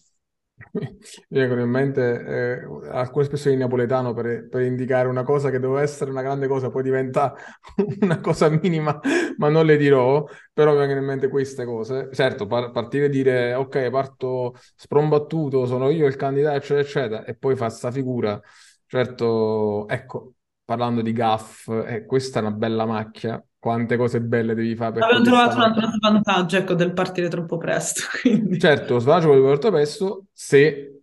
Mi 0.74 1.38
vengono 1.38 1.60
in 1.62 1.68
mente 1.70 2.02
eh, 2.62 2.88
alcune 2.90 3.22
espressioni 3.24 3.54
in 3.56 3.62
napoletano 3.62 4.12
per, 4.12 4.48
per 4.48 4.62
indicare 4.62 5.06
una 5.08 5.22
cosa 5.22 5.50
che 5.50 5.60
doveva 5.60 5.82
essere 5.82 6.10
una 6.10 6.22
grande 6.22 6.48
cosa, 6.48 6.70
poi 6.70 6.82
diventa 6.82 7.34
una 8.00 8.20
cosa 8.20 8.48
minima, 8.48 8.98
ma 9.36 9.48
non 9.48 9.66
le 9.66 9.76
dirò, 9.76 10.24
però 10.52 10.72
mi 10.72 10.78
vengono 10.78 10.98
in 11.00 11.06
mente 11.06 11.28
queste 11.28 11.64
cose. 11.64 12.08
Certo, 12.12 12.46
par- 12.46 12.70
partire 12.72 13.06
e 13.06 13.08
dire 13.08 13.54
ok, 13.54 13.88
parto 13.90 14.54
sprombattuto, 14.74 15.64
sono 15.66 15.90
io 15.90 16.06
il 16.06 16.16
candidato, 16.16 16.56
eccetera, 16.56 16.80
eccetera, 16.80 17.24
e 17.24 17.34
poi 17.36 17.54
fa 17.56 17.68
sta 17.68 17.90
figura. 17.92 18.40
Certo, 18.86 19.86
ecco, 19.88 20.34
parlando 20.64 21.02
di 21.02 21.12
gaff, 21.12 21.68
eh, 21.68 22.04
questa 22.06 22.38
è 22.40 22.42
una 22.42 22.52
bella 22.52 22.86
macchia. 22.86 23.44
Quante 23.58 23.96
cose 23.96 24.20
belle 24.20 24.54
devi 24.54 24.74
fare 24.76 24.92
per 24.92 25.06
sta 25.06 25.20
trovato 25.22 25.56
un 25.56 25.62
altro 25.62 25.88
svantaggio, 25.90 26.56
ecco, 26.56 26.74
del 26.74 26.92
partire 26.92 27.28
troppo 27.28 27.56
presto, 27.58 28.02
quindi 28.20 28.58
Certo, 28.58 28.94
lo 28.94 29.00
svantaggio 29.00 29.28
quello 29.28 29.42
di 29.42 29.48
Porto 29.48 29.70
Pesto 29.70 30.26
se 30.32 31.02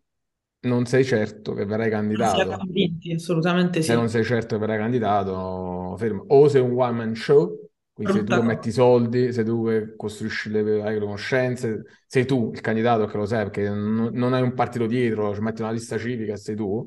non 0.62 0.86
sei 0.86 1.03
certo 1.05 1.53
che 1.53 1.66
verrai 1.66 1.89
non 2.14 2.30
candidato. 2.30 2.57
convinti, 2.57 3.12
assolutamente 3.14 3.82
Se 3.84 3.95
non 3.95 4.09
sì. 4.09 4.09
sei 4.09 4.24
certo 4.24 4.55
che 4.55 4.59
verrai 4.62 4.78
candidato, 4.78 5.95
fermo. 5.97 6.24
O 6.28 6.47
sei 6.47 6.62
un 6.62 6.72
one 6.80 6.91
man 6.97 7.16
show, 7.16 7.70
quindi 7.93 8.14
sei 8.14 8.24
tu 8.24 8.34
Brutta 8.34 8.39
che 8.39 8.41
cosa. 8.41 8.43
metti 8.43 8.68
i 8.70 8.72
soldi, 8.72 9.34
sei 9.34 9.43
tu 9.43 9.66
che 9.66 9.95
costruisci 9.95 10.49
le, 10.51 10.62
le 10.64 10.99
conoscenze, 10.99 11.84
sei 12.05 12.26
tu 12.26 12.51
il 12.53 12.62
candidato 12.62 13.07
che 13.07 13.18
lo 13.18 13.26
sai 13.26 13.43
perché 13.45 13.68
non, 13.70 14.12
non 14.14 14.34
hai 14.34 14.41
un 14.43 14.53
partito 14.53 14.86
dietro, 14.86 15.34
ci 15.34 15.41
metti 15.41 15.62
una 15.64 15.72
lista 15.72 15.97
civica 15.97 16.36
sei 16.38 16.55
tu. 16.55 16.86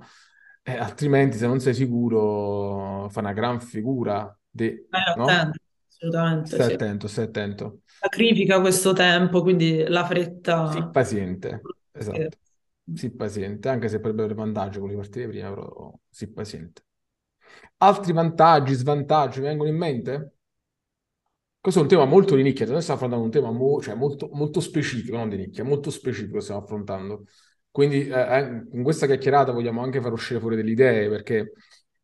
Eh, 0.66 0.76
altrimenti, 0.78 1.36
se 1.36 1.46
non 1.46 1.60
sei 1.60 1.74
sicuro, 1.74 3.08
fa 3.10 3.20
una 3.20 3.32
gran 3.34 3.60
figura 3.60 4.36
di, 4.48 4.74
Stai 4.88 5.02
no? 5.12 5.26
attento, 5.26 5.58
assolutamente 5.88 6.50
Stai 6.50 6.60
sì. 6.60 6.72
attento, 6.72 7.08
stai 7.08 7.24
attento. 7.26 7.80
Sacrifica 8.00 8.60
questo 8.60 8.92
tempo, 8.92 9.42
quindi 9.42 9.84
la 9.88 10.04
Sii 10.62 10.82
fretta... 10.82 10.90
paziente, 10.90 11.70
Sì. 12.10 12.28
esatto. 12.30 12.38
Sii 12.94 13.10
paziente, 13.14 13.68
anche 13.68 13.88
se 13.88 13.96
potrebbe 13.98 14.22
avere 14.22 14.34
vantaggi 14.38 14.78
quelli 14.78 14.94
di 14.94 15.00
partire 15.00 15.28
prima, 15.28 15.48
però 15.50 15.92
sii 16.10 16.28
paziente. 16.32 16.84
Altri 17.78 18.12
vantaggi, 18.12 18.74
svantaggi 18.74 19.40
mi 19.40 19.46
vengono 19.46 19.70
in 19.70 19.76
mente? 19.76 20.34
Questo 21.60 21.80
è 21.80 21.82
un 21.84 21.88
tema 21.88 22.04
molto 22.04 22.36
di 22.36 22.42
nicchia, 22.42 22.66
noi 22.66 22.82
stiamo 22.82 23.00
affrontando 23.00 23.24
un 23.24 23.30
tema 23.32 23.50
mo- 23.50 23.80
cioè 23.80 23.94
molto, 23.94 24.28
molto 24.32 24.60
specifico, 24.60 25.16
non 25.16 25.30
di 25.30 25.36
nicchia, 25.38 25.64
molto 25.64 25.90
specifico 25.90 26.40
stiamo 26.40 26.60
affrontando. 26.62 27.24
Quindi 27.74 28.06
eh, 28.06 28.12
eh, 28.38 28.66
in 28.70 28.84
questa 28.84 29.06
chiacchierata 29.06 29.50
vogliamo 29.50 29.82
anche 29.82 30.00
far 30.00 30.12
uscire 30.12 30.38
fuori 30.38 30.54
delle 30.54 30.70
idee, 30.70 31.08
perché 31.08 31.40
è 31.40 31.44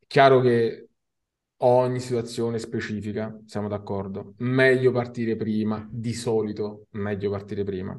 chiaro 0.09 0.41
che 0.41 0.89
ogni 1.59 2.01
situazione 2.01 2.59
specifica, 2.59 3.39
siamo 3.47 3.69
d'accordo. 3.69 4.35
Meglio 4.39 4.91
partire 4.91 5.37
prima, 5.37 5.87
di 5.89 6.13
solito 6.13 6.87
meglio 6.91 7.31
partire 7.31 7.63
prima. 7.63 7.97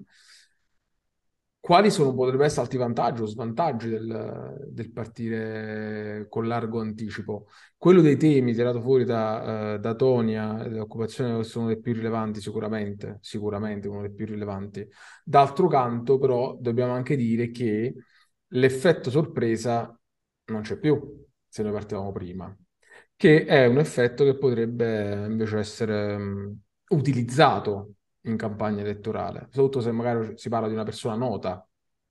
Quali 1.62 1.92
sono, 1.92 2.16
potrebbero 2.16 2.46
essere 2.46 2.62
altri 2.62 2.80
vantaggi 2.80 3.22
o 3.22 3.26
svantaggi 3.28 3.88
del, 3.88 4.66
del 4.68 4.92
partire 4.92 6.26
con 6.28 6.48
largo 6.48 6.82
anticipo? 6.82 7.46
Quello 7.78 8.02
dei 8.02 8.18
temi 8.18 8.54
tirato 8.54 8.82
fuori 8.82 9.06
da, 9.06 9.76
eh, 9.76 9.80
da 9.80 9.94
Tonia, 9.94 10.68
le 10.68 10.80
occupazioni 10.80 11.44
sono 11.44 11.68
le 11.68 11.80
più 11.80 11.94
rilevanti 11.94 12.42
sicuramente, 12.42 13.20
sicuramente 13.22 13.88
uno 13.88 14.02
dei 14.02 14.12
più 14.12 14.26
rilevanti. 14.26 14.88
D'altro 15.24 15.68
canto, 15.68 16.18
però, 16.18 16.58
dobbiamo 16.60 16.94
anche 16.94 17.16
dire 17.16 17.52
che 17.52 17.94
l'effetto 18.48 19.12
sorpresa 19.12 19.96
non 20.46 20.62
c'è 20.62 20.80
più 20.80 21.00
se 21.48 21.62
noi 21.62 21.74
partivamo 21.74 22.12
prima, 22.12 22.56
che 23.16 23.46
è 23.46 23.68
un 23.68 23.78
effetto 23.78 24.24
che 24.24 24.36
potrebbe 24.36 25.26
invece 25.30 25.60
essere 25.60 26.18
mh, 26.18 26.60
utilizzato 26.90 27.94
in 28.24 28.38
campagna 28.38 28.82
elettorale, 28.82 29.48
soprattutto 29.52 29.82
se 29.82 29.92
magari 29.92 30.38
si 30.38 30.50
parla 30.50 30.68
di 30.68 30.74
una 30.74 30.84
persona 30.84 31.16
nota. 31.16 31.66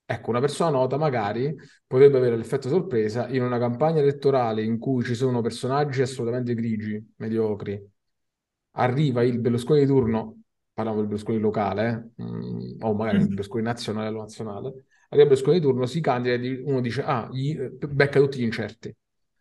Ecco, 0.04 0.30
una 0.30 0.40
persona 0.40 0.70
nota 0.70 0.96
magari 0.96 1.54
potrebbe 1.86 2.18
avere 2.18 2.36
l'effetto 2.36 2.68
sorpresa 2.68 3.28
in 3.28 3.42
una 3.42 3.58
campagna 3.58 4.00
elettorale 4.00 4.62
in 4.64 4.78
cui 4.78 5.04
ci 5.04 5.14
sono 5.14 5.40
personaggi 5.40 6.02
assolutamente 6.02 6.54
grigi, 6.54 7.12
mediocri. 7.16 7.80
Arriva 8.72 9.22
il 9.22 9.38
Berlusconi 9.38 9.80
di 9.80 9.86
turno, 9.86 10.42
parliamo 10.72 10.98
del 11.00 11.08
Berlusconi 11.08 11.38
locale, 11.38 12.12
eh, 12.16 12.22
mm, 12.22 12.82
o 12.82 12.94
magari 12.94 13.18
il 13.18 13.28
Berlusconi 13.28 13.62
nazionale 13.62 14.08
o 14.16 14.20
nazionale, 14.20 14.66
arriva 15.08 15.22
il 15.22 15.28
Berlusconi 15.28 15.58
di 15.58 15.62
turno, 15.64 15.86
si 15.86 16.00
candida 16.00 16.34
e 16.34 16.62
uno 16.64 16.80
dice, 16.80 17.02
ah, 17.02 17.28
gli, 17.30 17.56
becca 17.56 18.20
tutti 18.20 18.38
gli 18.38 18.44
incerti. 18.44 18.94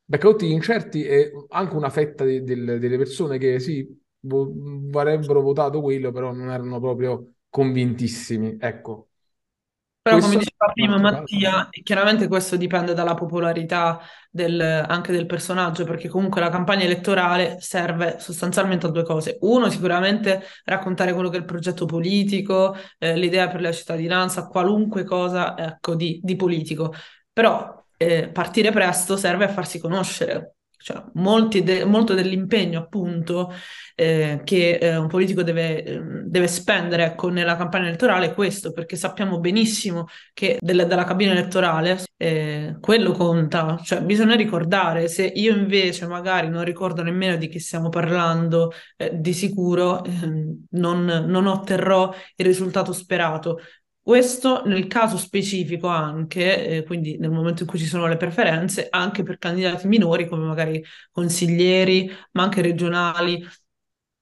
Becca 0.03 0.27
tutti 0.29 0.47
gli 0.47 0.51
incerti 0.51 1.03
e 1.05 1.31
anche 1.49 1.75
una 1.75 1.89
fetta 1.89 2.23
de- 2.23 2.43
del- 2.43 2.79
delle 2.79 2.97
persone 2.97 3.37
che 3.37 3.59
sì, 3.59 3.87
vo- 4.21 4.51
avrebbero 4.99 5.41
votato 5.41 5.81
quello, 5.81 6.11
però 6.11 6.31
non 6.31 6.49
erano 6.49 6.79
proprio 6.79 7.33
convintissimi. 7.49 8.57
Ecco, 8.59 9.09
Però 10.01 10.19
come 10.19 10.37
questo 10.37 10.37
diceva 10.37 10.71
è 10.73 10.85
un 10.87 10.97
prima. 10.97 10.97
Mattia, 10.99 11.67
chiaramente 11.83 12.27
questo 12.27 12.55
dipende 12.55 12.93
dalla 12.93 13.13
popolarità 13.13 13.99
del- 14.31 14.59
anche 14.61 15.11
del 15.11 15.25
personaggio, 15.27 15.83
perché 15.83 16.07
comunque 16.07 16.41
la 16.41 16.49
campagna 16.49 16.83
elettorale 16.85 17.57
serve 17.59 18.17
sostanzialmente 18.19 18.87
a 18.87 18.89
due 18.89 19.03
cose. 19.03 19.37
Uno, 19.41 19.69
sicuramente 19.69 20.41
raccontare 20.63 21.13
quello 21.13 21.29
che 21.29 21.35
è 21.37 21.39
il 21.39 21.45
progetto 21.45 21.85
politico, 21.85 22.75
eh, 22.97 23.15
l'idea 23.17 23.49
per 23.49 23.61
la 23.61 23.71
cittadinanza, 23.71 24.47
qualunque 24.47 25.03
cosa, 25.03 25.55
ecco, 25.57 25.93
di, 25.95 26.19
di 26.23 26.35
politico. 26.35 26.93
Però 27.31 27.85
eh, 27.97 28.29
partire 28.29 28.71
presto 28.71 29.15
serve 29.17 29.45
a 29.45 29.49
farsi 29.49 29.79
conoscere. 29.79 30.55
Cioè, 30.81 31.03
de- 31.63 31.85
molto 31.85 32.13
dell'impegno, 32.13 32.79
appunto, 32.79 33.51
eh, 33.95 34.41
che 34.43 34.77
eh, 34.77 34.95
un 34.97 35.07
politico 35.07 35.43
deve, 35.43 35.83
ehm, 35.83 36.21
deve 36.25 36.47
spendere, 36.47 37.03
ecco, 37.05 37.29
nella 37.29 37.55
campagna 37.57 37.87
elettorale 37.87 38.27
è 38.27 38.33
questo, 38.33 38.71
perché 38.71 38.95
sappiamo 38.95 39.39
benissimo 39.39 40.07
che 40.33 40.57
del- 40.59 40.85
dalla 40.87 41.03
cabina 41.03 41.31
elettorale 41.31 41.99
eh, 42.17 42.77
quello 42.79 43.11
conta, 43.11 43.77
cioè 43.83 44.01
bisogna 44.01 44.35
ricordare, 44.35 45.07
se 45.07 45.25
io 45.25 45.55
invece 45.55 46.05
magari 46.07 46.49
non 46.49 46.63
ricordo 46.63 47.01
nemmeno 47.03 47.35
di 47.37 47.47
chi 47.47 47.59
stiamo 47.59 47.89
parlando, 47.89 48.71
eh, 48.97 49.11
di 49.19 49.33
sicuro 49.33 50.03
ehm, 50.03 50.65
non, 50.71 51.05
non 51.05 51.45
otterrò 51.47 52.13
il 52.35 52.45
risultato 52.45 52.91
sperato. 52.93 53.59
Questo 54.09 54.63
nel 54.65 54.87
caso 54.87 55.17
specifico 55.17 55.87
anche, 55.87 56.77
eh, 56.77 56.83
quindi 56.83 57.17
nel 57.19 57.29
momento 57.29 57.61
in 57.61 57.69
cui 57.69 57.77
ci 57.77 57.85
sono 57.85 58.07
le 58.07 58.17
preferenze, 58.17 58.87
anche 58.89 59.21
per 59.21 59.37
candidati 59.37 59.87
minori 59.87 60.27
come 60.27 60.45
magari 60.47 60.83
consiglieri, 61.11 62.09
ma 62.31 62.41
anche 62.43 62.61
regionali, 62.63 63.45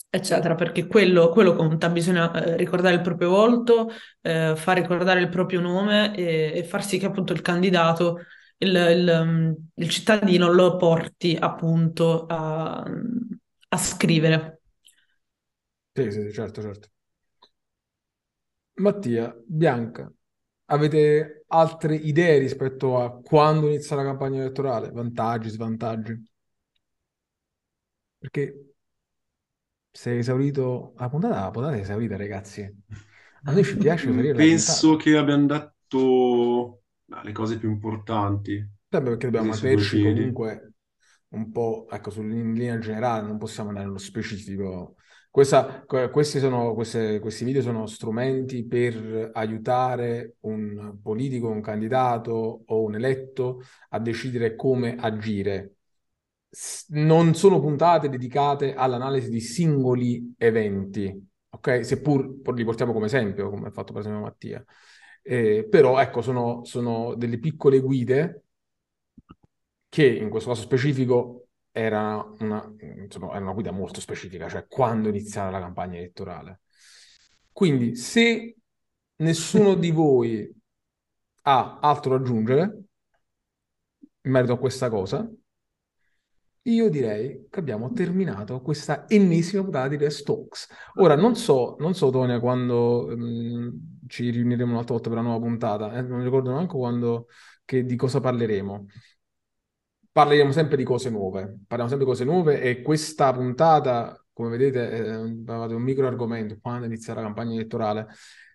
eccetera, 0.09 0.55
perché 0.55 0.87
quello, 0.87 1.29
quello 1.29 1.55
conta, 1.55 1.87
bisogna 1.89 2.29
eh, 2.33 2.57
ricordare 2.57 2.95
il 2.95 3.01
proprio 3.01 3.29
volto, 3.29 3.89
eh, 4.21 4.55
far 4.57 4.75
ricordare 4.77 5.21
il 5.21 5.29
proprio 5.29 5.61
nome 5.61 6.13
e, 6.15 6.51
e 6.55 6.63
far 6.65 6.83
sì 6.83 6.97
che 6.97 7.05
appunto 7.05 7.31
il 7.31 7.41
candidato, 7.41 8.19
il, 8.57 8.75
il, 8.75 9.21
mm, 9.25 9.51
il 9.75 9.89
cittadino 9.89 10.51
lo 10.51 10.75
porti 10.75 11.37
appunto 11.39 12.25
a, 12.25 12.83
a 13.69 13.77
scrivere. 13.77 14.59
Sì, 15.93 16.09
sì, 16.11 16.31
certo, 16.31 16.61
certo. 16.61 16.89
Mattia, 18.79 19.35
Bianca, 19.45 20.11
avete 20.65 21.43
altre 21.47 21.95
idee 21.95 22.37
rispetto 22.39 22.99
a 22.99 23.11
quando 23.19 23.67
inizia 23.67 23.95
la 23.95 24.03
campagna 24.03 24.39
elettorale? 24.39 24.91
Vantaggi, 24.91 25.49
svantaggi? 25.49 26.23
Perché 28.19 28.53
si 29.91 30.09
è 30.09 30.13
esaurito 30.13 30.93
la 30.97 31.09
puntata, 31.09 31.41
la 31.41 31.51
puntata 31.51 31.75
è 31.75 31.79
esaurita, 31.79 32.15
ragazzi. 32.17 32.61
A 33.43 33.51
noi 33.51 33.63
ci 33.63 33.77
piace 33.77 34.09
esaurire 34.09 34.33
Penso 34.35 34.47
puntata. 34.47 34.95
che 34.95 35.17
abbiamo 35.17 35.45
detto 35.47 36.81
ah, 37.09 37.23
le 37.23 37.31
cose 37.31 37.57
più 37.57 37.69
importanti, 37.69 38.53
Sempre 38.89 39.11
perché 39.11 39.27
dobbiamo 39.27 39.53
piedi. 39.89 39.97
comunque 39.99 40.73
un 41.29 41.51
po', 41.51 41.87
ecco, 41.89 42.11
in 42.21 42.53
linea 42.53 42.79
generale, 42.79 43.27
non 43.27 43.37
possiamo 43.37 43.69
andare 43.69 43.87
nello 43.87 43.99
specifico. 43.99 44.96
Questa- 45.37 45.83
que- 45.85 46.09
questi 46.09 46.39
sono, 46.39 46.73
queste- 46.73 47.19
questi 47.19 47.43
video 47.45 47.61
sono 47.61 47.85
strumenti 47.85 48.65
per 48.65 49.29
aiutare 49.33 50.37
un 50.41 50.97
politico, 51.01 51.47
un 51.49 51.61
candidato 51.61 52.63
o 52.65 52.81
un 52.81 52.95
eletto 52.95 53.61
a 53.89 53.99
decidere 53.99 54.55
come 54.55 54.95
agire. 54.95 55.75
Non 56.89 57.35
sono 57.35 57.59
puntate 57.59 58.09
dedicate 58.09 58.73
all'analisi 58.73 59.29
di 59.29 59.41
singoli 59.41 60.33
eventi, 60.37 61.13
ok? 61.49 61.85
Seppur 61.85 62.39
li 62.53 62.63
portiamo 62.63 62.93
come 62.93 63.05
esempio, 63.05 63.49
come 63.49 63.67
ha 63.67 63.71
fatto 63.71 63.91
per 63.93 64.01
esempio 64.01 64.21
Mattia. 64.23 64.63
Eh, 65.21 65.67
però 65.69 65.99
ecco, 65.99 66.21
sono, 66.21 66.63
sono 66.63 67.13
delle 67.15 67.37
piccole 67.37 67.79
guide 67.79 68.43
che 69.89 70.05
in 70.05 70.29
questo 70.29 70.49
caso 70.49 70.61
specifico 70.61 71.46
era 71.77 72.17
una, 72.39 72.73
insomma, 72.79 73.31
era 73.31 73.43
una 73.43 73.53
guida 73.53 73.71
molto 73.71 74.01
specifica, 74.01 74.49
cioè 74.49 74.65
quando 74.67 75.09
iniziare 75.09 75.51
la 75.51 75.59
campagna 75.59 75.97
elettorale. 75.97 76.61
Quindi, 77.51 77.95
se 77.95 78.57
nessuno 79.17 79.75
di 79.75 79.91
voi 79.91 80.51
ha 81.43 81.79
altro 81.79 82.17
da 82.17 82.23
aggiungere 82.23 82.83
in 84.21 84.31
merito 84.31 84.53
a 84.53 84.57
questa 84.57 84.89
cosa, 84.89 85.29
io 86.63 86.89
direi 86.89 87.47
che 87.49 87.59
abbiamo 87.59 87.91
terminato 87.93 88.59
questa 88.61 89.07
ennesima 89.07 89.61
puntata 89.61 89.87
di 89.87 89.97
Rest 89.97 90.25
Talks. 90.25 90.67
Ora, 90.95 91.15
non 91.15 91.35
so, 91.35 91.77
non 91.79 91.93
so 91.93 92.09
Tonia, 92.09 92.39
quando 92.39 93.09
ehm, 93.11 93.99
ci 94.07 94.29
riuniremo 94.31 94.71
un'altra 94.71 94.93
volta 94.95 95.09
per 95.09 95.19
la 95.19 95.23
nuova 95.23 95.45
puntata, 95.45 95.93
eh, 95.93 96.01
non 96.01 96.23
ricordo 96.23 96.51
neanche 96.51 96.75
quando, 96.75 97.27
che, 97.63 97.85
di 97.85 97.95
cosa 97.95 98.19
parleremo. 98.19 98.85
Parleremo 100.17 100.51
sempre 100.51 100.77
di 100.77 100.83
cose 100.83 101.11
nuove, 101.11 101.59
parliamo 101.67 101.87
sempre 101.87 101.99
di 101.99 102.11
cose 102.11 102.23
nuove 102.23 102.59
e 102.59 102.81
questa 102.81 103.31
puntata, 103.31 104.19
come 104.33 104.49
vedete, 104.49 104.89
è 104.89 105.15
un 105.15 105.83
micro 105.83 106.07
argomento 106.07 106.57
quando 106.59 106.87
inizia 106.87 107.13
la 107.13 107.21
campagna 107.21 107.53
elettorale 107.53 108.07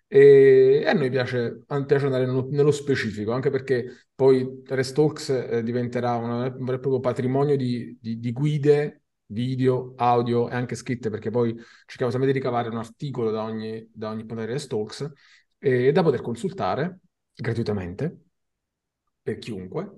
e 0.05 0.83
a 0.85 0.91
noi 0.91 1.09
piace, 1.09 1.63
piace 1.85 2.05
andare 2.05 2.25
nello, 2.25 2.49
nello 2.51 2.71
specifico, 2.71 3.31
anche 3.31 3.49
perché 3.49 4.07
poi 4.13 4.61
Rest 4.65 4.93
Talks 4.93 5.29
eh, 5.29 5.63
diventerà 5.63 6.17
un 6.17 6.53
vero 6.65 6.75
e 6.75 6.79
proprio 6.79 6.99
patrimonio 6.99 7.55
di, 7.55 7.97
di- 7.97 8.19
di 8.19 8.31
guide, 8.33 9.03
video, 9.27 9.93
audio 9.95 10.49
e 10.49 10.55
anche 10.55 10.75
scritte, 10.75 11.09
perché 11.09 11.29
poi 11.29 11.55
cerchiamo 11.85 12.11
sempre 12.11 12.29
di 12.29 12.37
ricavare 12.37 12.67
un 12.67 12.75
articolo 12.75 13.31
da 13.31 13.41
ogni, 13.41 13.89
da 13.93 14.09
ogni 14.09 14.25
puntata 14.25 14.47
di 14.47 14.51
Rest 14.51 14.67
Talks 14.67 15.09
e 15.59 15.93
da 15.93 16.03
poter 16.03 16.19
consultare 16.19 16.99
gratuitamente 17.33 18.22
per 19.23 19.39
chiunque, 19.39 19.89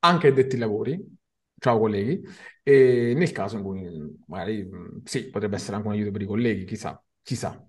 anche 0.00 0.28
addetti 0.28 0.54
ai 0.56 0.60
lavori. 0.60 1.20
Ciao 1.58 1.78
colleghi, 1.78 2.20
e 2.64 3.14
nel 3.16 3.30
caso 3.30 3.56
in 3.56 3.62
cui 3.62 4.18
magari 4.26 4.68
sì, 5.04 5.30
potrebbe 5.30 5.54
essere 5.56 5.76
anche 5.76 5.86
un 5.86 5.94
aiuto 5.94 6.10
per 6.10 6.22
i 6.22 6.26
colleghi, 6.26 6.64
chissà, 6.64 7.00
chissà. 7.22 7.64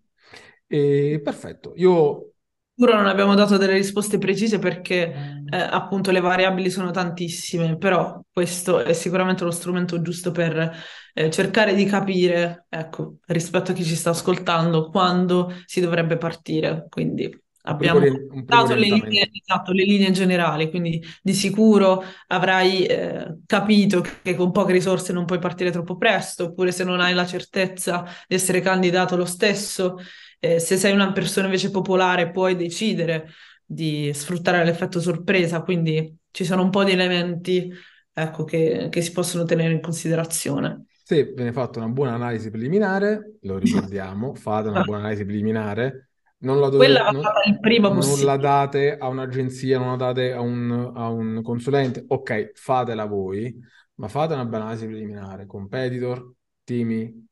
E, 0.66 1.22
perfetto, 1.24 1.74
io 1.76 2.34
Sicuro 2.76 2.96
non 2.98 3.06
abbiamo 3.06 3.36
dato 3.36 3.58
delle 3.58 3.74
risposte 3.74 4.18
precise 4.18 4.58
perché 4.58 5.44
eh, 5.48 5.58
appunto 5.58 6.10
le 6.10 6.20
variabili 6.20 6.72
sono 6.72 6.90
tantissime, 6.90 7.78
però 7.78 8.20
questo 8.32 8.80
è 8.80 8.94
sicuramente 8.94 9.44
lo 9.44 9.52
strumento 9.52 10.02
giusto 10.02 10.32
per 10.32 10.76
eh, 11.14 11.30
cercare 11.30 11.76
di 11.76 11.86
capire, 11.86 12.66
ecco, 12.70 13.18
rispetto 13.28 13.72
a 13.72 13.74
chi 13.76 13.84
ci 13.84 13.96
sta 13.96 14.10
ascoltando, 14.10 14.90
quando 14.90 15.54
si 15.66 15.82
dovrebbe 15.82 16.18
partire. 16.18 16.88
Quindi 16.90 17.43
abbiamo 17.64 18.00
dato 18.44 18.76
le 18.76 18.88
linee, 18.88 19.30
esatto, 19.32 19.72
le 19.72 19.84
linee 19.84 20.12
generali, 20.12 20.70
quindi 20.70 21.04
di 21.22 21.34
sicuro 21.34 22.04
avrai 22.28 22.86
eh, 22.86 23.40
capito 23.46 24.04
che 24.22 24.36
con 24.36 24.52
poche 24.52 24.74
risorse 24.74 25.14
non 25.14 25.26
puoi 25.26 25.40
partire 25.40 25.72
troppo 25.72 25.98
presto, 25.98 26.46
oppure 26.46 26.72
se 26.72 26.84
non 26.84 27.00
hai 27.00 27.14
la 27.14 27.26
certezza 27.26 28.06
di 28.28 28.36
essere 28.36 28.62
candidato 28.62 29.16
lo 29.16 29.26
stesso 29.26 29.98
eh, 30.44 30.60
se 30.60 30.76
sei 30.76 30.92
una 30.92 31.14
persona 31.14 31.46
invece 31.46 31.72
popolare, 31.72 32.30
puoi 32.30 32.58
decidere 32.58 33.30
di 33.66 34.12
sfruttare 34.14 34.66
l'effetto 34.66 35.00
sorpresa, 35.00 35.62
quindi 35.62 36.18
ci 36.32 36.44
sono 36.44 36.64
un 36.64 36.70
po' 36.70 36.84
di 36.84 36.92
elementi, 36.92 37.72
ecco, 38.12 38.44
che, 38.44 38.90
che 38.92 39.02
si 39.02 39.14
possono 39.14 39.46
tenere 39.46 39.72
in 39.72 39.80
considerazione. 39.80 40.88
Se 41.02 41.32
viene 41.34 41.54
fatta 41.54 41.80
una 41.80 41.88
buona 41.88 42.16
analisi 42.16 42.50
preliminare, 42.50 43.38
lo 43.44 43.58
ricordiamo, 43.58 44.34
fate 44.36 44.68
una 44.68 44.84
buona 44.84 45.00
analisi 45.00 45.24
preliminare, 45.24 46.10
non 46.44 46.60
la, 46.60 46.70
va 46.70 46.78
non, 47.12 47.98
non 47.98 48.24
la 48.24 48.38
date 48.38 48.98
a 48.98 49.08
un'agenzia, 49.08 49.80
non 49.80 49.92
la 49.92 49.96
date 49.96 50.32
a 50.32 50.42
un, 50.42 50.92
a 50.96 51.10
un 51.10 51.42
consulente, 51.42 52.04
ok, 52.08 52.52
fatela 52.54 53.06
voi, 53.06 53.56
ma 53.96 54.08
fate 54.08 54.34
una 54.34 54.46
buona 54.46 54.66
analisi 54.66 54.86
preliminare, 54.86 55.46
competitor, 55.46 56.34
timi, 56.64 57.28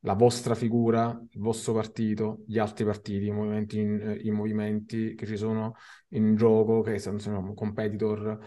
la 0.00 0.14
vostra 0.14 0.54
figura, 0.54 1.18
il 1.30 1.40
vostro 1.40 1.72
partito, 1.72 2.42
gli 2.46 2.58
altri 2.58 2.84
partiti, 2.84 3.26
i 3.26 3.30
movimenti, 3.30 3.78
in- 3.78 4.00
eh, 4.00 4.20
i 4.22 4.30
movimenti 4.30 5.14
che 5.14 5.26
ci 5.26 5.36
sono 5.36 5.74
in 6.08 6.34
gioco, 6.36 6.82
che 6.82 6.98
sono 6.98 7.16
insomma, 7.16 7.54
competitor, 7.54 8.38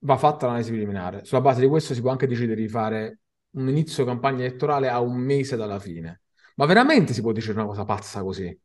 va 0.00 0.16
fatta 0.16 0.46
l'analisi 0.46 0.70
preliminare. 0.70 1.24
Sulla 1.24 1.40
base 1.40 1.60
di 1.60 1.66
questo 1.66 1.94
si 1.94 2.00
può 2.00 2.10
anche 2.10 2.26
decidere 2.26 2.60
di 2.60 2.68
fare 2.68 3.20
un 3.56 3.68
inizio 3.68 4.04
campagna 4.04 4.44
elettorale 4.44 4.88
a 4.88 5.00
un 5.00 5.16
mese 5.16 5.56
dalla 5.56 5.78
fine. 5.80 6.20
Ma 6.56 6.66
veramente 6.66 7.12
si 7.12 7.20
può 7.22 7.32
dire 7.32 7.50
una 7.52 7.64
cosa 7.66 7.84
pazza 7.84 8.22
così? 8.22 8.56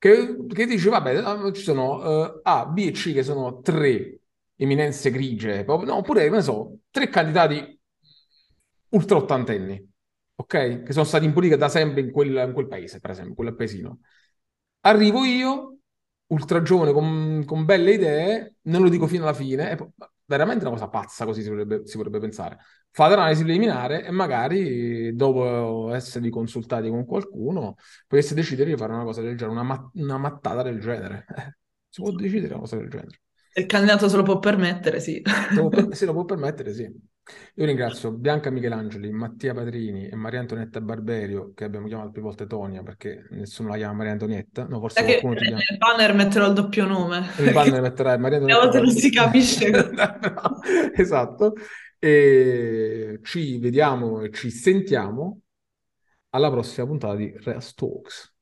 Che, 0.00 0.46
che 0.46 0.64
dici, 0.66 0.88
vabbè, 0.88 1.16
ah, 1.16 1.52
ci 1.52 1.60
sono 1.62 2.24
eh, 2.38 2.40
A, 2.44 2.64
B 2.66 2.78
e 2.78 2.90
C 2.92 3.12
che 3.12 3.22
sono 3.22 3.60
tre 3.60 4.20
eminenze 4.56 5.10
grigie, 5.10 5.62
no, 5.64 5.96
oppure, 5.96 6.30
ne 6.30 6.40
so, 6.40 6.78
tre 6.90 7.08
candidati 7.10 7.78
ultra 8.90 9.16
ottantenni, 9.18 9.88
ok? 10.36 10.82
Che 10.82 10.92
sono 10.92 11.04
stati 11.04 11.24
in 11.24 11.32
politica 11.32 11.56
da 11.58 11.68
sempre 11.68 12.00
in 12.00 12.10
quel, 12.10 12.34
in 12.46 12.52
quel 12.52 12.66
paese, 12.68 13.00
per 13.00 13.10
esempio, 13.10 13.34
quel 13.34 13.54
paesino. 13.54 14.00
Arrivo 14.80 15.24
io, 15.24 15.78
ultra 16.28 16.62
giovane, 16.62 16.92
con, 16.92 17.44
con 17.46 17.64
belle 17.64 17.92
idee, 17.92 18.54
non 18.62 18.82
lo 18.82 18.88
dico 18.88 19.06
fino 19.06 19.24
alla 19.24 19.34
fine, 19.34 19.70
e 19.70 19.76
poi- 19.76 19.88
veramente 20.30 20.64
una 20.64 20.74
cosa 20.74 20.88
pazza 20.88 21.24
così 21.24 21.42
si 21.42 21.48
vorrebbe, 21.48 21.86
si 21.86 21.96
vorrebbe 21.96 22.20
pensare. 22.20 22.58
Fate 22.92 23.16
l'analisi 23.16 23.42
preliminare 23.42 24.04
e 24.04 24.10
magari 24.12 25.14
dopo 25.14 25.92
esservi 25.92 26.30
consultati 26.30 26.88
con 26.88 27.04
qualcuno 27.04 27.74
potesse 28.06 28.34
decidere 28.34 28.70
di 28.70 28.76
fare 28.76 28.92
una 28.92 29.02
cosa 29.04 29.20
del 29.22 29.36
genere, 29.36 29.58
una, 29.58 29.62
ma- 29.64 29.90
una 29.94 30.18
mattata 30.18 30.62
del 30.62 30.80
genere. 30.80 31.26
Si 31.92 32.00
può 32.02 32.12
decidere 32.12 32.52
una 32.52 32.60
cosa 32.62 32.76
del 32.76 32.88
genere. 32.88 33.20
Il 33.54 33.66
candidato 33.66 34.08
se 34.08 34.16
lo 34.16 34.22
può 34.22 34.38
permettere, 34.38 35.00
sì. 35.00 35.20
Se 35.48 35.60
lo, 35.60 35.68
per- 35.68 35.88
se 35.96 36.06
lo 36.06 36.12
può 36.12 36.24
permettere, 36.24 36.72
sì. 36.72 36.88
Io 37.54 37.64
ringrazio 37.66 38.12
Bianca 38.12 38.50
Michelangeli, 38.50 39.10
Mattia 39.10 39.52
Patrini 39.54 40.08
e 40.08 40.14
Maria 40.16 40.40
Antonietta 40.40 40.80
Barberio, 40.80 41.52
che 41.54 41.64
abbiamo 41.64 41.86
chiamato 41.88 42.10
più 42.10 42.22
volte 42.22 42.46
Tonia, 42.46 42.82
perché 42.82 43.26
nessuno 43.30 43.68
la 43.68 43.76
chiama 43.76 43.94
Maria 43.94 44.12
Antonietta. 44.12 44.66
No, 44.66 44.78
forse 44.80 45.00
Sai 45.00 45.06
che 45.14 45.20
qualcuno 45.20 45.34
ti 45.40 45.46
chiama. 45.46 45.62
nel 45.68 45.78
banner 45.78 46.14
metterò 46.14 46.46
il 46.46 46.52
doppio 46.54 46.86
nome. 46.86 47.26
Nel 47.38 47.52
banner 47.52 47.80
metterai 47.80 48.18
Maria 48.18 48.38
A 48.38 48.40
Antonietta 48.40 48.78
volte 48.78 48.80
non 48.80 48.90
si 48.90 49.10
capisce. 49.10 49.70
No, 50.30 50.60
esatto. 50.94 51.54
E 51.98 53.20
ci 53.22 53.58
vediamo 53.58 54.22
e 54.22 54.30
ci 54.32 54.50
sentiamo 54.50 55.40
alla 56.30 56.50
prossima 56.50 56.86
puntata 56.86 57.16
di 57.16 57.32
Real 57.42 57.74
Talks. 57.74 58.34